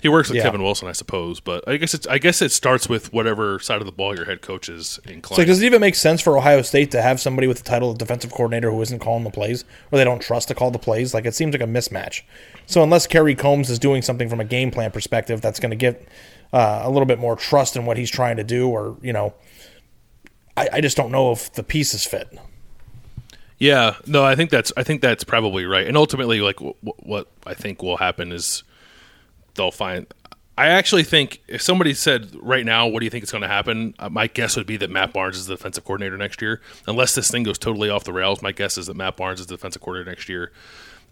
He 0.02 0.08
works 0.08 0.28
with 0.28 0.36
Yeah. 0.38 0.44
Kevin 0.44 0.62
Wilson, 0.62 0.88
I 0.88 0.92
suppose, 0.92 1.40
but 1.40 1.66
I 1.68 1.76
guess 1.76 1.92
it's 1.94 2.06
I 2.06 2.18
guess 2.18 2.40
it 2.40 2.52
starts 2.52 2.88
with 2.88 3.12
whatever 3.12 3.58
side 3.58 3.80
of 3.80 3.86
the 3.86 3.92
ball 3.92 4.14
your 4.16 4.24
head 4.24 4.40
coach 4.40 4.68
is 4.68 4.98
inclined. 5.04 5.36
So, 5.36 5.42
like, 5.42 5.46
does 5.46 5.62
it 5.62 5.66
even 5.66 5.80
make 5.80 5.94
sense 5.94 6.20
for 6.20 6.36
Ohio 6.38 6.62
State 6.62 6.90
to 6.92 7.02
have 7.02 7.20
somebody 7.20 7.46
with 7.46 7.58
the 7.58 7.64
title 7.64 7.90
of 7.90 7.98
defensive 7.98 8.30
coordinator 8.32 8.70
who 8.70 8.80
isn't 8.82 8.98
calling 9.00 9.24
the 9.24 9.30
plays, 9.30 9.64
or 9.90 9.98
they 9.98 10.04
don't 10.04 10.20
trust 10.22 10.48
to 10.48 10.54
call 10.54 10.70
the 10.70 10.78
plays? 10.78 11.12
Like, 11.14 11.26
it 11.26 11.34
seems 11.34 11.52
like 11.52 11.62
a 11.62 11.66
mismatch. 11.66 12.22
So, 12.66 12.82
unless 12.82 13.06
Kerry 13.06 13.34
Coombs 13.34 13.68
is 13.70 13.78
doing 13.78 14.02
something 14.02 14.28
from 14.28 14.40
a 14.40 14.44
game 14.44 14.70
plan 14.70 14.90
perspective 14.90 15.40
that's 15.40 15.60
going 15.60 15.70
to 15.70 15.76
give 15.76 15.96
uh, 16.52 16.80
a 16.82 16.90
little 16.90 17.06
bit 17.06 17.18
more 17.18 17.36
trust 17.36 17.76
in 17.76 17.84
what 17.84 17.96
he's 17.96 18.10
trying 18.10 18.36
to 18.36 18.44
do, 18.44 18.68
or 18.68 18.96
you 19.02 19.12
know, 19.12 19.34
I, 20.56 20.68
I 20.74 20.80
just 20.80 20.96
don't 20.96 21.10
know 21.12 21.32
if 21.32 21.52
the 21.52 21.62
pieces 21.62 22.04
fit. 22.04 22.38
Yeah, 23.58 23.96
no, 24.06 24.24
I 24.24 24.34
think 24.36 24.48
that's 24.50 24.72
I 24.76 24.82
think 24.82 25.02
that's 25.02 25.22
probably 25.24 25.66
right. 25.66 25.86
And 25.86 25.94
ultimately, 25.96 26.40
like 26.40 26.56
w- 26.56 26.74
w- 26.82 26.94
what 27.02 27.28
I 27.46 27.52
think 27.52 27.82
will 27.82 27.98
happen 27.98 28.32
is 28.32 28.62
they'll 29.54 29.70
find. 29.70 30.06
I 30.58 30.66
actually 30.66 31.04
think 31.04 31.42
if 31.48 31.62
somebody 31.62 31.94
said 31.94 32.36
right 32.40 32.66
now, 32.66 32.86
"What 32.86 33.00
do 33.00 33.06
you 33.06 33.10
think 33.10 33.24
is 33.24 33.30
going 33.30 33.42
to 33.42 33.48
happen?" 33.48 33.94
Uh, 33.98 34.10
my 34.10 34.26
guess 34.26 34.56
would 34.56 34.66
be 34.66 34.76
that 34.78 34.90
Matt 34.90 35.12
Barnes 35.12 35.36
is 35.36 35.46
the 35.46 35.54
defensive 35.54 35.84
coordinator 35.84 36.18
next 36.18 36.42
year. 36.42 36.60
Unless 36.86 37.14
this 37.14 37.30
thing 37.30 37.44
goes 37.44 37.58
totally 37.58 37.88
off 37.88 38.04
the 38.04 38.12
rails, 38.12 38.42
my 38.42 38.52
guess 38.52 38.76
is 38.76 38.86
that 38.86 38.96
Matt 38.96 39.16
Barnes 39.16 39.40
is 39.40 39.46
the 39.46 39.54
defensive 39.54 39.80
coordinator 39.80 40.10
next 40.10 40.28
year. 40.28 40.52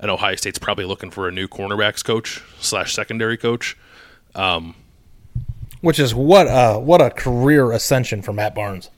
And 0.01 0.11
Ohio 0.11 0.37
State's 0.37 0.59
probably 0.59 0.85
looking 0.85 1.11
for 1.11 1.27
a 1.29 1.33
new 1.33 1.49
cornerbacks 1.49 2.05
coach 2.05 2.43
slash 2.61 2.93
secondary 2.95 3.37
coach. 3.37 3.77
Um, 4.35 4.75
Which 5.81 5.99
is 5.99 6.15
what 6.15 6.47
a 6.47 6.79
what 6.79 7.01
a 7.01 7.11
career 7.11 7.73
ascension 7.73 8.23
for 8.23 8.33
Matt 8.33 8.55
Barnes. 8.55 8.91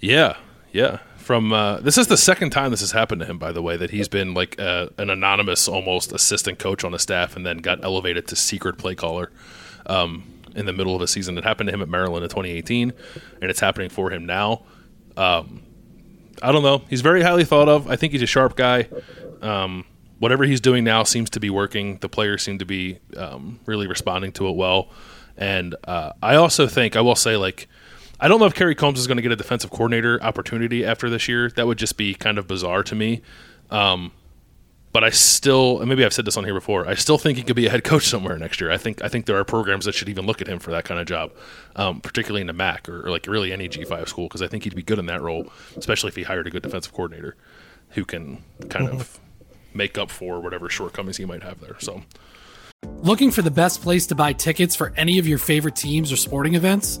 Yeah, 0.00 0.36
yeah. 0.72 0.98
From 1.22 1.52
uh, 1.52 1.80
this 1.80 1.96
is 1.96 2.08
the 2.08 2.16
second 2.16 2.50
time 2.50 2.70
this 2.70 2.80
has 2.80 2.92
happened 2.92 3.20
to 3.20 3.26
him, 3.26 3.38
by 3.38 3.52
the 3.52 3.62
way, 3.62 3.76
that 3.76 3.90
he's 3.90 4.08
been 4.08 4.34
like 4.34 4.60
uh, 4.60 4.88
an 4.98 5.08
anonymous, 5.08 5.68
almost 5.68 6.12
assistant 6.12 6.58
coach 6.58 6.84
on 6.84 6.92
the 6.92 6.98
staff, 6.98 7.36
and 7.36 7.46
then 7.46 7.58
got 7.58 7.82
elevated 7.84 8.26
to 8.28 8.36
secret 8.36 8.76
play 8.78 8.94
caller. 8.94 9.30
um, 9.86 10.24
in 10.54 10.66
the 10.66 10.72
middle 10.72 10.94
of 10.94 11.02
a 11.02 11.06
season. 11.06 11.38
It 11.38 11.44
happened 11.44 11.68
to 11.68 11.74
him 11.74 11.82
at 11.82 11.88
Maryland 11.88 12.24
in 12.24 12.28
2018, 12.28 12.92
and 13.40 13.50
it's 13.50 13.60
happening 13.60 13.88
for 13.88 14.10
him 14.10 14.26
now. 14.26 14.64
Um, 15.16 15.62
I 16.42 16.52
don't 16.52 16.62
know. 16.62 16.82
He's 16.88 17.00
very 17.00 17.22
highly 17.22 17.44
thought 17.44 17.68
of. 17.68 17.88
I 17.88 17.96
think 17.96 18.12
he's 18.12 18.22
a 18.22 18.26
sharp 18.26 18.56
guy. 18.56 18.88
Um, 19.40 19.84
whatever 20.18 20.44
he's 20.44 20.60
doing 20.60 20.84
now 20.84 21.02
seems 21.04 21.30
to 21.30 21.40
be 21.40 21.50
working. 21.50 21.98
The 21.98 22.08
players 22.08 22.42
seem 22.42 22.58
to 22.58 22.64
be 22.64 22.98
um, 23.16 23.60
really 23.66 23.86
responding 23.86 24.32
to 24.32 24.48
it 24.48 24.56
well. 24.56 24.90
And 25.36 25.74
uh, 25.84 26.12
I 26.22 26.34
also 26.36 26.66
think 26.66 26.96
I 26.96 27.00
will 27.00 27.16
say 27.16 27.36
like 27.36 27.68
I 28.22 28.28
don't 28.28 28.38
know 28.38 28.46
if 28.46 28.54
Kerry 28.54 28.76
Coombs 28.76 29.00
is 29.00 29.08
going 29.08 29.16
to 29.16 29.22
get 29.22 29.32
a 29.32 29.36
defensive 29.36 29.70
coordinator 29.70 30.22
opportunity 30.22 30.84
after 30.84 31.10
this 31.10 31.26
year. 31.26 31.50
That 31.50 31.66
would 31.66 31.76
just 31.76 31.96
be 31.96 32.14
kind 32.14 32.38
of 32.38 32.46
bizarre 32.46 32.84
to 32.84 32.94
me. 32.94 33.20
Um, 33.68 34.12
but 34.92 35.02
I 35.02 35.10
still, 35.10 35.80
and 35.80 35.88
maybe 35.88 36.04
I've 36.04 36.12
said 36.12 36.24
this 36.24 36.36
on 36.36 36.44
here 36.44 36.54
before, 36.54 36.86
I 36.86 36.94
still 36.94 37.18
think 37.18 37.36
he 37.36 37.42
could 37.42 37.56
be 37.56 37.66
a 37.66 37.70
head 37.70 37.82
coach 37.82 38.06
somewhere 38.06 38.38
next 38.38 38.60
year. 38.60 38.70
I 38.70 38.76
think 38.76 39.02
I 39.02 39.08
think 39.08 39.26
there 39.26 39.36
are 39.38 39.44
programs 39.44 39.86
that 39.86 39.96
should 39.96 40.08
even 40.08 40.24
look 40.24 40.40
at 40.40 40.46
him 40.46 40.60
for 40.60 40.70
that 40.70 40.84
kind 40.84 41.00
of 41.00 41.06
job, 41.06 41.32
um, 41.74 42.00
particularly 42.00 42.42
in 42.42 42.46
the 42.46 42.52
MAC 42.52 42.88
or, 42.88 43.06
or, 43.06 43.10
like 43.10 43.26
really 43.26 43.52
any 43.52 43.68
G5 43.68 44.06
school, 44.06 44.28
because 44.28 44.40
I 44.40 44.46
think 44.46 44.62
he'd 44.62 44.76
be 44.76 44.84
good 44.84 45.00
in 45.00 45.06
that 45.06 45.20
role, 45.20 45.50
especially 45.76 46.08
if 46.08 46.14
he 46.14 46.22
hired 46.22 46.46
a 46.46 46.50
good 46.50 46.62
defensive 46.62 46.92
coordinator 46.92 47.36
who 47.90 48.04
can 48.04 48.44
kind 48.68 48.88
of 48.88 49.18
make 49.74 49.98
up 49.98 50.10
for 50.10 50.38
whatever 50.38 50.68
shortcomings 50.68 51.16
he 51.16 51.24
might 51.24 51.42
have 51.42 51.58
there. 51.60 51.76
So, 51.80 52.02
looking 52.98 53.32
for 53.32 53.42
the 53.42 53.50
best 53.50 53.82
place 53.82 54.06
to 54.06 54.14
buy 54.14 54.32
tickets 54.32 54.76
for 54.76 54.92
any 54.96 55.18
of 55.18 55.26
your 55.26 55.38
favorite 55.38 55.74
teams 55.74 56.12
or 56.12 56.16
sporting 56.16 56.54
events? 56.54 57.00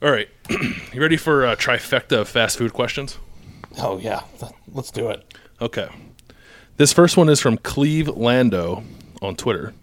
All 0.00 0.12
right, 0.12 0.28
you 0.92 1.00
ready 1.00 1.16
for 1.16 1.44
a 1.44 1.56
trifecta 1.56 2.20
of 2.20 2.28
fast 2.28 2.56
food 2.56 2.72
questions? 2.72 3.18
Oh 3.78 3.98
yeah, 3.98 4.22
let's 4.72 4.92
do 4.92 5.08
it. 5.08 5.24
Okay, 5.60 5.88
this 6.76 6.92
first 6.92 7.16
one 7.16 7.28
is 7.28 7.40
from 7.40 7.58
Cleve 7.58 8.06
Lando 8.06 8.84
on 9.20 9.34
Twitter. 9.34 9.74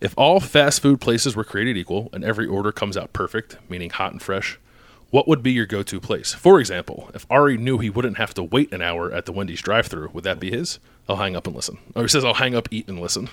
If 0.00 0.14
all 0.16 0.40
fast 0.40 0.80
food 0.80 0.98
places 0.98 1.36
were 1.36 1.44
created 1.44 1.76
equal 1.76 2.08
and 2.14 2.24
every 2.24 2.46
order 2.46 2.72
comes 2.72 2.96
out 2.96 3.12
perfect, 3.12 3.58
meaning 3.68 3.90
hot 3.90 4.12
and 4.12 4.22
fresh, 4.22 4.58
what 5.10 5.28
would 5.28 5.42
be 5.42 5.52
your 5.52 5.66
go-to 5.66 6.00
place? 6.00 6.32
For 6.32 6.58
example, 6.58 7.10
if 7.12 7.26
Ari 7.28 7.58
knew 7.58 7.76
he 7.76 7.90
wouldn't 7.90 8.16
have 8.16 8.32
to 8.34 8.42
wait 8.42 8.72
an 8.72 8.80
hour 8.80 9.12
at 9.12 9.26
the 9.26 9.32
Wendy's 9.32 9.60
drive-through, 9.60 10.08
would 10.14 10.24
that 10.24 10.40
be 10.40 10.50
his? 10.50 10.78
I'll 11.06 11.16
hang 11.16 11.36
up 11.36 11.46
and 11.46 11.54
listen. 11.54 11.76
Or 11.94 12.02
he 12.02 12.08
says 12.08 12.24
I'll 12.24 12.34
hang 12.34 12.54
up, 12.54 12.68
eat, 12.70 12.88
and 12.88 12.98
listen. 12.98 13.28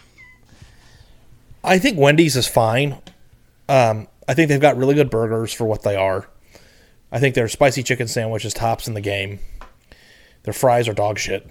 I 1.64 1.80
think 1.80 1.98
Wendy's 1.98 2.36
is 2.36 2.48
fine. 2.48 2.98
Um, 3.70 4.08
I 4.28 4.34
think 4.34 4.50
they've 4.50 4.60
got 4.60 4.78
really 4.78 4.96
good 4.96 5.10
burgers 5.10 5.54
for 5.54 5.66
what 5.66 5.84
they 5.84 5.96
are. 5.96 6.28
I 7.12 7.20
think 7.20 7.36
their 7.36 7.48
spicy 7.48 7.84
chicken 7.84 8.08
sandwich 8.08 8.46
is 8.46 8.54
tops 8.54 8.88
in 8.88 8.94
the 8.94 9.02
game. 9.02 9.40
Their 10.44 10.54
fries 10.54 10.88
are 10.88 10.94
dog 10.94 11.20
shit, 11.20 11.48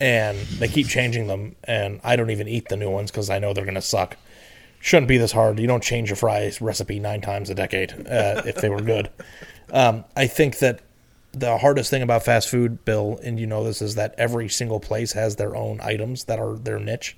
and 0.00 0.36
they 0.58 0.68
keep 0.68 0.88
changing 0.88 1.26
them. 1.28 1.56
And 1.64 2.00
I 2.02 2.16
don't 2.16 2.30
even 2.30 2.48
eat 2.48 2.68
the 2.68 2.76
new 2.76 2.90
ones 2.90 3.10
because 3.10 3.30
I 3.30 3.38
know 3.38 3.52
they're 3.52 3.64
gonna 3.64 3.80
suck. 3.80 4.16
Shouldn't 4.80 5.08
be 5.08 5.16
this 5.16 5.32
hard. 5.32 5.58
You 5.58 5.66
don't 5.66 5.82
change 5.82 6.10
your 6.10 6.16
fries 6.16 6.60
recipe 6.60 6.98
nine 6.98 7.20
times 7.20 7.48
a 7.48 7.54
decade 7.54 7.92
uh, 7.92 8.42
if 8.46 8.56
they 8.56 8.68
were 8.68 8.82
good. 8.82 9.10
Um, 9.72 10.04
I 10.16 10.26
think 10.26 10.58
that 10.58 10.80
the 11.32 11.58
hardest 11.58 11.90
thing 11.90 12.02
about 12.02 12.24
fast 12.24 12.48
food, 12.48 12.84
Bill, 12.84 13.18
and 13.22 13.40
you 13.40 13.46
know 13.46 13.64
this, 13.64 13.80
is 13.80 13.94
that 13.94 14.14
every 14.18 14.48
single 14.48 14.80
place 14.80 15.12
has 15.12 15.36
their 15.36 15.56
own 15.56 15.80
items 15.80 16.24
that 16.24 16.38
are 16.38 16.56
their 16.56 16.78
niche 16.78 17.16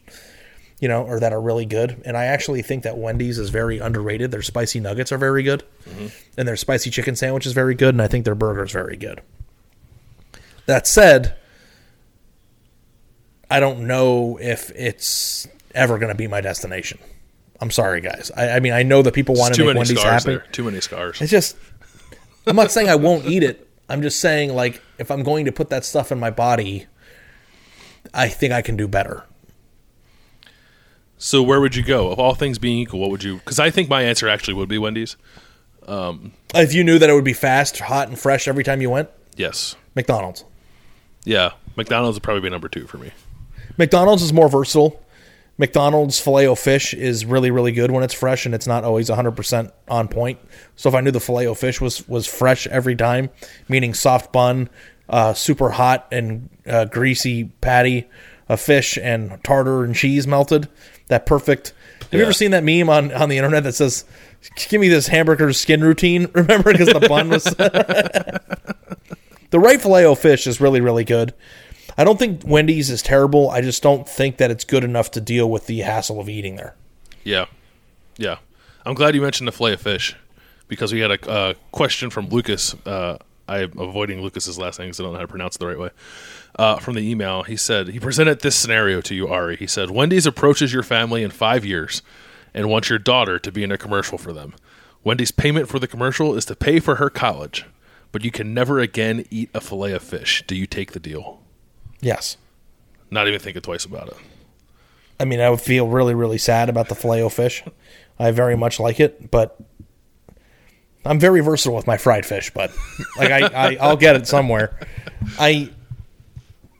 you 0.80 0.88
know, 0.88 1.02
or 1.02 1.20
that 1.20 1.32
are 1.32 1.40
really 1.40 1.66
good. 1.66 2.02
And 2.04 2.16
I 2.16 2.26
actually 2.26 2.62
think 2.62 2.82
that 2.82 2.98
Wendy's 2.98 3.38
is 3.38 3.50
very 3.50 3.78
underrated. 3.78 4.30
Their 4.30 4.42
spicy 4.42 4.80
nuggets 4.80 5.12
are 5.12 5.18
very 5.18 5.42
good, 5.42 5.64
mm-hmm. 5.88 6.08
and 6.36 6.46
their 6.46 6.56
spicy 6.56 6.90
chicken 6.90 7.16
sandwich 7.16 7.46
is 7.46 7.52
very 7.52 7.74
good, 7.74 7.94
and 7.94 8.02
I 8.02 8.08
think 8.08 8.24
their 8.24 8.34
burger 8.34 8.64
is 8.64 8.72
very 8.72 8.96
good. 8.96 9.20
That 10.66 10.86
said, 10.86 11.36
I 13.50 13.60
don't 13.60 13.86
know 13.86 14.38
if 14.40 14.70
it's 14.70 15.46
ever 15.74 15.98
going 15.98 16.08
to 16.08 16.16
be 16.16 16.26
my 16.26 16.40
destination. 16.40 16.98
I'm 17.60 17.70
sorry, 17.70 18.00
guys. 18.00 18.30
I, 18.36 18.50
I 18.50 18.60
mean, 18.60 18.72
I 18.72 18.82
know 18.82 19.02
that 19.02 19.14
people 19.14 19.34
want 19.34 19.54
to 19.54 19.64
make 19.64 19.76
Wendy's 19.76 20.02
happy. 20.02 20.32
There. 20.32 20.46
Too 20.52 20.64
many 20.64 20.80
scars. 20.80 21.22
It's 21.22 21.30
just, 21.30 21.56
I'm 22.46 22.56
not 22.56 22.70
saying 22.70 22.88
I 22.88 22.96
won't 22.96 23.24
eat 23.26 23.42
it. 23.42 23.68
I'm 23.88 24.02
just 24.02 24.20
saying, 24.20 24.54
like, 24.54 24.82
if 24.98 25.10
I'm 25.10 25.22
going 25.22 25.44
to 25.44 25.52
put 25.52 25.70
that 25.70 25.84
stuff 25.84 26.10
in 26.10 26.18
my 26.18 26.30
body, 26.30 26.86
I 28.12 28.28
think 28.28 28.52
I 28.52 28.60
can 28.60 28.76
do 28.76 28.88
better. 28.88 29.24
So 31.18 31.42
where 31.42 31.60
would 31.60 31.74
you 31.74 31.82
go? 31.82 32.10
Of 32.10 32.18
all 32.18 32.34
things 32.34 32.58
being 32.58 32.78
equal, 32.78 33.00
what 33.00 33.10
would 33.10 33.22
you? 33.22 33.36
Because 33.36 33.58
I 33.58 33.70
think 33.70 33.88
my 33.88 34.02
answer 34.02 34.28
actually 34.28 34.54
would 34.54 34.68
be 34.68 34.78
Wendy's. 34.78 35.16
Um, 35.86 36.32
if 36.54 36.74
you 36.74 36.84
knew 36.84 36.98
that 36.98 37.08
it 37.08 37.12
would 37.12 37.24
be 37.24 37.32
fast, 37.32 37.78
hot, 37.78 38.08
and 38.08 38.18
fresh 38.18 38.48
every 38.48 38.64
time 38.64 38.82
you 38.82 38.90
went, 38.90 39.08
yes, 39.36 39.76
McDonald's. 39.94 40.44
Yeah, 41.24 41.52
McDonald's 41.76 42.16
would 42.16 42.22
probably 42.22 42.42
be 42.42 42.50
number 42.50 42.68
two 42.68 42.86
for 42.86 42.98
me. 42.98 43.12
McDonald's 43.78 44.22
is 44.22 44.32
more 44.32 44.48
versatile. 44.48 45.02
McDonald's 45.58 46.20
filet 46.20 46.46
o 46.46 46.54
fish 46.54 46.92
is 46.92 47.24
really 47.24 47.50
really 47.50 47.72
good 47.72 47.90
when 47.90 48.02
it's 48.02 48.12
fresh 48.12 48.44
and 48.44 48.54
it's 48.54 48.66
not 48.66 48.84
always 48.84 49.08
100% 49.08 49.72
on 49.88 50.08
point. 50.08 50.38
So 50.76 50.88
if 50.88 50.94
I 50.94 51.00
knew 51.00 51.10
the 51.10 51.20
filet 51.20 51.46
o 51.46 51.54
fish 51.54 51.80
was 51.80 52.06
was 52.08 52.26
fresh 52.26 52.66
every 52.66 52.94
time, 52.94 53.30
meaning 53.68 53.94
soft 53.94 54.32
bun, 54.32 54.68
uh, 55.08 55.32
super 55.34 55.70
hot 55.70 56.08
and 56.12 56.50
uh, 56.66 56.84
greasy 56.86 57.44
patty 57.60 58.08
of 58.48 58.60
fish 58.60 58.98
and 58.98 59.42
tartar 59.42 59.82
and 59.82 59.94
cheese 59.94 60.26
melted, 60.26 60.68
that 61.08 61.26
perfect. 61.26 61.72
Have 62.00 62.12
yeah. 62.12 62.18
you 62.18 62.24
ever 62.24 62.32
seen 62.32 62.52
that 62.52 62.64
meme 62.64 62.88
on, 62.88 63.12
on 63.12 63.28
the 63.28 63.36
internet 63.36 63.64
that 63.64 63.74
says, 63.74 64.04
"Give 64.68 64.80
me 64.80 64.88
this 64.88 65.08
hamburger 65.08 65.52
skin 65.52 65.82
routine"? 65.82 66.28
Remember, 66.34 66.72
because 66.72 66.88
the 66.88 67.06
bun 67.08 67.30
was 67.30 67.44
the 69.50 69.58
right 69.58 69.80
filet 69.80 70.04
o 70.04 70.14
fish 70.14 70.46
is 70.46 70.60
really 70.60 70.80
really 70.80 71.04
good. 71.04 71.34
I 71.98 72.04
don't 72.04 72.18
think 72.18 72.42
Wendy's 72.44 72.90
is 72.90 73.02
terrible. 73.02 73.50
I 73.50 73.62
just 73.62 73.82
don't 73.82 74.08
think 74.08 74.36
that 74.36 74.50
it's 74.50 74.64
good 74.64 74.84
enough 74.84 75.10
to 75.12 75.20
deal 75.20 75.50
with 75.50 75.66
the 75.66 75.80
hassle 75.80 76.20
of 76.20 76.28
eating 76.28 76.56
there. 76.56 76.74
Yeah, 77.24 77.46
yeah. 78.16 78.38
I'm 78.84 78.94
glad 78.94 79.14
you 79.14 79.22
mentioned 79.22 79.48
the 79.48 79.52
filet 79.52 79.72
of 79.72 79.80
fish 79.80 80.14
because 80.68 80.92
we 80.92 81.00
had 81.00 81.10
a 81.10 81.30
uh, 81.30 81.54
question 81.72 82.10
from 82.10 82.28
Lucas. 82.28 82.74
Uh, 82.86 83.18
I'm 83.48 83.78
avoiding 83.78 84.22
Lucas's 84.22 84.58
last 84.58 84.78
name 84.78 84.88
because 84.88 85.00
I 85.00 85.04
don't 85.04 85.12
know 85.12 85.18
how 85.18 85.24
to 85.24 85.28
pronounce 85.28 85.56
it 85.56 85.60
the 85.60 85.66
right 85.66 85.78
way 85.78 85.90
uh, 86.58 86.76
from 86.76 86.94
the 86.94 87.08
email. 87.08 87.42
He 87.44 87.56
said 87.56 87.88
he 87.88 88.00
presented 88.00 88.40
this 88.40 88.56
scenario 88.56 89.00
to 89.02 89.14
you, 89.14 89.28
Ari. 89.28 89.56
He 89.56 89.66
said 89.66 89.90
Wendy's 89.90 90.26
approaches 90.26 90.72
your 90.72 90.82
family 90.82 91.22
in 91.22 91.30
five 91.30 91.64
years 91.64 92.02
and 92.54 92.68
wants 92.68 92.88
your 92.88 92.98
daughter 92.98 93.38
to 93.38 93.52
be 93.52 93.62
in 93.62 93.70
a 93.70 93.78
commercial 93.78 94.18
for 94.18 94.32
them. 94.32 94.54
Wendy's 95.04 95.30
payment 95.30 95.68
for 95.68 95.78
the 95.78 95.86
commercial 95.86 96.34
is 96.34 96.44
to 96.46 96.56
pay 96.56 96.80
for 96.80 96.96
her 96.96 97.08
college, 97.08 97.64
but 98.10 98.24
you 98.24 98.30
can 98.30 98.52
never 98.52 98.80
again 98.80 99.24
eat 99.30 99.50
a 99.54 99.60
fillet 99.60 99.92
of 99.92 100.02
fish. 100.02 100.42
Do 100.46 100.56
you 100.56 100.66
take 100.66 100.92
the 100.92 101.00
deal? 101.00 101.40
Yes. 102.00 102.36
Not 103.10 103.28
even 103.28 103.38
thinking 103.38 103.62
twice 103.62 103.84
about 103.84 104.08
it. 104.08 104.16
I 105.20 105.24
mean, 105.24 105.40
I 105.40 105.48
would 105.48 105.60
feel 105.60 105.88
really, 105.88 106.14
really 106.14 106.38
sad 106.38 106.68
about 106.68 106.88
the 106.88 106.94
filet 106.94 107.22
of 107.22 107.32
fish. 107.32 107.62
I 108.18 108.30
very 108.32 108.56
much 108.56 108.80
like 108.80 108.98
it, 108.98 109.30
but 109.30 109.56
I'm 111.06 111.20
very 111.20 111.40
versatile 111.40 111.76
with 111.76 111.86
my 111.86 111.96
fried 111.96 112.26
fish. 112.26 112.52
But 112.52 112.72
like, 113.16 113.30
I, 113.30 113.46
I 113.46 113.76
I'll 113.80 113.96
get 113.96 114.16
it 114.16 114.26
somewhere. 114.26 114.78
I 115.38 115.70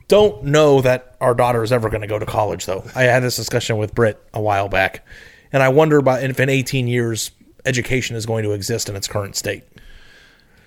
don't 0.07 0.43
know 0.45 0.81
that 0.81 1.15
our 1.19 1.33
daughter 1.33 1.63
is 1.63 1.71
ever 1.71 1.89
going 1.89 2.01
to 2.01 2.07
go 2.07 2.19
to 2.19 2.25
college, 2.25 2.65
though. 2.65 2.83
I 2.95 3.03
had 3.03 3.23
this 3.23 3.35
discussion 3.35 3.77
with 3.77 3.93
Britt 3.93 4.21
a 4.33 4.41
while 4.41 4.69
back, 4.69 5.05
and 5.51 5.61
I 5.61 5.69
wonder 5.69 5.97
about 5.97 6.23
if 6.23 6.39
in 6.39 6.49
18 6.49 6.87
years 6.87 7.31
education 7.65 8.15
is 8.15 8.25
going 8.25 8.43
to 8.43 8.51
exist 8.51 8.89
in 8.89 8.95
its 8.95 9.07
current 9.07 9.35
state. 9.35 9.63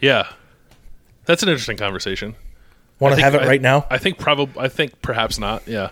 Yeah, 0.01 0.29
that's 1.25 1.43
an 1.43 1.49
interesting 1.49 1.77
conversation. 1.77 2.35
Want 2.99 3.15
to 3.15 3.21
have 3.23 3.35
it 3.35 3.43
I, 3.43 3.47
right 3.47 3.63
now? 3.63 3.87
I 3.91 3.99
think 3.99 4.19
probably. 4.19 4.61
I 4.61 4.69
think 4.69 5.01
perhaps 5.01 5.39
not. 5.39 5.67
Yeah. 5.67 5.91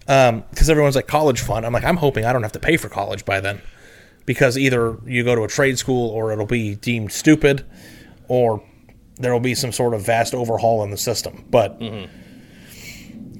Because 0.00 0.68
um, 0.68 0.70
everyone's 0.70 0.94
like 0.94 1.08
college 1.08 1.40
fund. 1.40 1.66
I'm 1.66 1.72
like, 1.72 1.84
I'm 1.84 1.96
hoping 1.96 2.24
I 2.24 2.32
don't 2.32 2.42
have 2.42 2.52
to 2.52 2.60
pay 2.60 2.76
for 2.76 2.88
college 2.88 3.24
by 3.24 3.40
then. 3.40 3.60
Because 4.26 4.58
either 4.58 4.98
you 5.06 5.24
go 5.24 5.34
to 5.34 5.42
a 5.44 5.48
trade 5.48 5.78
school 5.78 6.10
or 6.10 6.32
it'll 6.32 6.44
be 6.46 6.74
deemed 6.74 7.12
stupid, 7.12 7.64
or 8.28 8.62
there 9.18 9.32
will 9.32 9.40
be 9.40 9.54
some 9.54 9.72
sort 9.72 9.94
of 9.94 10.02
vast 10.04 10.34
overhaul 10.34 10.82
in 10.84 10.90
the 10.90 10.96
system. 10.98 11.44
But 11.48 11.80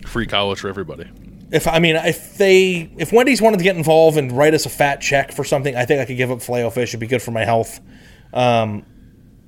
Free 0.07 0.27
college 0.27 0.61
for 0.61 0.69
everybody. 0.69 1.11
if 1.51 1.67
I 1.67 1.81
mean 1.81 1.97
if 1.97 2.39
they 2.39 2.91
if 2.97 3.13
Wendy's 3.13 3.43
wanted 3.43 3.59
to 3.59 3.65
get 3.65 3.77
involved 3.77 4.17
and 4.17 4.33
write 4.33 4.55
us 4.55 4.65
a 4.65 4.71
fat 4.71 5.01
check 5.01 5.33
for 5.33 5.45
something, 5.45 5.75
I 5.77 5.85
think 5.85 6.01
I 6.01 6.05
could 6.05 6.17
give 6.17 6.31
up 6.31 6.41
filet 6.41 6.69
fish. 6.71 6.91
It'd 6.91 7.01
be 7.01 7.07
good 7.07 7.23
for 7.23 7.33
my 7.33 7.45
health, 7.45 7.81
um, 8.33 8.87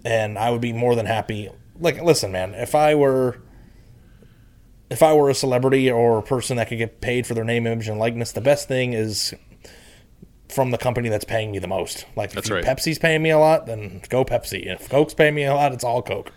and 0.05 0.37
I 0.39 0.51
would 0.51 0.61
be 0.61 0.73
more 0.73 0.95
than 0.97 1.07
happy. 1.07 1.49
Like, 1.81 2.03
listen, 2.03 2.33
man, 2.33 2.55
if 2.55 2.75
I 2.75 2.97
were 2.97 3.41
if 4.91 5.03
I 5.03 5.13
were 5.15 5.31
a 5.31 5.35
celebrity 5.35 5.91
or 5.91 6.19
a 6.19 6.23
person 6.23 6.57
that 6.57 6.69
could 6.69 6.79
get 6.79 7.01
paid 7.01 7.27
for 7.27 7.35
their 7.35 7.45
name, 7.45 7.67
image, 7.67 7.89
and 7.89 7.99
likeness, 7.99 8.33
the 8.33 8.41
best 8.41 8.67
thing 8.69 8.95
is 8.95 9.33
from 10.49 10.71
the 10.71 10.79
company 10.79 11.09
that's 11.09 11.25
paying 11.25 11.51
me 11.53 11.59
the 11.59 11.67
most. 11.69 12.07
Like, 12.17 12.35
if 12.37 12.51
right. 12.51 12.65
Pepsi's 12.65 12.99
paying 12.99 13.23
me 13.23 13.31
a 13.31 13.39
lot, 13.39 13.67
then 13.67 14.01
go 14.09 14.25
Pepsi. 14.25 14.67
If 14.67 14.89
Coke's 14.89 15.15
paying 15.15 15.35
me 15.35 15.45
a 15.45 15.55
lot, 15.55 15.73
it's 15.73 15.85
all 15.85 16.03
Coke. 16.03 16.33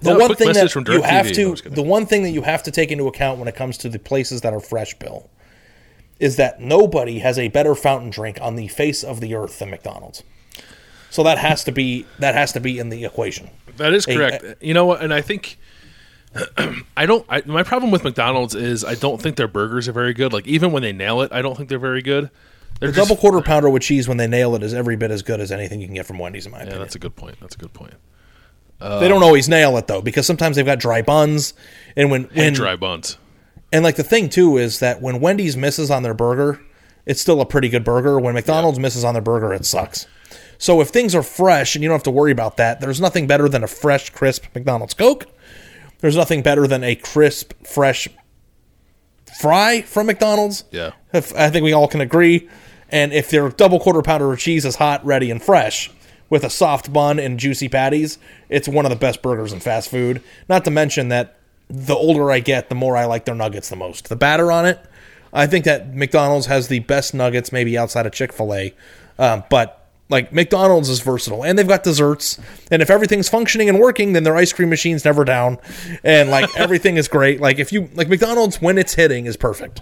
The 0.00 0.10
Yeah, 0.10 0.16
one 0.16 0.34
thing 0.36 0.52
that 0.52 0.74
you 0.74 0.80
DirecTV. 0.82 1.02
have 1.04 1.26
No, 1.36 1.54
to, 1.54 1.70
the 1.70 1.82
one 1.82 2.06
thing 2.06 2.22
that 2.22 2.30
you 2.30 2.42
have 2.42 2.62
to 2.64 2.70
take 2.70 2.90
into 2.92 3.06
account 3.08 3.38
when 3.38 3.48
it 3.48 3.56
comes 3.56 3.76
to 3.78 3.88
the 3.88 3.98
places 3.98 4.42
that 4.42 4.52
are 4.52 4.60
fresh, 4.60 4.94
Bill, 4.94 5.28
is 6.20 6.36
that 6.36 6.60
nobody 6.60 7.18
has 7.18 7.38
a 7.38 7.48
better 7.48 7.74
fountain 7.74 8.10
drink 8.10 8.38
on 8.40 8.54
the 8.56 8.68
face 8.68 9.02
of 9.02 9.20
the 9.20 9.34
earth 9.34 9.58
than 9.58 9.70
McDonald's. 9.70 10.22
So 11.10 11.22
that 11.24 11.38
has 11.38 11.64
to 11.64 11.72
be 11.72 12.06
that 12.18 12.34
has 12.34 12.52
to 12.52 12.60
be 12.60 12.78
in 12.78 12.90
the 12.90 13.04
equation. 13.04 13.50
That 13.78 13.94
is 13.94 14.06
A- 14.06 14.14
correct. 14.14 14.44
you 14.60 14.74
know 14.74 14.84
what? 14.84 15.00
And 15.00 15.12
I 15.14 15.20
think 15.22 15.58
I 16.96 17.06
don't. 17.06 17.24
I, 17.28 17.42
my 17.46 17.62
problem 17.62 17.90
with 17.90 18.04
McDonald's 18.04 18.54
is 18.54 18.84
I 18.84 18.94
don't 18.94 19.20
think 19.20 19.36
their 19.36 19.48
burgers 19.48 19.88
are 19.88 19.92
very 19.92 20.12
good. 20.14 20.32
Like 20.32 20.46
even 20.46 20.72
when 20.72 20.82
they 20.82 20.92
nail 20.92 21.22
it, 21.22 21.32
I 21.32 21.42
don't 21.42 21.56
think 21.56 21.68
they're 21.68 21.78
very 21.78 22.02
good. 22.02 22.30
They're 22.80 22.90
The 22.90 22.96
just- 22.96 23.08
double 23.08 23.20
quarter 23.20 23.40
pounder 23.40 23.70
with 23.70 23.82
cheese 23.82 24.06
when 24.06 24.18
they 24.18 24.26
nail 24.26 24.54
it 24.54 24.62
is 24.62 24.74
every 24.74 24.96
bit 24.96 25.10
as 25.10 25.22
good 25.22 25.40
as 25.40 25.50
anything 25.50 25.80
you 25.80 25.86
can 25.86 25.94
get 25.94 26.06
from 26.06 26.18
Wendy's 26.18 26.46
in 26.46 26.52
my 26.52 26.58
Yeah, 26.58 26.62
opinion. 26.64 26.82
that's 26.82 26.94
a 26.94 26.98
good 26.98 27.16
point. 27.16 27.36
That's 27.40 27.54
a 27.54 27.58
good 27.58 27.72
point. 27.72 27.94
they 28.80 29.08
don't 29.08 29.22
always 29.24 29.48
nail 29.48 29.76
it 29.78 29.86
though 29.88 30.00
because 30.02 30.26
sometimes 30.26 30.54
they've 30.56 30.66
got 30.66 30.78
dry 30.78 31.02
buns 31.02 31.54
and 31.96 32.10
when 32.10 32.24
And 32.26 32.36
when 32.36 32.52
dry 32.52 32.76
buns. 32.76 33.18
And 33.72 33.82
like 33.82 33.96
the 33.96 34.04
thing 34.04 34.28
too 34.28 34.56
is 34.58 34.78
that 34.78 35.02
when 35.02 35.20
Wendy's 35.20 35.56
misses 35.56 35.90
on 35.90 36.02
their 36.04 36.14
burger, 36.14 36.60
it's 37.04 37.20
still 37.20 37.40
a 37.40 37.46
pretty 37.46 37.68
good 37.68 37.82
burger. 37.84 38.20
When 38.20 38.34
McDonald's 38.34 38.78
misses 38.78 39.02
on 39.02 39.14
their 39.14 39.22
burger, 39.22 39.52
it 39.52 39.64
sucks. 39.64 40.06
So 40.58 40.80
if 40.80 40.88
things 40.88 41.14
are 41.14 41.22
fresh 41.22 41.74
and 41.74 41.82
you 41.82 41.88
don't 41.88 41.94
have 41.96 42.02
to 42.04 42.10
worry 42.10 42.32
about 42.32 42.56
that, 42.58 42.80
there's 42.80 43.00
nothing 43.00 43.26
better 43.26 43.48
than 43.48 43.64
a 43.64 43.68
fresh, 43.68 44.10
crisp 44.10 44.44
McDonald's 44.54 44.94
Coke. 44.94 45.26
There's 45.98 46.16
nothing 46.16 46.42
better 46.42 46.66
than 46.66 46.84
a 46.84 46.94
crisp, 46.94 47.52
fresh 47.66 48.08
fry 49.40 49.82
from 49.82 50.06
McDonald's. 50.06 50.64
Yeah. 50.70 50.92
If, 51.12 51.34
I 51.34 51.50
think 51.50 51.64
we 51.64 51.72
all 51.72 51.88
can 51.88 52.00
agree. 52.00 52.48
And 52.90 53.12
if 53.12 53.30
their 53.30 53.48
double 53.50 53.80
quarter 53.80 54.02
pounder 54.02 54.32
of 54.32 54.38
cheese 54.38 54.64
is 54.64 54.76
hot, 54.76 55.04
ready, 55.04 55.30
and 55.30 55.42
fresh, 55.42 55.90
with 56.30 56.44
a 56.44 56.50
soft 56.50 56.92
bun 56.92 57.18
and 57.18 57.38
juicy 57.38 57.68
patties, 57.68 58.18
it's 58.48 58.68
one 58.68 58.84
of 58.84 58.90
the 58.90 58.96
best 58.96 59.22
burgers 59.22 59.52
in 59.52 59.60
fast 59.60 59.90
food. 59.90 60.22
Not 60.48 60.64
to 60.64 60.70
mention 60.70 61.08
that 61.08 61.38
the 61.68 61.94
older 61.94 62.30
I 62.30 62.40
get, 62.40 62.68
the 62.68 62.74
more 62.74 62.96
I 62.96 63.04
like 63.04 63.24
their 63.24 63.34
nuggets 63.34 63.68
the 63.68 63.76
most. 63.76 64.08
The 64.08 64.16
batter 64.16 64.50
on 64.50 64.66
it, 64.66 64.80
I 65.32 65.46
think 65.46 65.64
that 65.64 65.94
McDonald's 65.94 66.46
has 66.46 66.68
the 66.68 66.78
best 66.80 67.14
nuggets, 67.14 67.52
maybe 67.52 67.76
outside 67.76 68.06
of 68.06 68.12
Chick 68.12 68.32
fil 68.32 68.54
A. 68.54 68.74
Um, 69.18 69.44
but 69.50 69.77
like 70.08 70.32
McDonald's 70.32 70.88
is 70.88 71.00
versatile 71.00 71.44
and 71.44 71.58
they've 71.58 71.68
got 71.68 71.82
desserts. 71.82 72.38
And 72.70 72.82
if 72.82 72.90
everything's 72.90 73.28
functioning 73.28 73.68
and 73.68 73.78
working, 73.78 74.12
then 74.12 74.22
their 74.22 74.36
ice 74.36 74.52
cream 74.52 74.70
machine's 74.70 75.04
never 75.04 75.24
down. 75.24 75.58
And 76.02 76.30
like 76.30 76.48
everything 76.56 76.96
is 76.96 77.08
great. 77.08 77.40
Like 77.40 77.58
if 77.58 77.72
you 77.72 77.90
like 77.94 78.08
McDonald's 78.08 78.60
when 78.60 78.78
it's 78.78 78.94
hitting 78.94 79.26
is 79.26 79.36
perfect. 79.36 79.80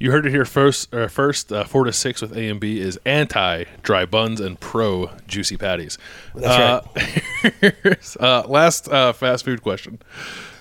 You 0.00 0.12
heard 0.12 0.26
it 0.26 0.30
here 0.30 0.44
first. 0.44 0.94
Uh, 0.94 1.08
first, 1.08 1.52
uh, 1.52 1.64
four 1.64 1.84
to 1.84 1.92
six 1.92 2.22
with 2.22 2.36
A 2.36 2.48
and 2.48 2.60
B 2.60 2.78
is 2.80 3.00
anti 3.04 3.64
dry 3.82 4.06
buns 4.06 4.40
and 4.40 4.58
pro 4.58 5.10
juicy 5.26 5.56
patties. 5.56 5.98
That's 6.36 6.94
right. 7.42 8.16
uh, 8.20 8.44
last 8.46 8.88
uh, 8.88 9.12
fast 9.12 9.44
food 9.44 9.60
question 9.62 9.98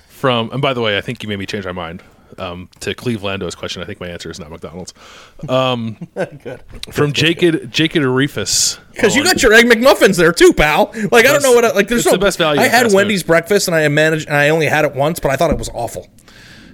from, 0.07 0.49
and 0.51 0.59
by 0.59 0.73
the 0.73 0.81
way, 0.81 0.97
I 0.97 1.01
think 1.01 1.21
you 1.21 1.29
made 1.29 1.37
me 1.37 1.45
change 1.45 1.65
my 1.65 1.71
mind 1.71 2.01
um, 2.37 2.69
to 2.81 2.93
Clevelando's 2.93 3.55
question. 3.55 3.81
I 3.81 3.85
think 3.85 3.99
my 3.99 4.07
answer 4.07 4.29
is 4.31 4.39
not 4.39 4.49
McDonald's. 4.51 4.93
Um, 5.49 5.97
Good. 6.15 6.63
From 6.91 7.13
Jacob 7.13 7.71
Jacob 7.71 8.03
Arifus. 8.03 8.79
Because 8.91 9.15
you 9.15 9.23
got 9.23 9.41
your 9.43 9.53
egg 9.53 9.65
McMuffins 9.65 10.17
there 10.17 10.31
too, 10.31 10.51
pal. 10.53 10.91
Like 11.11 11.25
I 11.27 11.31
don't 11.31 11.43
know 11.43 11.53
what 11.53 11.63
I- 11.65 11.71
like. 11.73 11.87
There's 11.87 12.01
It's 12.01 12.07
no 12.07 12.13
the 12.13 12.17
best 12.25 12.37
value 12.37 12.59
I 12.61 12.65
had 12.65 12.71
fast 12.83 12.85
food. 12.91 12.95
Wendy's 12.95 13.23
breakfast 13.23 13.67
and 13.67 13.75
I 13.75 13.87
managed 13.87 14.27
and 14.27 14.35
I 14.35 14.49
only 14.49 14.65
had 14.65 14.83
it 14.85 14.95
once, 14.95 15.19
but 15.19 15.31
I 15.31 15.35
thought 15.35 15.51
it 15.51 15.57
was 15.59 15.69
awful. 15.73 16.07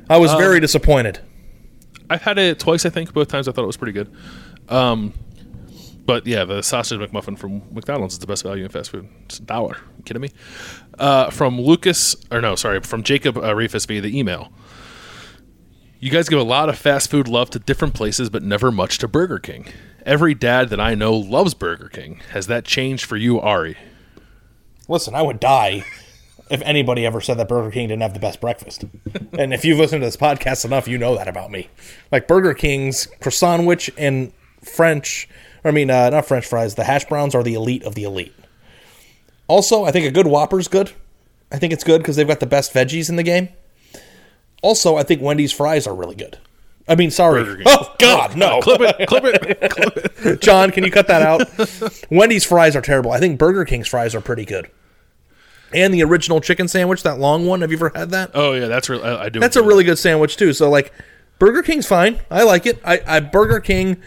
I 0.10 0.18
was 0.18 0.32
Um, 0.32 0.38
very 0.40 0.60
disappointed. 0.60 1.20
I've 2.10 2.22
had 2.22 2.38
it 2.38 2.60
twice. 2.60 2.86
I 2.86 2.90
think 2.90 3.14
both 3.14 3.28
times 3.28 3.48
I 3.48 3.52
thought 3.52 3.64
it 3.64 3.68
was 3.68 3.78
pretty 3.78 3.94
good. 3.94 4.10
Um, 4.70 5.14
but 6.06 6.28
yeah, 6.28 6.44
the 6.46 6.62
sausage 6.62 7.00
McMuffin 7.00 7.38
from 7.38 7.62
McDonald's 7.72 8.16
is 8.16 8.20
the 8.20 8.28
best 8.28 8.44
value 8.44 8.64
in 8.66 8.70
fast 8.70 8.92
food. 8.92 9.08
It's 9.26 9.40
a 9.40 9.44
dollar. 9.44 9.78
You 9.98 10.04
kidding 10.04 10.22
me? 10.22 10.30
Uh, 11.00 11.30
from 11.30 11.60
Lucas, 11.60 12.16
or 12.32 12.42
no, 12.42 12.56
sorry, 12.56 12.80
from 12.82 13.04
Jacob 13.04 13.36
Refus 13.36 13.86
via 13.88 14.02
the 14.02 14.18
email. 14.18 14.52
You 16.04 16.12
guys 16.12 16.28
give 16.28 16.38
a 16.38 16.44
lot 16.44 16.68
of 16.68 16.78
fast 16.78 17.10
food 17.10 17.30
love 17.30 17.50
to 17.52 17.60
different 17.60 17.94
places, 17.94 18.30
but 18.30 18.44
never 18.44 18.74
much 18.74 18.98
to 18.98 19.08
Burger 19.08 19.40
King. 19.40 19.68
Every 20.06 20.34
dad 20.34 20.68
that 20.68 20.80
I 20.82 20.96
know 20.96 21.14
loves 21.14 21.54
Burger 21.54 21.88
King. 21.88 22.20
Has 22.32 22.48
that 22.48 22.66
changed 22.66 23.06
for 23.06 23.16
you, 23.16 23.40
Ari? 23.40 23.78
Listen, 24.90 25.16
I 25.16 25.22
would 25.22 25.40
die 25.40 25.86
if 26.50 26.62
anybody 26.64 27.06
ever 27.06 27.22
said 27.22 27.38
that 27.38 27.48
Burger 27.48 27.72
King 27.72 27.88
didn't 27.88 28.02
have 28.02 28.14
the 28.14 28.20
best 28.20 28.42
breakfast. 28.42 28.84
and 29.40 29.54
if 29.54 29.64
you've 29.64 29.80
listened 29.80 30.02
to 30.02 30.06
this 30.06 30.18
podcast 30.18 30.66
enough, 30.66 30.90
you 30.90 30.98
know 30.98 31.16
that 31.16 31.30
about 31.30 31.52
me. 31.52 31.70
Like 32.12 32.28
Burger 32.28 32.54
King's 32.54 33.06
croissant 33.22 33.62
sandwich 33.62 33.90
and 33.98 34.34
French, 34.62 35.30
I 35.64 35.72
mean, 35.72 35.90
uh, 35.90 36.10
not 36.10 36.26
French 36.26 36.46
fries. 36.46 36.76
The 36.76 36.84
hash 36.84 37.06
browns 37.06 37.34
are 37.34 37.44
the 37.44 37.54
elite 37.54 37.84
of 37.84 37.96
the 37.96 38.04
elite. 38.04 38.36
Also, 39.48 39.86
I 39.86 39.92
think 39.92 40.06
a 40.06 40.12
good 40.12 40.28
Whopper's 40.28 40.68
good. 40.68 40.92
I 41.50 41.60
think 41.60 41.72
it's 41.72 41.86
good 41.86 42.00
because 42.00 42.18
they've 42.18 42.28
got 42.28 42.42
the 42.42 42.46
best 42.46 42.74
veggies 42.74 43.08
in 43.08 43.16
the 43.16 43.24
game. 43.24 43.48
Also, 44.64 44.96
I 44.96 45.04
think 45.04 45.22
Wendy's 45.22 45.52
fries 45.52 45.86
are 45.86 45.94
really 45.94 46.16
good. 46.16 46.40
I 46.88 46.96
mean, 46.96 47.12
sorry. 47.12 47.64
Oh 47.66 47.96
God, 48.00 48.36
no! 48.36 48.60
Clip 48.62 48.82
it, 48.82 49.08
clip 49.08 49.24
it, 49.26 49.70
clip 49.70 50.26
it. 50.26 50.42
John, 50.42 50.72
can 50.72 50.84
you 50.84 50.92
cut 50.92 51.08
that 51.08 51.22
out? 51.22 52.10
Wendy's 52.10 52.44
fries 52.44 52.76
are 52.76 52.82
terrible. 52.82 53.12
I 53.12 53.20
think 53.20 53.38
Burger 53.38 53.66
King's 53.66 53.88
fries 53.88 54.16
are 54.16 54.22
pretty 54.22 54.46
good. 54.46 54.70
And 55.74 55.94
the 55.94 56.04
original 56.04 56.40
chicken 56.40 56.68
sandwich, 56.68 57.04
that 57.04 57.20
long 57.20 57.46
one. 57.46 57.62
Have 57.62 57.72
you 57.72 57.78
ever 57.78 57.92
had 57.94 58.12
that? 58.12 58.32
Oh 58.34 58.54
yeah, 58.54 58.68
that's 58.68 58.90
real. 58.90 59.04
I, 59.04 59.26
I 59.26 59.30
do. 59.30 59.40
That's 59.40 59.56
a 59.56 59.64
really 59.64 59.84
good 59.84 59.98
sandwich 59.98 60.38
too. 60.38 60.54
So 60.54 60.70
like, 60.70 60.92
Burger 61.40 61.62
King's 61.62 61.88
fine. 61.88 62.22
I 62.32 62.44
like 62.44 62.66
it. 62.66 62.80
I, 62.86 63.02
I 63.06 63.20
Burger 63.20 63.60
King 63.60 64.02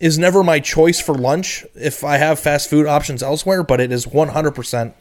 is 0.00 0.18
never 0.18 0.42
my 0.42 0.60
choice 0.60 1.00
for 1.00 1.14
lunch 1.14 1.64
if 1.74 2.04
I 2.04 2.16
have 2.18 2.38
fast 2.38 2.68
food 2.68 2.86
options 2.86 3.22
elsewhere, 3.22 3.62
but 3.62 3.80
it 3.80 3.92
is 3.92 4.06
100% 4.06 4.94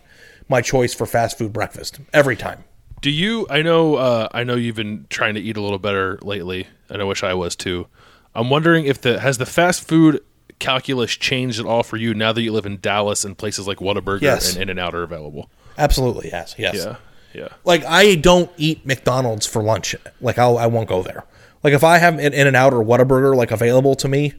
my 0.47 0.61
choice 0.61 0.93
for 0.93 1.05
fast 1.05 1.37
food 1.37 1.51
breakfast 1.51 1.99
every 2.13 2.35
time. 2.35 2.63
Do 3.03 3.11
you? 3.11 3.45
I 3.49 3.61
know. 3.61 3.95
Uh, 3.95 4.29
I 4.31 4.43
know 4.45 4.55
you've 4.55 4.77
been 4.77 5.05
trying 5.09 5.33
to 5.35 5.41
eat 5.41 5.57
a 5.57 5.61
little 5.61 5.77
better 5.77 6.17
lately, 6.21 6.67
and 6.89 7.01
I 7.01 7.05
wish 7.05 7.21
I 7.21 7.33
was 7.33 7.53
too. 7.55 7.87
I'm 8.33 8.49
wondering 8.49 8.85
if 8.85 9.01
the 9.01 9.19
has 9.19 9.37
the 9.37 9.45
fast 9.45 9.85
food 9.87 10.23
calculus 10.59 11.11
changed 11.11 11.59
at 11.59 11.65
all 11.65 11.83
for 11.83 11.97
you 11.97 12.13
now 12.13 12.31
that 12.31 12.41
you 12.41 12.53
live 12.53 12.65
in 12.65 12.79
Dallas 12.79 13.25
and 13.25 13.37
places 13.37 13.67
like 13.67 13.79
Whataburger 13.79 14.21
Yes. 14.21 14.53
and 14.53 14.61
In 14.63 14.69
and 14.69 14.79
Out 14.79 14.95
are 14.95 15.03
available. 15.03 15.49
Absolutely, 15.77 16.29
yes, 16.31 16.55
yes. 16.57 16.75
Yeah, 16.75 16.95
yeah. 17.33 17.49
Like 17.65 17.83
I 17.83 18.15
don't 18.15 18.49
eat 18.55 18.85
McDonald's 18.85 19.45
for 19.45 19.61
lunch. 19.61 19.95
Like 20.21 20.37
I'll, 20.39 20.57
I 20.57 20.67
won't 20.67 20.87
go 20.87 21.03
there. 21.03 21.25
Like 21.61 21.73
if 21.73 21.83
I 21.83 21.97
have 21.97 22.13
an 22.19 22.33
In 22.33 22.47
and 22.47 22.55
Out 22.55 22.73
or 22.73 22.83
Whataburger 22.83 23.35
like 23.35 23.51
available 23.51 23.95
to 23.95 24.07
me, 24.07 24.33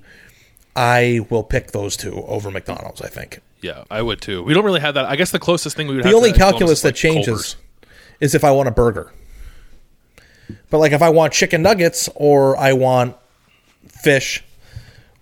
I 0.74 1.20
will 1.28 1.42
pick 1.44 1.72
those 1.72 1.98
two 1.98 2.14
over 2.22 2.50
McDonald's. 2.50 3.02
I 3.02 3.08
think 3.08 3.40
Yeah, 3.60 3.84
I 3.90 4.00
would 4.00 4.22
too. 4.22 4.42
We 4.42 4.54
don't 4.54 4.64
really 4.64 4.80
have 4.80 4.94
that. 4.94 5.04
I 5.04 5.16
guess 5.16 5.30
the 5.32 5.38
closest 5.38 5.76
thing 5.76 5.86
we 5.86 5.96
would 5.96 6.04
the 6.04 6.08
have 6.08 6.16
only 6.16 6.32
calculus 6.32 6.80
that 6.80 6.88
like 6.88 6.94
changes 6.94 7.26
Culver's. 7.26 7.56
Is 8.20 8.34
if 8.34 8.44
I 8.44 8.50
want 8.50 8.68
a 8.68 8.72
burger. 8.72 9.12
But 10.70 10.78
like 10.78 10.92
if 10.92 11.02
I 11.02 11.08
want 11.10 11.32
chicken 11.32 11.62
nuggets 11.62 12.08
or 12.14 12.56
I 12.56 12.72
want 12.72 13.16
fish 13.88 14.44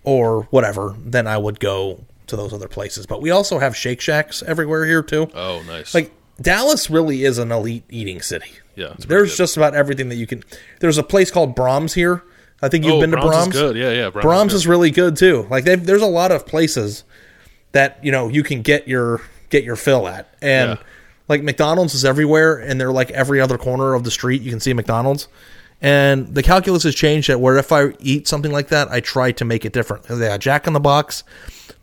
or 0.03 0.43
whatever, 0.51 0.95
then 0.99 1.27
I 1.27 1.37
would 1.37 1.59
go 1.59 2.03
to 2.27 2.35
those 2.35 2.53
other 2.53 2.67
places. 2.67 3.05
But 3.05 3.21
we 3.21 3.31
also 3.31 3.59
have 3.59 3.75
Shake 3.75 4.01
Shacks 4.01 4.43
everywhere 4.43 4.85
here 4.85 5.01
too. 5.01 5.29
Oh, 5.33 5.61
nice. 5.67 5.93
Like 5.93 6.11
Dallas 6.41 6.89
really 6.89 7.23
is 7.23 7.37
an 7.37 7.51
elite 7.51 7.83
eating 7.89 8.21
city. 8.21 8.51
Yeah, 8.75 8.95
there's 9.07 9.31
good. 9.31 9.37
just 9.37 9.55
about 9.57 9.75
everything 9.75 10.09
that 10.09 10.15
you 10.15 10.25
can. 10.27 10.43
There's 10.79 10.97
a 10.97 11.03
place 11.03 11.29
called 11.29 11.55
Braum's 11.55 11.93
here. 11.93 12.23
I 12.61 12.69
think 12.69 12.85
you've 12.85 12.95
Oh, 12.95 13.01
been 13.01 13.11
to 13.11 13.17
Braum's 13.17 13.53
is 13.55 13.61
good. 13.61 13.75
Yeah, 13.75 13.91
yeah, 13.91 14.09
Braum's 14.09 14.15
is 14.15 14.23
Braum's 14.23 14.51
good. 14.53 14.55
is 14.57 14.67
really 14.67 14.91
good 14.91 15.15
too. 15.15 15.47
Like 15.49 15.63
there's 15.65 16.01
a 16.01 16.07
lot 16.07 16.31
of 16.31 16.45
places 16.47 17.03
that 17.73 17.99
you 18.03 18.11
know 18.11 18.29
you 18.29 18.41
can 18.43 18.61
get 18.61 18.87
your 18.87 19.21
get 19.49 19.63
your 19.63 19.75
fill 19.75 20.07
at, 20.07 20.33
and 20.41 20.71
Yeah. 20.79 20.85
Like 21.27 21.41
McDonald's 21.43 21.93
is 21.93 22.03
everywhere, 22.05 22.57
and 22.57 22.79
they're 22.79 22.91
like 22.91 23.11
every 23.11 23.39
other 23.41 23.57
corner 23.57 23.93
of 23.93 24.03
the 24.03 24.11
street 24.11 24.41
you 24.41 24.49
can 24.51 24.59
see 24.59 24.73
McDonald's. 24.73 25.27
And 25.81 26.33
the 26.33 26.43
calculus 26.43 26.83
has 26.83 26.95
changed 26.95 27.27
that 27.29 27.41
where 27.41 27.57
if 27.57 27.71
I 27.73 27.93
eat 27.99 28.25
something 28.27 28.51
like 28.53 28.69
that, 28.69 28.89
I 28.89 29.01
try 29.01 29.33
to 29.33 29.43
make 29.43 29.65
it 29.65 29.73
different. 29.73 30.03
They 30.05 30.27
got 30.29 30.39
Jack 30.39 30.65
in 30.65 30.71
the 30.71 30.79
Box, 30.79 31.25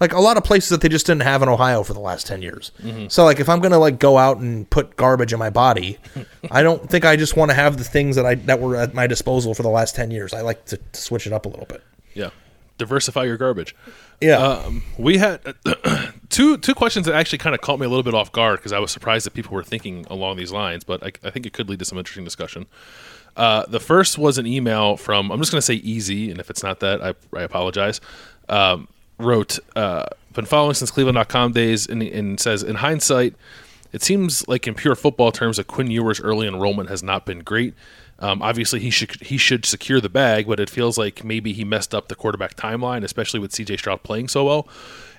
like 0.01 0.15
a 0.15 0.21
lot 0.21 0.39
of 0.39 0.45
places 0.45 0.71
that 0.71 0.81
they 0.81 0.89
just 0.89 1.05
didn't 1.07 1.21
have 1.23 1.43
in 1.43 1.51
Ohio 1.51 1.83
for 1.83 1.93
the 1.93 2.01
last 2.01 2.27
ten 2.27 2.41
years. 2.41 2.73
Mhm. 2.83 3.13
So 3.13 3.25
like 3.25 3.41
if 3.41 3.49
I'm 3.51 3.61
gonna 3.61 3.79
like 3.79 3.99
go 3.99 4.17
out 4.17 4.39
and 4.39 4.69
put 4.71 4.97
garbage 4.97 5.35
in 5.35 5.39
my 5.39 5.51
body, 5.51 5.99
I 6.51 6.63
don't 6.63 6.89
think 6.89 7.05
I 7.05 7.17
just 7.17 7.37
want 7.37 7.51
to 7.51 7.55
have 7.55 7.77
the 7.77 7.85
things 7.85 8.17
that 8.17 8.25
I 8.25 8.37
that 8.37 8.59
were 8.61 8.77
at 8.77 8.95
my 8.95 9.07
disposal 9.07 9.53
for 9.53 9.63
the 9.63 9.69
last 9.69 9.95
ten 9.95 10.11
years. 10.11 10.33
I 10.33 10.41
like 10.41 10.65
to, 10.67 10.79
to 10.79 11.01
switch 11.01 11.27
it 11.27 11.33
up 11.35 11.45
a 11.45 11.49
little 11.51 11.67
bit. 11.67 11.83
Yeah. 12.15 12.31
diversify 12.79 13.25
your 13.25 13.37
garbage. 13.37 13.77
Yeah. 14.23 14.39
Um, 14.39 14.83
we 14.97 15.19
had 15.19 15.41
two 16.31 16.57
two 16.57 16.75
questions 16.75 17.07
that 17.07 17.15
actually 17.15 17.39
kind 17.39 17.55
of 17.55 17.61
caught 17.61 17.79
me 17.79 17.87
a 17.87 17.89
little 17.89 18.03
bit 18.03 18.15
off 18.15 18.33
guard 18.33 18.59
because 18.59 18.73
I 18.73 18.79
was 18.79 18.91
surprised 18.91 19.27
that 19.27 19.35
people 19.35 19.55
were 19.55 19.63
thinking 19.63 20.07
along 20.09 20.37
these 20.37 20.53
lines, 20.53 20.85
but 20.85 21.03
I, 21.05 21.13
I 21.23 21.31
think 21.31 21.45
it 21.45 21.53
could 21.53 21.69
lead 21.69 21.81
to 21.81 21.85
some 21.85 21.99
interesting 21.99 22.25
discussion. 22.25 22.67
Uh, 23.37 23.65
the 23.67 23.81
first 23.81 24.19
was 24.19 24.39
an 24.39 24.47
email 24.47 24.97
from 24.97 25.31
I'm 25.31 25.39
just 25.39 25.51
going 25.53 25.59
to 25.59 25.67
say 25.67 25.75
Easy, 25.75 26.31
and 26.31 26.41
if 26.41 26.51
it's 26.51 26.63
not 26.63 26.81
that, 26.81 27.03
I, 27.03 27.15
I 27.37 27.43
apologize. 27.43 28.01
Um, 28.49 28.89
wrote, 29.19 29.59
uh, 29.77 30.07
been 30.33 30.47
following 30.47 30.75
since 30.75 30.91
Cleveland.com 30.91 31.53
days, 31.53 31.87
and, 31.87 32.03
and 32.03 32.41
says, 32.41 32.63
in 32.63 32.77
hindsight, 32.77 33.35
it 33.93 34.03
seems 34.03 34.47
like 34.49 34.67
in 34.67 34.75
pure 34.75 34.95
football 34.95 35.33
terms 35.33 35.57
that 35.59 35.67
Quinn 35.67 35.91
Ewers' 35.91 36.21
early 36.21 36.47
enrollment 36.47 36.89
has 36.89 37.03
not 37.03 37.27
been 37.27 37.41
great. 37.41 37.75
Um, 38.21 38.43
obviously, 38.43 38.81
he 38.81 38.91
should 38.91 39.21
he 39.23 39.39
should 39.39 39.65
secure 39.65 40.01
the 40.01 40.11
bag, 40.11 40.47
but 40.47 40.61
it 40.61 40.69
feels 40.69 40.99
like 40.99 41.25
maybe 41.25 41.55
he 41.55 41.65
messed 41.65 41.95
up 41.95 42.09
the 42.09 42.15
quarterback 42.15 42.55
timeline, 42.55 43.03
especially 43.03 43.41
with 43.41 43.53
C.J. 43.53 43.79
Stroud 43.79 44.03
playing 44.03 44.29
so 44.29 44.45
well, 44.45 44.69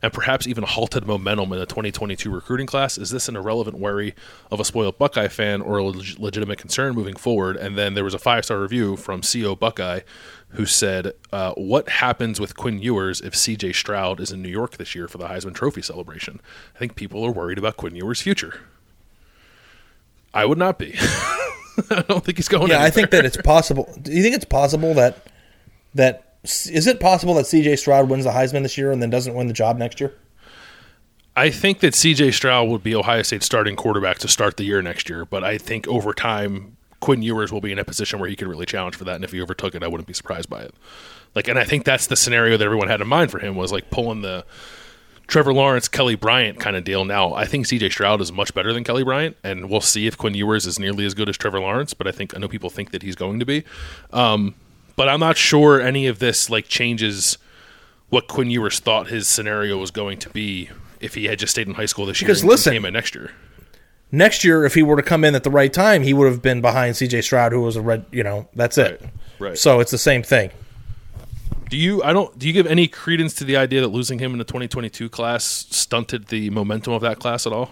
and 0.04 0.14
perhaps 0.14 0.46
even 0.46 0.64
halted 0.64 1.08
momentum 1.08 1.52
in 1.52 1.60
the 1.60 1.66
2022 1.66 2.30
recruiting 2.30 2.68
class. 2.68 3.00
Is 3.00 3.10
this 3.10 3.28
an 3.28 3.36
irrelevant 3.36 3.80
worry 3.80 4.14
of 4.52 4.60
a 4.60 4.66
spoiled 4.66 5.00
Buckeye 5.00 5.30
fan 5.30 5.62
or 5.62 5.80
a 5.80 5.84
leg- 5.84 6.20
legitimate 6.20 6.60
concern 6.60 6.94
moving 6.94 7.16
forward? 7.16 7.58
And 7.58 7.76
then 7.76 7.96
there 7.96 8.04
was 8.04 8.14
a 8.14 8.20
five 8.20 8.46
star 8.46 8.60
review 8.62 8.96
from 8.96 9.22
Co 9.22 9.56
Buckeye, 9.56 10.02
who 10.50 10.68
said, 10.68 11.14
uh, 11.34 11.54
"What 11.54 11.90
happens 11.90 12.40
with 12.40 12.56
Quinn 12.56 12.80
Ewers 12.80 13.20
if 13.20 13.36
C.J. 13.36 13.74
Stroud 13.74 14.20
is 14.20 14.32
in 14.32 14.44
New 14.44 14.50
York 14.50 14.78
this 14.78 14.94
year 14.94 15.08
for 15.08 15.18
the 15.18 15.28
Heisman 15.28 15.56
Trophy 15.56 15.82
celebration? 15.82 16.40
I 16.76 16.78
think 16.80 16.96
people 16.96 17.24
are 17.24 17.32
worried 17.32 17.58
about 17.58 17.78
Quinn 17.78 17.96
Ewers' 17.96 18.22
future. 18.22 18.60
I 20.36 20.46
would 20.46 20.60
not 20.60 20.78
be." 20.78 21.00
I 21.90 22.02
don't 22.02 22.24
think 22.24 22.38
he's 22.38 22.48
going. 22.48 22.68
To. 22.68 22.74
Yeah, 22.74 22.84
I 22.84 22.90
think 22.90 23.12
that 23.12 23.26
it's 23.26 23.38
possible. 23.38 23.94
Do 24.02 24.12
you 24.12 24.22
think 24.22 24.36
it's 24.36 24.46
possible 24.46 24.94
that 24.96 25.28
that 25.94 26.36
is 26.44 26.88
it 26.88 27.00
possible 27.00 27.34
that 27.36 27.46
C.J. 27.46 27.76
Stroud 27.76 28.10
wins 28.10 28.26
the 28.26 28.32
Heisman 28.32 28.64
this 28.64 28.78
year 28.78 28.92
and 28.92 29.02
then 29.02 29.10
doesn't 29.10 29.34
win 29.34 29.48
the 29.48 29.54
job 29.54 29.78
next 29.78 30.00
year? 30.00 30.14
I 31.36 31.50
think 31.50 31.80
that 31.80 31.96
C.J. 31.96 32.32
Stroud 32.32 32.70
would 32.70 32.84
be 32.84 32.94
Ohio 32.94 33.22
State's 33.22 33.46
starting 33.46 33.76
quarterback 33.76 34.18
to 34.20 34.28
start 34.28 34.58
the 34.58 34.64
year 34.64 34.82
next 34.82 35.10
year, 35.10 35.24
but 35.24 35.44
I 35.44 35.58
think 35.58 35.88
over 35.88 36.14
time 36.14 36.76
Quinn 37.00 37.22
Ewers 37.22 37.52
will 37.52 37.62
be 37.62 37.72
in 37.72 37.80
a 37.80 37.86
position 37.86 38.20
where 38.20 38.30
he 38.30 38.36
could 38.36 38.48
really 38.48 38.66
challenge 38.66 38.96
for 38.96 39.06
that, 39.06 39.16
and 39.16 39.24
if 39.24 39.32
he 39.32 39.42
overtook 39.42 39.74
it, 39.76 39.84
I 39.84 39.88
wouldn't 39.88 40.08
be 40.08 40.14
surprised 40.14 40.50
by 40.50 40.62
it. 40.62 40.76
Like, 41.34 41.48
and 41.48 41.58
I 41.58 41.64
think 41.64 41.86
that's 41.86 42.08
the 42.08 42.18
scenario 42.18 42.58
that 42.58 42.66
everyone 42.66 42.90
had 42.90 43.00
in 43.00 43.08
mind 43.08 43.32
for 43.32 43.40
him 43.40 43.56
was 43.56 43.72
like 43.72 43.90
pulling 43.90 44.22
the 44.22 44.46
Trevor 45.32 45.54
Lawrence, 45.54 45.88
Kelly 45.88 46.16
Bryant 46.16 46.60
kind 46.60 46.76
of 46.76 46.84
deal. 46.84 47.06
Now, 47.06 47.34
I 47.34 47.46
think 47.46 47.66
C.J. 47.66 47.90
Stroud 47.90 48.20
is 48.22 48.32
much 48.32 48.54
better 48.54 48.74
than 48.74 48.84
Kelly 48.84 49.04
Bryant, 49.04 49.38
and 49.44 49.70
we'll 49.70 49.80
see 49.82 50.06
if 50.06 50.18
Quinn 50.18 50.36
Ewers 50.36 50.68
is 50.68 50.78
nearly 50.78 51.06
as 51.06 51.14
good 51.14 51.30
as 51.30 51.38
Trevor 51.38 51.60
Lawrence. 51.62 51.94
But 51.94 52.06
I 52.06 52.12
think 52.12 52.36
I 52.36 52.40
know 52.40 52.48
people 52.50 52.70
think 52.70 52.92
that 52.92 53.02
he's 53.02 53.16
going 53.16 53.40
to 53.40 53.46
be. 53.46 53.64
Um, 54.12 54.56
but 54.98 55.08
I'm 55.08 55.22
not 55.22 55.38
sure 55.38 55.80
any 55.82 56.06
of 56.08 56.20
this 56.20 56.50
like 56.50 56.68
changes 56.68 57.38
what 58.10 58.28
Quinn 58.28 58.52
Ewers 58.52 58.80
thought 58.80 59.08
his 59.08 59.28
scenario 59.28 59.78
was 59.78 59.90
going 59.90 60.20
to 60.20 60.30
be 60.30 60.70
if 61.00 61.16
he 61.16 61.26
had 61.26 61.40
just 61.40 61.52
stayed 61.54 61.68
in 61.68 61.76
high 61.76 61.86
school 61.86 62.06
this 62.06 62.20
Because 62.20 62.40
year. 62.42 62.44
and 62.44 62.50
listen- 62.52 62.74
came 62.74 62.86
in 62.86 62.94
next 62.94 63.16
year. 63.16 63.32
Next 64.12 64.44
year, 64.44 64.66
if 64.66 64.74
he 64.74 64.84
were 64.84 64.98
to 64.98 65.02
come 65.02 65.24
in 65.24 65.36
at 65.36 65.44
the 65.46 65.50
right 65.50 65.72
time, 65.72 66.04
he 66.04 66.14
would 66.14 66.28
have 66.30 66.42
been 66.42 66.60
behind 66.60 66.98
C.J. 66.98 67.22
Stroud, 67.22 67.54
who 67.54 67.62
was 67.62 67.78
a 67.78 67.82
red. 67.82 68.06
You 68.12 68.24
know, 68.24 68.50
that's 68.54 68.78
it. 68.78 69.02
right. 69.40 69.58
So 69.58 69.80
it's 69.80 69.92
the 69.92 69.98
same 69.98 70.22
thing. 70.22 70.52
Do 71.72 71.78
you? 71.78 72.04
I 72.04 72.12
don't. 72.12 72.38
Do 72.38 72.48
you 72.48 72.54
give 72.54 72.68
any 72.68 72.90
credence 72.90 73.34
to 73.36 73.46
the 73.46 73.56
idea 73.56 73.80
that 73.80 73.88
losing 73.88 74.20
him 74.20 74.34
in 74.34 74.38
the 74.38 74.44
2022 74.44 75.08
class 75.08 75.46
stunted 75.46 76.28
the 76.28 76.50
momentum 76.50 76.92
of 76.92 77.02
that 77.02 77.18
class 77.18 77.48
at 77.48 77.54
all? 77.54 77.70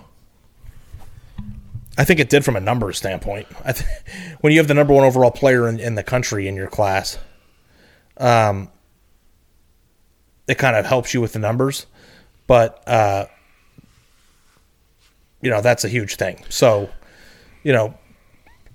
I 1.98 2.06
think 2.06 2.22
it 2.22 2.30
did 2.30 2.46
from 2.46 2.56
a 2.56 2.62
numbers 2.62 2.98
standpoint. 2.98 3.48
Th- 3.66 3.84
when 4.40 4.54
you 4.54 4.60
have 4.60 4.70
the 4.70 4.74
number 4.74 4.94
one 4.94 5.04
overall 5.04 5.32
player 5.32 5.68
in, 5.68 5.82
in 5.82 5.96
the 5.96 6.04
country 6.04 6.48
in 6.48 6.56
your 6.56 6.70
class, 6.70 7.18
um, 8.16 8.70
it 10.48 10.58
kind 10.58 10.78
of 10.78 10.86
helps 10.86 11.14
you 11.14 11.20
with 11.20 11.34
the 11.34 11.40
numbers. 11.40 11.86
But 12.48 12.82
uh, 12.88 13.26
you 15.42 15.50
know 15.50 15.60
that's 15.60 15.84
a 15.84 15.90
huge 15.90 16.16
thing. 16.16 16.42
So, 16.48 16.90
you 17.64 17.74
know, 17.74 17.96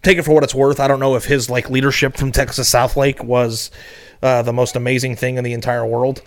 take 0.02 0.18
it 0.18 0.22
for 0.24 0.34
what 0.34 0.44
it's 0.44 0.54
worth. 0.54 0.80
I 0.80 0.86
don't 0.86 1.00
know 1.00 1.16
if 1.16 1.24
his 1.24 1.48
like 1.48 1.70
leadership 1.70 2.18
from 2.18 2.30
Texas 2.30 2.70
Southlake 2.70 3.24
was 3.24 3.70
uh, 4.24 4.42
the 4.42 4.52
most 4.52 4.74
amazing 4.74 5.14
thing 5.14 5.36
in 5.36 5.44
the 5.44 5.52
entire 5.52 5.86
world, 5.86 6.22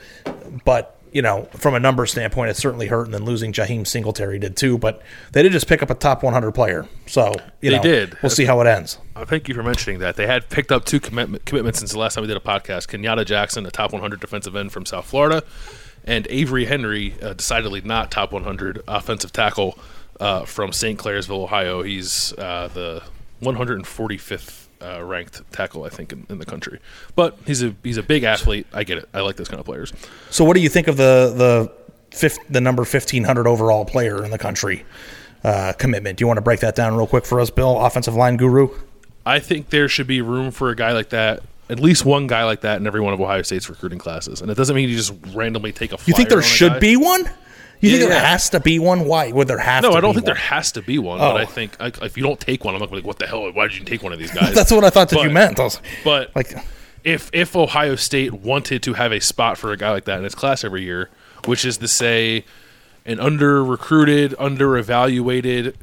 but 0.63 0.93
you 1.11 1.21
know, 1.21 1.45
from 1.53 1.73
a 1.73 1.79
number 1.79 2.05
standpoint, 2.05 2.51
it 2.51 2.57
certainly 2.57 2.85
hurt. 2.87 3.05
And 3.05 3.13
then 3.13 3.23
losing 3.25 3.51
Jaheim 3.53 3.87
Singletary 3.87 4.39
did 4.39 4.55
too. 4.55 4.77
But 4.77 5.01
they 5.31 5.41
did 5.41 5.51
just 5.53 5.65
pick 5.67 5.81
up 5.81 5.89
a 5.89 5.95
top 5.95 6.21
100 6.21 6.51
player, 6.51 6.85
so 7.07 7.33
you 7.61 7.71
They 7.71 7.77
know, 7.77 7.81
did. 7.81 8.21
We'll 8.21 8.29
see 8.29 8.45
how 8.45 8.59
it 8.61 8.67
ends. 8.67 8.99
Uh, 9.15 9.25
thank 9.25 9.47
you 9.47 9.55
for 9.55 9.63
mentioning 9.63 9.99
that. 9.99 10.15
They 10.15 10.27
had 10.27 10.47
picked 10.49 10.71
up 10.71 10.85
two 10.85 10.99
commitment, 10.99 11.45
commitments 11.45 11.79
since 11.79 11.91
the 11.91 11.97
last 11.97 12.15
time 12.15 12.21
we 12.21 12.27
did 12.27 12.37
a 12.37 12.41
podcast. 12.41 12.87
Kenyatta 12.87 13.25
Jackson, 13.25 13.65
a 13.65 13.71
top 13.71 13.93
100 13.93 14.19
defensive 14.19 14.55
end 14.55 14.71
from 14.71 14.85
South 14.85 15.05
Florida, 15.05 15.43
and 16.03 16.27
Avery 16.29 16.65
Henry, 16.65 17.15
uh, 17.21 17.33
decidedly 17.33 17.81
not 17.81 18.11
top 18.11 18.31
100 18.31 18.83
offensive 18.87 19.31
tackle 19.31 19.79
uh, 20.19 20.45
from 20.45 20.71
St. 20.71 20.99
Clairsville, 20.99 21.43
Ohio. 21.45 21.81
He's 21.81 22.33
uh, 22.33 22.69
the 22.71 23.01
145th 23.41 24.66
uh, 24.81 25.03
ranked 25.03 25.41
tackle, 25.51 25.83
I 25.83 25.89
think, 25.89 26.11
in, 26.11 26.25
in 26.29 26.37
the 26.37 26.45
country. 26.45 26.79
But 27.15 27.37
he's 27.45 27.63
a 27.63 27.75
he's 27.83 27.97
a 27.97 28.03
big 28.03 28.23
athlete. 28.23 28.67
I 28.73 28.83
get 28.83 28.97
it. 28.97 29.09
I 29.13 29.21
like 29.21 29.35
those 29.35 29.47
kind 29.47 29.59
of 29.59 29.65
players. 29.65 29.93
So, 30.29 30.43
what 30.45 30.55
do 30.55 30.61
you 30.61 30.69
think 30.69 30.87
of 30.87 30.97
the 30.97 31.33
the 32.11 32.17
fifth, 32.17 32.39
the 32.49 32.61
number 32.61 32.81
1500 32.81 33.47
overall 33.47 33.85
player 33.85 34.23
in 34.23 34.31
the 34.31 34.37
country 34.37 34.85
uh, 35.43 35.73
commitment? 35.73 36.17
Do 36.17 36.23
you 36.23 36.27
want 36.27 36.37
to 36.37 36.41
break 36.41 36.59
that 36.61 36.75
down 36.75 36.95
real 36.95 37.07
quick 37.07 37.25
for 37.25 37.39
us, 37.39 37.49
Bill, 37.49 37.79
offensive 37.79 38.15
line 38.15 38.37
guru? 38.37 38.69
I 39.25 39.39
think 39.39 39.69
there 39.69 39.89
should 39.89 40.07
be 40.07 40.21
room 40.21 40.51
for 40.51 40.69
a 40.69 40.75
guy 40.75 40.93
like 40.93 41.09
that. 41.09 41.43
At 41.69 41.79
least 41.79 42.05
one 42.05 42.27
guy 42.27 42.45
like 42.45 42.61
that 42.61 42.79
in 42.79 42.87
every 42.87 43.01
one 43.01 43.13
of 43.13 43.19
Ohio 43.19 43.41
State's 43.41 43.69
recruiting 43.69 43.99
classes, 43.99 44.41
and 44.41 44.49
it 44.49 44.55
doesn't 44.55 44.75
mean 44.75 44.87
you 44.89 44.95
just 44.95 45.13
randomly 45.33 45.71
take 45.73 45.91
a. 45.91 45.97
You 46.05 46.13
think 46.13 46.29
there 46.29 46.41
should 46.41 46.79
be 46.79 46.95
one? 46.95 47.21
You 47.79 47.91
think 47.91 48.01
Yeah, 48.01 48.07
there 48.07 48.17
yeah. 48.17 48.29
has 48.29 48.49
to 48.51 48.59
be 48.59 48.79
one? 48.79 49.05
Why 49.05 49.31
would 49.31 49.47
there 49.47 49.57
have 49.59 49.83
to 49.83 49.89
be 49.89 49.91
No, 49.93 49.97
I 49.97 50.01
don't 50.01 50.13
think 50.13 50.25
there 50.25 50.33
has 50.33 50.71
to 50.71 50.81
be 50.81 50.97
one, 50.97 51.19
Oh. 51.19 51.33
but 51.33 51.41
I 51.41 51.43
oh. 51.43 51.45
think 51.45 51.75
I, 51.79 51.91
if 52.05 52.17
you 52.17 52.23
don't 52.23 52.39
take 52.39 52.63
one, 52.65 52.73
I'm 52.73 52.79
not 52.79 52.87
gonna 52.89 53.01
be 53.01 53.03
like, 53.03 53.07
what 53.07 53.19
the 53.19 53.27
hell? 53.27 53.51
Why 53.51 53.67
did 53.67 53.77
you 53.77 53.85
take 53.85 54.01
one 54.01 54.13
of 54.13 54.19
these 54.19 54.31
guys? 54.33 54.55
That's 54.55 54.71
what 54.71 54.83
I 54.83 54.89
thought 54.89 55.09
that 55.09 55.21
you 55.21 55.29
meant. 55.29 55.59
Was 55.59 55.79
But 56.03 56.35
like, 56.35 56.53
if 57.03 57.29
if 57.33 57.55
Ohio 57.55 57.95
State 57.95 58.33
wanted 58.33 58.81
to 58.83 58.93
have 58.93 59.11
a 59.11 59.19
spot 59.19 59.57
for 59.57 59.71
a 59.71 59.77
guy 59.77 59.91
like 59.91 60.05
that 60.05 60.17
in 60.19 60.25
its 60.25 60.35
class 60.35 60.63
every 60.63 60.83
year, 60.83 61.09
which 61.45 61.65
is 61.65 61.77
to 61.77 61.87
say, 61.87 62.45
an 63.05 63.19
under 63.19 63.63
recruited, 63.63 64.33
under 64.39 64.75
evaluated 64.77 65.77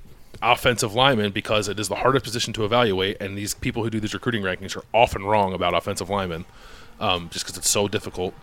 offensive 0.45 0.95
lineman, 0.95 1.33
because 1.33 1.69
it 1.69 1.81
is 1.81 1.89
the 1.89 1.97
hardest 1.97 2.25
position 2.25 2.53
to 2.55 2.65
evaluate, 2.65 3.17
and 3.21 3.37
these 3.37 3.55
people 3.55 3.83
who 3.83 3.91
do 3.91 4.01
these 4.01 4.15
recruiting 4.15 4.43
rankings 4.43 4.77
are 4.77 4.85
often 4.93 5.25
wrong 5.25 5.53
about 5.53 5.75
offensive 5.75 6.11
linemen, 6.11 6.45
um, 7.01 7.29
just 7.31 7.45
because 7.45 7.59
it's 7.59 7.71
so 7.71 7.89
difficult. 7.89 8.35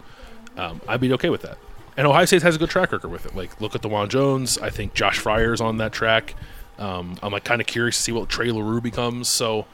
Um, 0.58 0.82
I'd 0.88 1.02
be 1.02 1.12
okay 1.14 1.30
with 1.30 1.42
that. 1.44 1.58
And 1.98 2.08
Ohio 2.08 2.26
State 2.26 2.42
has 2.42 2.56
a 2.56 2.60
good 2.60 2.70
track 2.70 2.92
record 2.92 3.10
with 3.10 3.26
it. 3.26 3.36
Like, 3.36 3.60
look 3.60 3.76
at 3.76 3.82
Dawand 3.82 4.10
Jones. 4.10 4.58
I 4.58 4.70
think 4.70 4.94
Josh 4.94 5.20
Fryar's 5.20 5.62
on 5.62 5.78
that 5.78 5.92
track. 5.92 6.36
Um, 6.78 7.18
I'm 7.22 7.32
like 7.32 7.44
kind 7.44 7.62
of 7.62 7.68
curious 7.68 7.98
to 7.98 8.02
see 8.02 8.12
what 8.12 8.30
Trey 8.30 8.50
Leroux 8.52 8.82
becomes. 8.82 9.28
So 9.28 9.66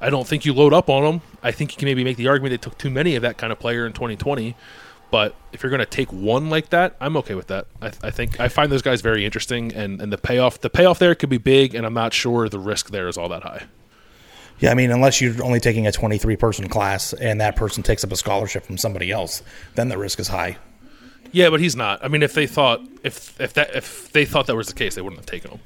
I 0.00 0.10
don't 0.10 0.26
think 0.26 0.44
you 0.44 0.52
load 0.52 0.72
up 0.72 0.88
on 0.88 1.02
them. 1.04 1.20
I 1.42 1.52
think 1.52 1.72
you 1.72 1.78
can 1.78 1.86
maybe 1.86 2.04
make 2.04 2.16
the 2.16 2.28
argument 2.28 2.52
they 2.52 2.56
took 2.56 2.78
too 2.78 2.90
many 2.90 3.16
of 3.16 3.22
that 3.22 3.36
kind 3.36 3.52
of 3.52 3.58
player 3.58 3.86
in 3.86 3.92
2020. 3.92 4.54
But 5.10 5.36
if 5.52 5.62
you're 5.62 5.70
going 5.70 5.80
to 5.80 5.86
take 5.86 6.12
one 6.12 6.50
like 6.50 6.70
that, 6.70 6.96
I'm 7.00 7.16
okay 7.18 7.34
with 7.34 7.46
that. 7.46 7.66
I, 7.80 7.92
I 8.02 8.10
think 8.10 8.40
I 8.40 8.48
find 8.48 8.72
those 8.72 8.82
guys 8.82 9.00
very 9.00 9.24
interesting, 9.24 9.72
and, 9.72 10.02
and 10.02 10.12
the 10.12 10.18
payoff 10.18 10.60
the 10.60 10.70
payoff 10.70 10.98
there 10.98 11.14
could 11.14 11.30
be 11.30 11.38
big, 11.38 11.74
and 11.74 11.86
I'm 11.86 11.94
not 11.94 12.12
sure 12.12 12.48
the 12.48 12.58
risk 12.58 12.90
there 12.90 13.08
is 13.08 13.16
all 13.16 13.28
that 13.28 13.42
high. 13.44 13.64
yeah, 14.58 14.70
I 14.70 14.74
mean, 14.74 14.90
unless 14.90 15.20
you're 15.20 15.42
only 15.44 15.60
taking 15.60 15.86
a 15.86 15.92
23 15.92 16.36
person 16.36 16.68
class 16.68 17.12
and 17.12 17.40
that 17.40 17.54
person 17.56 17.82
takes 17.82 18.02
up 18.02 18.10
a 18.10 18.16
scholarship 18.16 18.64
from 18.64 18.78
somebody 18.78 19.10
else, 19.12 19.42
then 19.76 19.88
the 19.88 19.98
risk 19.98 20.18
is 20.18 20.28
high. 20.28 20.58
Yeah, 21.32 21.50
but 21.50 21.60
he's 21.60 21.76
not. 21.76 22.04
I 22.04 22.08
mean, 22.08 22.22
if 22.22 22.34
they 22.34 22.46
thought 22.46 22.80
if 23.04 23.40
if 23.40 23.52
that 23.54 23.76
if 23.76 24.10
they 24.12 24.24
thought 24.24 24.46
that 24.48 24.56
was 24.56 24.68
the 24.68 24.74
case, 24.74 24.94
they 24.96 25.02
wouldn't 25.02 25.20
have 25.20 25.26
taken 25.26 25.52
him. 25.52 25.60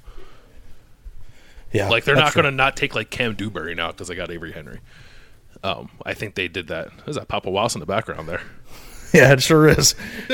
Yeah, 1.72 1.88
like 1.88 2.05
they're 2.05 2.16
not 2.16 2.34
going 2.34 2.45
to 2.47 2.51
not 2.51 2.76
take 2.76 2.95
like 2.95 3.11
Cam 3.11 3.34
Dewberry 3.36 3.74
now 3.74 3.93
because 3.93 4.09
they 4.09 4.14
got 4.16 4.30
Avery 4.30 4.53
Henry. 4.53 4.80
Um, 5.62 5.91
I 6.05 6.14
think 6.14 6.34
they 6.34 6.49
did 6.49 6.68
that. 6.68 6.91
There's 7.05 7.16
that 7.16 7.28
Papa 7.28 7.51
Walsh 7.51 7.74
in 7.74 7.80
the 7.80 7.86
background 7.86 8.28
there. 8.28 8.43
Yeah, 9.14 9.32
it 9.32 9.42
sure 9.42 9.66
is. 9.68 9.94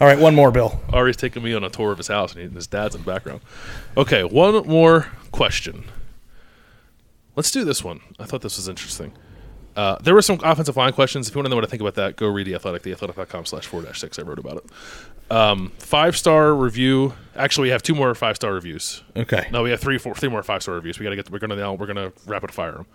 All 0.00 0.06
right, 0.06 0.18
one 0.18 0.34
more, 0.34 0.50
Bill. 0.50 0.80
Ari's 0.92 1.16
taking 1.16 1.42
me 1.42 1.54
on 1.54 1.64
a 1.64 1.70
tour 1.70 1.92
of 1.92 1.98
his 1.98 2.08
house, 2.08 2.34
and 2.34 2.48
he- 2.48 2.54
his 2.54 2.66
dad's 2.66 2.94
in 2.94 3.02
the 3.02 3.10
background. 3.10 3.40
Okay, 3.96 4.24
one 4.24 4.66
more 4.66 5.08
question. 5.32 5.84
Let's 7.34 7.50
do 7.50 7.64
this 7.64 7.82
one. 7.84 8.00
I 8.18 8.24
thought 8.24 8.42
this 8.42 8.56
was 8.56 8.68
interesting. 8.68 9.12
Uh, 9.74 9.96
there 10.02 10.14
were 10.14 10.22
some 10.22 10.40
offensive 10.42 10.76
line 10.76 10.92
questions. 10.94 11.28
If 11.28 11.34
you 11.34 11.38
want 11.38 11.46
to 11.46 11.50
know 11.50 11.56
what 11.56 11.64
I 11.64 11.68
think 11.68 11.82
about 11.82 11.94
that, 11.96 12.16
go 12.16 12.28
read 12.28 12.46
the 12.46 12.54
athletic, 12.54 12.82
theathletic.com 12.82 13.44
slash 13.44 13.66
four 13.66 13.82
dash 13.82 14.00
six. 14.00 14.18
I 14.18 14.22
wrote 14.22 14.38
about 14.38 14.56
it. 14.56 14.64
Um, 15.30 15.70
five 15.78 16.16
star 16.16 16.54
review. 16.54 17.12
Actually, 17.34 17.66
we 17.66 17.70
have 17.72 17.82
two 17.82 17.94
more 17.94 18.14
five 18.14 18.36
star 18.36 18.54
reviews. 18.54 19.02
Okay. 19.14 19.46
No, 19.52 19.62
we 19.62 19.70
have 19.70 19.80
three, 19.80 19.98
four, 19.98 20.14
three 20.14 20.30
more 20.30 20.42
five 20.42 20.62
star 20.62 20.74
reviews. 20.76 20.98
We 20.98 21.04
got 21.04 21.10
to 21.10 21.16
get. 21.16 21.30
We're 21.30 21.38
gonna 21.40 21.56
now. 21.56 21.74
We're 21.74 21.86
gonna 21.86 22.12
rapid 22.26 22.52
fire 22.52 22.72
them. 22.72 22.86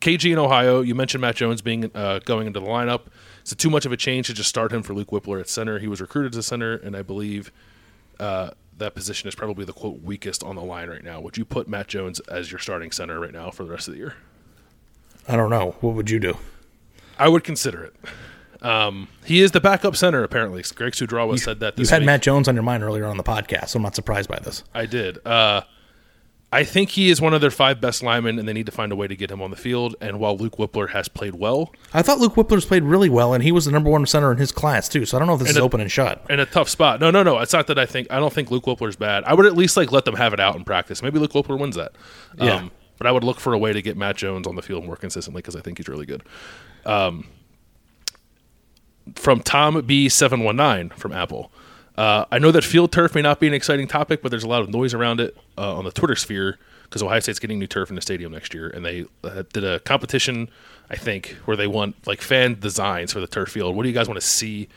KG 0.00 0.32
in 0.32 0.38
Ohio. 0.38 0.80
You 0.80 0.94
mentioned 0.94 1.20
Matt 1.20 1.36
Jones 1.36 1.62
being 1.62 1.90
uh, 1.94 2.20
going 2.24 2.46
into 2.46 2.60
the 2.60 2.66
lineup. 2.66 3.02
Is 3.44 3.52
it 3.52 3.58
too 3.58 3.70
much 3.70 3.86
of 3.86 3.92
a 3.92 3.96
change 3.96 4.26
to 4.28 4.34
just 4.34 4.48
start 4.48 4.72
him 4.72 4.82
for 4.82 4.94
Luke 4.94 5.10
Wypler 5.10 5.40
at 5.40 5.48
center? 5.48 5.78
He 5.78 5.86
was 5.88 6.00
recruited 6.00 6.34
as 6.36 6.46
center, 6.46 6.74
and 6.74 6.96
I 6.96 7.02
believe 7.02 7.52
uh, 8.18 8.50
that 8.78 8.94
position 8.94 9.28
is 9.28 9.34
probably 9.34 9.64
the 9.64 9.72
quote 9.72 10.02
weakest 10.02 10.42
on 10.42 10.56
the 10.56 10.62
line 10.62 10.88
right 10.88 11.04
now. 11.04 11.20
Would 11.20 11.36
you 11.36 11.44
put 11.44 11.68
Matt 11.68 11.88
Jones 11.88 12.20
as 12.20 12.50
your 12.50 12.58
starting 12.58 12.90
center 12.90 13.20
right 13.20 13.32
now 13.32 13.50
for 13.50 13.64
the 13.64 13.70
rest 13.70 13.88
of 13.88 13.94
the 13.94 13.98
year? 13.98 14.14
I 15.28 15.36
don't 15.36 15.50
know. 15.50 15.76
What 15.80 15.94
would 15.94 16.10
you 16.10 16.20
do? 16.20 16.36
I 17.18 17.28
would 17.28 17.44
consider 17.44 17.82
it. 17.84 17.94
Um, 18.64 19.08
he 19.24 19.42
is 19.42 19.50
the 19.52 19.60
backup 19.60 19.94
center 19.94 20.24
apparently. 20.24 20.62
Greg 20.74 20.92
Studrawa 20.94 21.38
said 21.38 21.60
that. 21.60 21.78
You 21.78 21.86
had 21.86 22.00
week. 22.00 22.06
Matt 22.06 22.22
Jones 22.22 22.48
on 22.48 22.54
your 22.54 22.62
mind 22.64 22.82
earlier 22.82 23.04
on 23.04 23.18
the 23.18 23.22
podcast, 23.22 23.68
so 23.68 23.76
I'm 23.76 23.82
not 23.82 23.94
surprised 23.94 24.28
by 24.28 24.38
this. 24.42 24.64
I 24.72 24.86
did. 24.86 25.24
Uh, 25.26 25.62
I 26.54 26.62
think 26.64 26.90
he 26.90 27.10
is 27.10 27.20
one 27.20 27.34
of 27.34 27.40
their 27.40 27.50
five 27.50 27.80
best 27.80 28.02
linemen, 28.02 28.38
and 28.38 28.46
they 28.48 28.52
need 28.52 28.66
to 28.66 28.72
find 28.72 28.92
a 28.92 28.96
way 28.96 29.08
to 29.08 29.16
get 29.16 29.30
him 29.30 29.42
on 29.42 29.50
the 29.50 29.56
field. 29.56 29.96
And 30.00 30.20
while 30.20 30.36
Luke 30.36 30.56
Wypler 30.56 30.90
has 30.90 31.08
played 31.08 31.34
well, 31.34 31.72
I 31.92 32.02
thought 32.02 32.18
Luke 32.18 32.34
Wypler's 32.34 32.64
played 32.64 32.84
really 32.84 33.08
well, 33.08 33.34
and 33.34 33.42
he 33.42 33.50
was 33.52 33.64
the 33.64 33.72
number 33.72 33.90
one 33.90 34.06
center 34.06 34.30
in 34.30 34.38
his 34.38 34.52
class 34.52 34.88
too. 34.88 35.04
So 35.04 35.16
I 35.16 35.18
don't 35.18 35.26
know 35.26 35.34
if 35.34 35.40
this 35.40 35.50
is 35.50 35.56
a- 35.56 35.62
open 35.62 35.80
and 35.80 35.90
shut. 35.90 36.24
in 36.30 36.38
a 36.40 36.46
tough 36.46 36.68
spot. 36.68 37.00
No, 37.00 37.10
no, 37.10 37.22
no. 37.22 37.38
It's 37.40 37.52
not 37.52 37.66
that 37.66 37.78
I 37.78 37.86
think 37.86 38.06
I 38.10 38.18
don't 38.20 38.32
think 38.32 38.50
Luke 38.50 38.64
Wypler's 38.64 38.96
bad. 38.96 39.24
I 39.24 39.34
would 39.34 39.46
at 39.46 39.54
least 39.56 39.76
like 39.76 39.90
let 39.92 40.04
them 40.04 40.14
have 40.14 40.32
it 40.32 40.40
out 40.40 40.54
in 40.56 40.64
practice. 40.64 41.02
Maybe 41.02 41.18
Luke 41.18 41.32
Wypler 41.32 41.58
wins 41.58 41.76
that. 41.76 41.92
Yeah. 42.38 42.54
Um, 42.56 42.70
but 42.98 43.08
I 43.08 43.12
would 43.12 43.24
look 43.24 43.40
for 43.40 43.52
a 43.52 43.58
way 43.58 43.72
to 43.72 43.82
get 43.82 43.96
Matt 43.96 44.16
Jones 44.16 44.46
on 44.46 44.54
the 44.54 44.62
field 44.62 44.84
more 44.86 44.94
consistently 44.96 45.42
because 45.42 45.56
I 45.56 45.60
think 45.60 45.78
he's 45.78 45.88
really 45.88 46.06
good. 46.06 46.22
Um, 46.86 47.26
from 49.16 49.40
Tom 49.40 49.82
B 49.84 50.08
seven 50.08 50.44
one 50.44 50.56
nine 50.56 50.90
from 50.90 51.12
Apple. 51.12 51.50
Uh, 51.96 52.24
I 52.32 52.38
know 52.38 52.50
that 52.50 52.64
field 52.64 52.90
turf 52.92 53.14
may 53.14 53.22
not 53.22 53.38
be 53.40 53.46
an 53.46 53.54
exciting 53.54 53.86
topic, 53.86 54.20
but 54.22 54.30
there's 54.30 54.42
a 54.44 54.48
lot 54.48 54.62
of 54.62 54.68
noise 54.68 54.94
around 54.94 55.20
it 55.20 55.36
uh, 55.56 55.76
on 55.76 55.84
the 55.84 55.92
Twitter 55.92 56.16
sphere 56.16 56.58
because 56.84 57.02
Ohio 57.02 57.20
State's 57.20 57.38
getting 57.38 57.58
new 57.58 57.66
turf 57.68 57.88
in 57.88 57.94
the 57.94 58.02
stadium 58.02 58.32
next 58.32 58.52
year, 58.52 58.68
and 58.68 58.84
they 58.84 59.04
uh, 59.22 59.44
did 59.52 59.64
a 59.64 59.78
competition, 59.80 60.50
I 60.90 60.96
think, 60.96 61.36
where 61.44 61.56
they 61.56 61.66
want 61.68 62.06
like 62.06 62.20
fan 62.20 62.58
designs 62.58 63.12
for 63.12 63.20
the 63.20 63.26
turf 63.28 63.50
field. 63.50 63.76
What 63.76 63.84
do 63.84 63.88
you 63.88 63.94
guys 63.94 64.08
want 64.08 64.20
to 64.20 64.26
see 64.26 64.68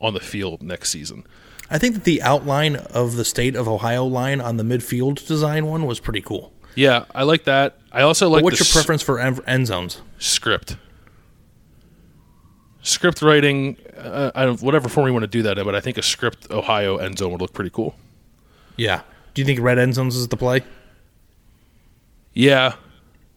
on 0.00 0.12
the 0.14 0.20
field 0.20 0.62
next 0.62 0.90
season? 0.90 1.24
I 1.70 1.78
think 1.78 1.94
that 1.94 2.04
the 2.04 2.22
outline 2.22 2.76
of 2.76 3.16
the 3.16 3.24
state 3.24 3.56
of 3.56 3.66
Ohio 3.66 4.04
line 4.04 4.40
on 4.40 4.56
the 4.56 4.62
midfield 4.62 5.26
design 5.26 5.66
one 5.66 5.86
was 5.86 5.98
pretty 5.98 6.20
cool. 6.20 6.52
Yeah, 6.74 7.06
I 7.14 7.22
like 7.22 7.44
that. 7.44 7.78
I 7.90 8.02
also 8.02 8.26
But 8.26 8.32
like 8.34 8.44
what's 8.44 8.58
the 8.58 8.64
your 8.66 8.72
preference 8.72 9.02
for 9.02 9.18
end 9.18 9.66
zones? 9.66 10.02
script. 10.18 10.76
Script 12.96 13.20
writing, 13.20 13.76
uh, 13.94 14.30
I 14.34 14.46
don't, 14.46 14.62
whatever 14.62 14.88
form 14.88 15.06
you 15.06 15.12
want 15.12 15.24
to 15.24 15.26
do 15.28 15.42
that 15.42 15.58
in, 15.58 15.64
but 15.66 15.74
I 15.74 15.80
think 15.80 15.98
a 15.98 16.02
script 16.02 16.50
Ohio 16.50 16.96
end 16.96 17.18
zone 17.18 17.30
would 17.32 17.42
look 17.42 17.52
pretty 17.52 17.68
cool. 17.68 17.94
Yeah. 18.78 19.02
Do 19.34 19.42
you 19.42 19.44
think 19.46 19.60
red 19.60 19.78
end 19.78 19.92
zones 19.94 20.16
is 20.16 20.28
the 20.28 20.36
play? 20.38 20.62
Yeah, 22.32 22.76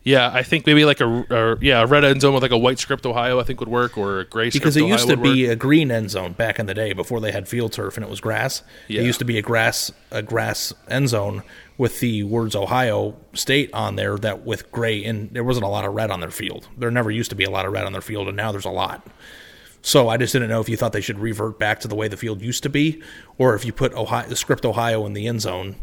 yeah, 0.04 0.32
I 0.34 0.44
think 0.44 0.66
maybe 0.66 0.86
like 0.86 1.02
a, 1.02 1.08
a 1.30 1.58
yeah 1.60 1.82
a 1.82 1.86
red 1.86 2.06
end 2.06 2.22
zone 2.22 2.34
with 2.34 2.42
like 2.42 2.52
a 2.52 2.58
white 2.58 2.80
script 2.80 3.06
Ohio 3.06 3.40
I 3.40 3.44
think 3.44 3.60
would 3.60 3.70
work 3.70 3.98
or 3.98 4.22
a 4.22 4.26
gray 4.26 4.50
Because 4.50 4.78
it 4.78 4.86
used 4.86 5.08
to 5.08 5.18
be 5.18 5.46
work. 5.46 5.54
a 5.54 5.56
green 5.58 5.92
end 5.92 6.10
zone 6.10 6.34
back 6.34 6.58
in 6.58 6.66
the 6.68 6.74
day 6.74 6.94
before 6.94 7.20
they 7.20 7.32
had 7.32 7.48
field 7.48 7.74
turf 7.74 7.98
and 7.98 8.06
it 8.06 8.10
was 8.10 8.22
grass. 8.22 8.64
Yeah. 8.88 9.02
It 9.02 9.06
used 9.06 9.20
to 9.20 9.26
be 9.26 9.38
a 9.38 9.42
grass 9.42 9.92
a 10.10 10.22
grass 10.22 10.74
end 10.88 11.10
zone 11.10 11.44
with 11.78 12.00
the 12.00 12.24
words 12.24 12.56
Ohio 12.56 13.18
State 13.34 13.70
on 13.74 13.98
there 13.98 14.18
that 14.18 14.46
with 14.46 14.72
gray 14.72 15.04
and 15.04 15.30
there 15.32 15.44
wasn't 15.44 15.66
a 15.66 15.70
lot 15.70 15.84
of 15.86 15.94
red 15.94 16.12
on 16.12 16.22
their 16.22 16.32
field. 16.32 16.70
There 16.78 16.92
never 16.92 17.12
used 17.12 17.30
to 17.32 17.36
be 17.36 17.44
a 17.44 17.52
lot 17.52 17.66
of 17.66 17.74
red 17.74 17.86
on 17.86 17.92
their 17.92 18.02
field 18.02 18.28
and 18.30 18.38
now 18.38 18.52
there's 18.54 18.66
a 18.66 18.70
lot. 18.72 19.06
So 19.82 20.10
I 20.10 20.18
just 20.18 20.34
didn't 20.34 20.50
know 20.50 20.60
if 20.60 20.68
you 20.70 20.76
thought 20.78 20.92
they 20.92 21.02
should 21.02 21.20
revert 21.20 21.58
back 21.58 21.80
to 21.82 21.88
the 21.88 21.96
way 21.96 22.08
the 22.08 22.18
field 22.18 22.42
used 22.42 22.64
to 22.64 22.70
be, 22.70 23.02
or 23.38 23.56
if 23.56 23.64
you 23.64 23.72
put 23.72 23.94
Ohio, 23.94 24.34
script 24.34 24.66
Ohio 24.66 25.06
in 25.06 25.14
the 25.14 25.28
end 25.28 25.42
zone, 25.42 25.76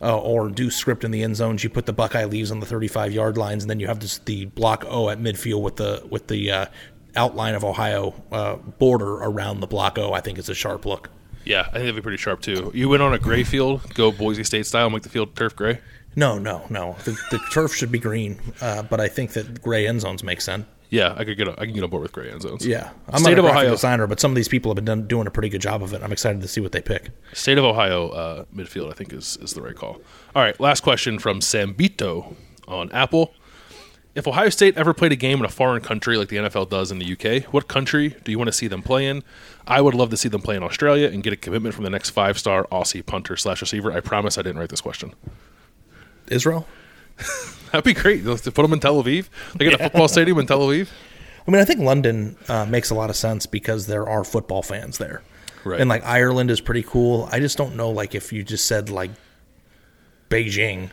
uh, 0.00 0.18
or 0.18 0.48
do 0.48 0.70
script 0.70 1.04
in 1.04 1.10
the 1.10 1.22
end 1.22 1.36
zones. 1.36 1.62
You 1.64 1.70
put 1.70 1.86
the 1.86 1.92
Buckeye 1.92 2.24
leaves 2.24 2.50
on 2.50 2.60
the 2.60 2.66
35 2.66 3.12
yard 3.12 3.36
lines, 3.36 3.64
and 3.64 3.70
then 3.70 3.80
you 3.80 3.86
have 3.88 4.00
this, 4.00 4.18
the 4.18 4.46
block 4.46 4.84
O 4.86 5.08
at 5.10 5.18
midfield 5.18 5.62
with 5.62 5.76
the 5.76 6.06
with 6.08 6.28
the 6.28 6.50
uh, 6.50 6.66
outline 7.16 7.54
of 7.54 7.64
Ohio 7.64 8.14
uh, 8.30 8.56
border 8.56 9.14
around 9.14 9.60
the 9.60 9.66
block 9.66 9.98
O. 9.98 10.12
I 10.12 10.20
think 10.20 10.38
it's 10.38 10.48
a 10.48 10.54
sharp 10.54 10.86
look. 10.86 11.10
yeah, 11.44 11.60
I 11.60 11.64
think 11.64 11.74
that'd 11.74 11.96
be 11.96 12.00
pretty 12.00 12.18
sharp 12.18 12.40
too. 12.42 12.70
You 12.74 12.88
went 12.88 13.02
on 13.02 13.12
a 13.12 13.18
gray 13.18 13.42
field, 13.44 13.82
go 13.94 14.12
Boise 14.12 14.44
State 14.44 14.66
style, 14.66 14.88
make 14.90 15.02
the 15.02 15.08
field 15.08 15.34
turf 15.34 15.56
gray. 15.56 15.80
No, 16.14 16.38
no, 16.38 16.64
no. 16.68 16.96
The, 17.04 17.12
the 17.30 17.38
turf 17.52 17.74
should 17.74 17.90
be 17.90 17.98
green, 17.98 18.38
uh, 18.60 18.82
but 18.82 19.00
I 19.00 19.08
think 19.08 19.32
that 19.32 19.62
gray 19.62 19.86
end 19.86 20.00
zones 20.02 20.22
make 20.22 20.40
sense. 20.40 20.66
Yeah, 20.92 21.14
I 21.16 21.24
could 21.24 21.38
get 21.38 21.48
I 21.48 21.64
can 21.64 21.72
get 21.72 21.82
on 21.82 21.88
board 21.88 22.02
with 22.02 22.12
gray 22.12 22.30
end 22.30 22.42
zones. 22.42 22.66
Yeah, 22.66 22.90
I'm 23.08 23.20
State 23.20 23.36
not 23.36 23.44
a 23.44 23.48
of 23.48 23.50
Ohio 23.56 23.70
designer, 23.70 24.06
but 24.06 24.20
some 24.20 24.30
of 24.30 24.34
these 24.34 24.46
people 24.46 24.70
have 24.70 24.76
been 24.76 24.84
done, 24.84 25.06
doing 25.08 25.26
a 25.26 25.30
pretty 25.30 25.48
good 25.48 25.62
job 25.62 25.82
of 25.82 25.94
it. 25.94 26.02
I'm 26.02 26.12
excited 26.12 26.42
to 26.42 26.48
see 26.48 26.60
what 26.60 26.72
they 26.72 26.82
pick. 26.82 27.08
State 27.32 27.56
of 27.56 27.64
Ohio 27.64 28.10
uh, 28.10 28.44
midfield, 28.54 28.90
I 28.90 28.92
think, 28.92 29.10
is, 29.14 29.38
is 29.38 29.54
the 29.54 29.62
right 29.62 29.74
call. 29.74 30.02
All 30.36 30.42
right, 30.42 30.60
last 30.60 30.82
question 30.82 31.18
from 31.18 31.40
Sambito 31.40 32.34
on 32.68 32.92
Apple. 32.92 33.32
If 34.14 34.28
Ohio 34.28 34.50
State 34.50 34.76
ever 34.76 34.92
played 34.92 35.12
a 35.12 35.16
game 35.16 35.38
in 35.38 35.46
a 35.46 35.48
foreign 35.48 35.80
country 35.80 36.18
like 36.18 36.28
the 36.28 36.36
NFL 36.36 36.68
does 36.68 36.92
in 36.92 36.98
the 36.98 37.10
UK, 37.10 37.44
what 37.54 37.68
country 37.68 38.14
do 38.22 38.30
you 38.30 38.36
want 38.36 38.48
to 38.48 38.52
see 38.52 38.68
them 38.68 38.82
play 38.82 39.06
in? 39.06 39.22
I 39.66 39.80
would 39.80 39.94
love 39.94 40.10
to 40.10 40.18
see 40.18 40.28
them 40.28 40.42
play 40.42 40.56
in 40.56 40.62
Australia 40.62 41.08
and 41.08 41.22
get 41.22 41.32
a 41.32 41.36
commitment 41.36 41.74
from 41.74 41.84
the 41.84 41.90
next 41.90 42.10
five 42.10 42.38
star 42.38 42.66
Aussie 42.70 43.04
punter 43.04 43.38
slash 43.38 43.62
receiver. 43.62 43.90
I 43.90 44.00
promise 44.00 44.36
I 44.36 44.42
didn't 44.42 44.58
write 44.58 44.68
this 44.68 44.82
question. 44.82 45.14
Israel. 46.28 46.68
That'd 47.72 47.84
be 47.84 47.94
great. 47.94 48.24
Let's 48.24 48.42
put 48.42 48.54
them 48.62 48.72
in 48.72 48.80
Tel 48.80 49.02
Aviv. 49.02 49.28
They 49.56 49.64
get 49.64 49.74
a 49.80 49.84
football 49.84 50.08
stadium 50.08 50.38
in 50.38 50.46
Tel 50.46 50.60
Aviv. 50.60 50.88
I 51.46 51.50
mean, 51.50 51.60
I 51.60 51.64
think 51.64 51.80
London 51.80 52.36
uh, 52.48 52.66
makes 52.66 52.90
a 52.90 52.94
lot 52.94 53.10
of 53.10 53.16
sense 53.16 53.46
because 53.46 53.86
there 53.88 54.08
are 54.08 54.22
football 54.22 54.62
fans 54.62 54.98
there, 54.98 55.22
Right. 55.64 55.80
and 55.80 55.88
like 55.88 56.04
Ireland 56.04 56.50
is 56.52 56.60
pretty 56.60 56.84
cool. 56.84 57.28
I 57.32 57.40
just 57.40 57.58
don't 57.58 57.74
know, 57.74 57.90
like 57.90 58.14
if 58.14 58.32
you 58.32 58.44
just 58.44 58.66
said 58.66 58.90
like 58.90 59.10
Beijing, 60.30 60.90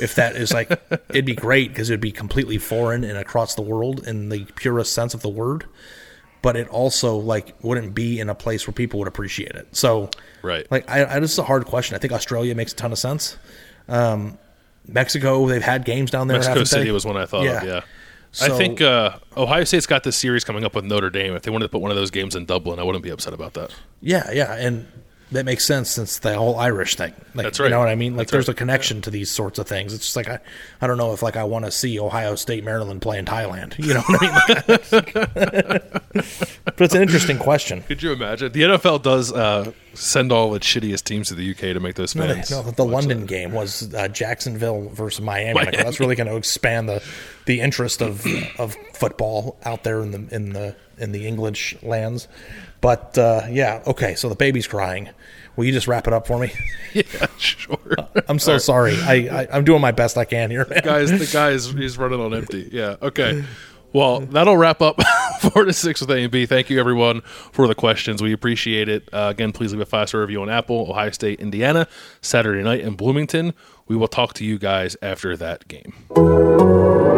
if 0.00 0.14
that 0.16 0.36
is 0.36 0.52
like 0.52 0.70
it'd 1.10 1.24
be 1.24 1.34
great 1.34 1.68
because 1.68 1.90
it'd 1.90 2.00
be 2.00 2.12
completely 2.12 2.58
foreign 2.58 3.04
and 3.04 3.16
across 3.18 3.54
the 3.54 3.62
world 3.62 4.06
in 4.06 4.30
the 4.30 4.44
purest 4.56 4.92
sense 4.94 5.14
of 5.14 5.22
the 5.22 5.28
word. 5.28 5.66
But 6.42 6.56
it 6.56 6.68
also 6.68 7.16
like 7.16 7.54
wouldn't 7.62 7.94
be 7.94 8.18
in 8.18 8.30
a 8.30 8.34
place 8.34 8.66
where 8.66 8.72
people 8.72 8.98
would 9.00 9.08
appreciate 9.08 9.52
it. 9.52 9.76
So, 9.76 10.08
Right. 10.42 10.66
like, 10.70 10.88
I, 10.90 11.16
I 11.16 11.20
this 11.20 11.32
is 11.32 11.38
a 11.38 11.42
hard 11.44 11.66
question. 11.66 11.94
I 11.94 11.98
think 11.98 12.14
Australia 12.14 12.54
makes 12.54 12.72
a 12.72 12.76
ton 12.76 12.92
of 12.92 12.98
sense. 12.98 13.36
Um, 13.88 14.38
Mexico, 14.86 15.46
they've 15.46 15.62
had 15.62 15.84
games 15.84 16.10
down 16.10 16.28
there. 16.28 16.38
Mexico 16.38 16.64
City 16.64 16.86
they? 16.86 16.90
was 16.92 17.04
one 17.04 17.16
I 17.16 17.26
thought 17.26 17.46
of. 17.46 17.64
Yeah. 17.64 17.80
I 18.40 18.48
think 18.50 18.80
uh, 18.80 19.18
Ohio 19.36 19.64
State's 19.64 19.86
got 19.86 20.04
this 20.04 20.16
series 20.16 20.44
coming 20.44 20.64
up 20.64 20.74
with 20.74 20.84
Notre 20.84 21.10
Dame. 21.10 21.34
If 21.34 21.42
they 21.42 21.50
wanted 21.50 21.64
to 21.64 21.68
put 21.68 21.80
one 21.80 21.90
of 21.90 21.96
those 21.96 22.12
games 22.12 22.36
in 22.36 22.44
Dublin, 22.44 22.78
I 22.78 22.84
wouldn't 22.84 23.02
be 23.02 23.10
upset 23.10 23.32
about 23.32 23.54
that. 23.54 23.74
Yeah, 24.00 24.30
yeah, 24.30 24.54
and 24.54 24.86
that 25.32 25.44
makes 25.44 25.64
sense 25.64 25.90
since 25.90 26.18
the 26.18 26.34
whole 26.36 26.56
Irish 26.56 26.96
thing. 26.96 27.12
Like, 27.34 27.44
That's 27.44 27.58
You 27.58 27.64
right. 27.66 27.70
know 27.70 27.78
what 27.78 27.88
I 27.88 27.94
mean? 27.94 28.12
Like, 28.16 28.26
That's 28.26 28.32
there's 28.32 28.48
right. 28.48 28.54
a 28.56 28.58
connection 28.58 29.00
to 29.02 29.10
these 29.10 29.30
sorts 29.30 29.58
of 29.58 29.68
things. 29.68 29.94
It's 29.94 30.04
just 30.04 30.16
like 30.16 30.28
I, 30.28 30.40
I 30.80 30.86
don't 30.86 30.96
know 30.98 31.12
if 31.12 31.22
like 31.22 31.36
I 31.36 31.44
want 31.44 31.64
to 31.66 31.70
see 31.70 31.98
Ohio 32.00 32.34
State, 32.34 32.64
Maryland 32.64 33.00
play 33.02 33.18
in 33.18 33.24
Thailand. 33.26 33.78
You 33.78 33.94
know 33.94 34.00
what 34.00 34.22
I 34.22 34.60
mean? 34.68 35.80
but 36.64 36.80
it's 36.80 36.94
an 36.94 37.02
interesting 37.02 37.38
question. 37.38 37.82
Could 37.82 38.02
you 38.02 38.12
imagine? 38.12 38.52
The 38.52 38.62
NFL 38.62 39.02
does 39.02 39.32
uh, 39.32 39.72
send 39.94 40.32
all 40.32 40.54
its 40.54 40.66
shittiest 40.66 41.04
teams 41.04 41.28
to 41.28 41.34
the 41.34 41.50
UK 41.50 41.58
to 41.58 41.80
make 41.80 41.94
those 41.94 42.14
No, 42.14 42.26
fans. 42.26 42.50
no, 42.50 42.62
the 42.62 42.84
London 42.84 43.26
game 43.26 43.52
was 43.52 43.92
uh, 43.94 44.08
Jacksonville 44.08 44.88
versus 44.90 45.20
Miami. 45.20 45.54
Like, 45.54 45.72
that's 45.76 46.00
really 46.00 46.16
going 46.16 46.26
to 46.28 46.36
expand 46.36 46.88
the 46.88 47.02
the 47.46 47.60
interest 47.60 48.00
of 48.02 48.26
of 48.58 48.76
football 48.94 49.56
out 49.64 49.84
there 49.84 50.00
in 50.02 50.10
the 50.10 50.34
in 50.34 50.52
the 50.52 50.76
in 50.98 51.12
the 51.12 51.26
English 51.26 51.76
lands. 51.82 52.28
But 52.80 53.16
uh, 53.18 53.42
yeah, 53.50 53.82
okay. 53.86 54.14
So 54.14 54.28
the 54.28 54.34
baby's 54.36 54.66
crying. 54.66 55.10
Will 55.56 55.64
you 55.64 55.72
just 55.72 55.88
wrap 55.88 56.06
it 56.06 56.12
up 56.12 56.26
for 56.26 56.38
me? 56.38 56.52
yeah, 56.94 57.26
sure. 57.38 57.78
I'm 58.28 58.38
so 58.38 58.58
sorry. 58.58 58.96
I, 59.02 59.42
I 59.42 59.48
I'm 59.52 59.64
doing 59.64 59.80
my 59.80 59.92
best 59.92 60.16
I 60.16 60.24
can 60.24 60.50
here. 60.50 60.66
man. 60.68 60.80
guys, 60.82 61.10
the 61.10 61.26
guy 61.32 61.50
is 61.50 61.70
he's 61.72 61.98
running 61.98 62.20
on 62.20 62.32
empty. 62.34 62.68
Yeah. 62.72 62.96
Okay. 63.02 63.44
Well, 63.92 64.20
that'll 64.20 64.56
wrap 64.56 64.80
up 64.82 65.00
four 65.40 65.64
to 65.64 65.72
six 65.72 66.00
with 66.00 66.10
A 66.12 66.22
and 66.22 66.30
B. 66.30 66.46
Thank 66.46 66.70
you 66.70 66.78
everyone 66.78 67.22
for 67.22 67.66
the 67.66 67.74
questions. 67.74 68.22
We 68.22 68.32
appreciate 68.32 68.88
it. 68.88 69.08
Uh, 69.12 69.28
again, 69.30 69.50
please 69.52 69.72
leave 69.72 69.80
a 69.80 69.86
five 69.86 70.08
star 70.08 70.20
review 70.20 70.42
on 70.42 70.48
Apple, 70.48 70.86
Ohio 70.88 71.10
State, 71.10 71.40
Indiana, 71.40 71.88
Saturday 72.20 72.62
night 72.62 72.80
in 72.80 72.94
Bloomington. 72.94 73.52
We 73.88 73.96
will 73.96 74.08
talk 74.08 74.34
to 74.34 74.44
you 74.44 74.58
guys 74.58 74.96
after 75.02 75.36
that 75.36 75.66
game. 75.66 77.09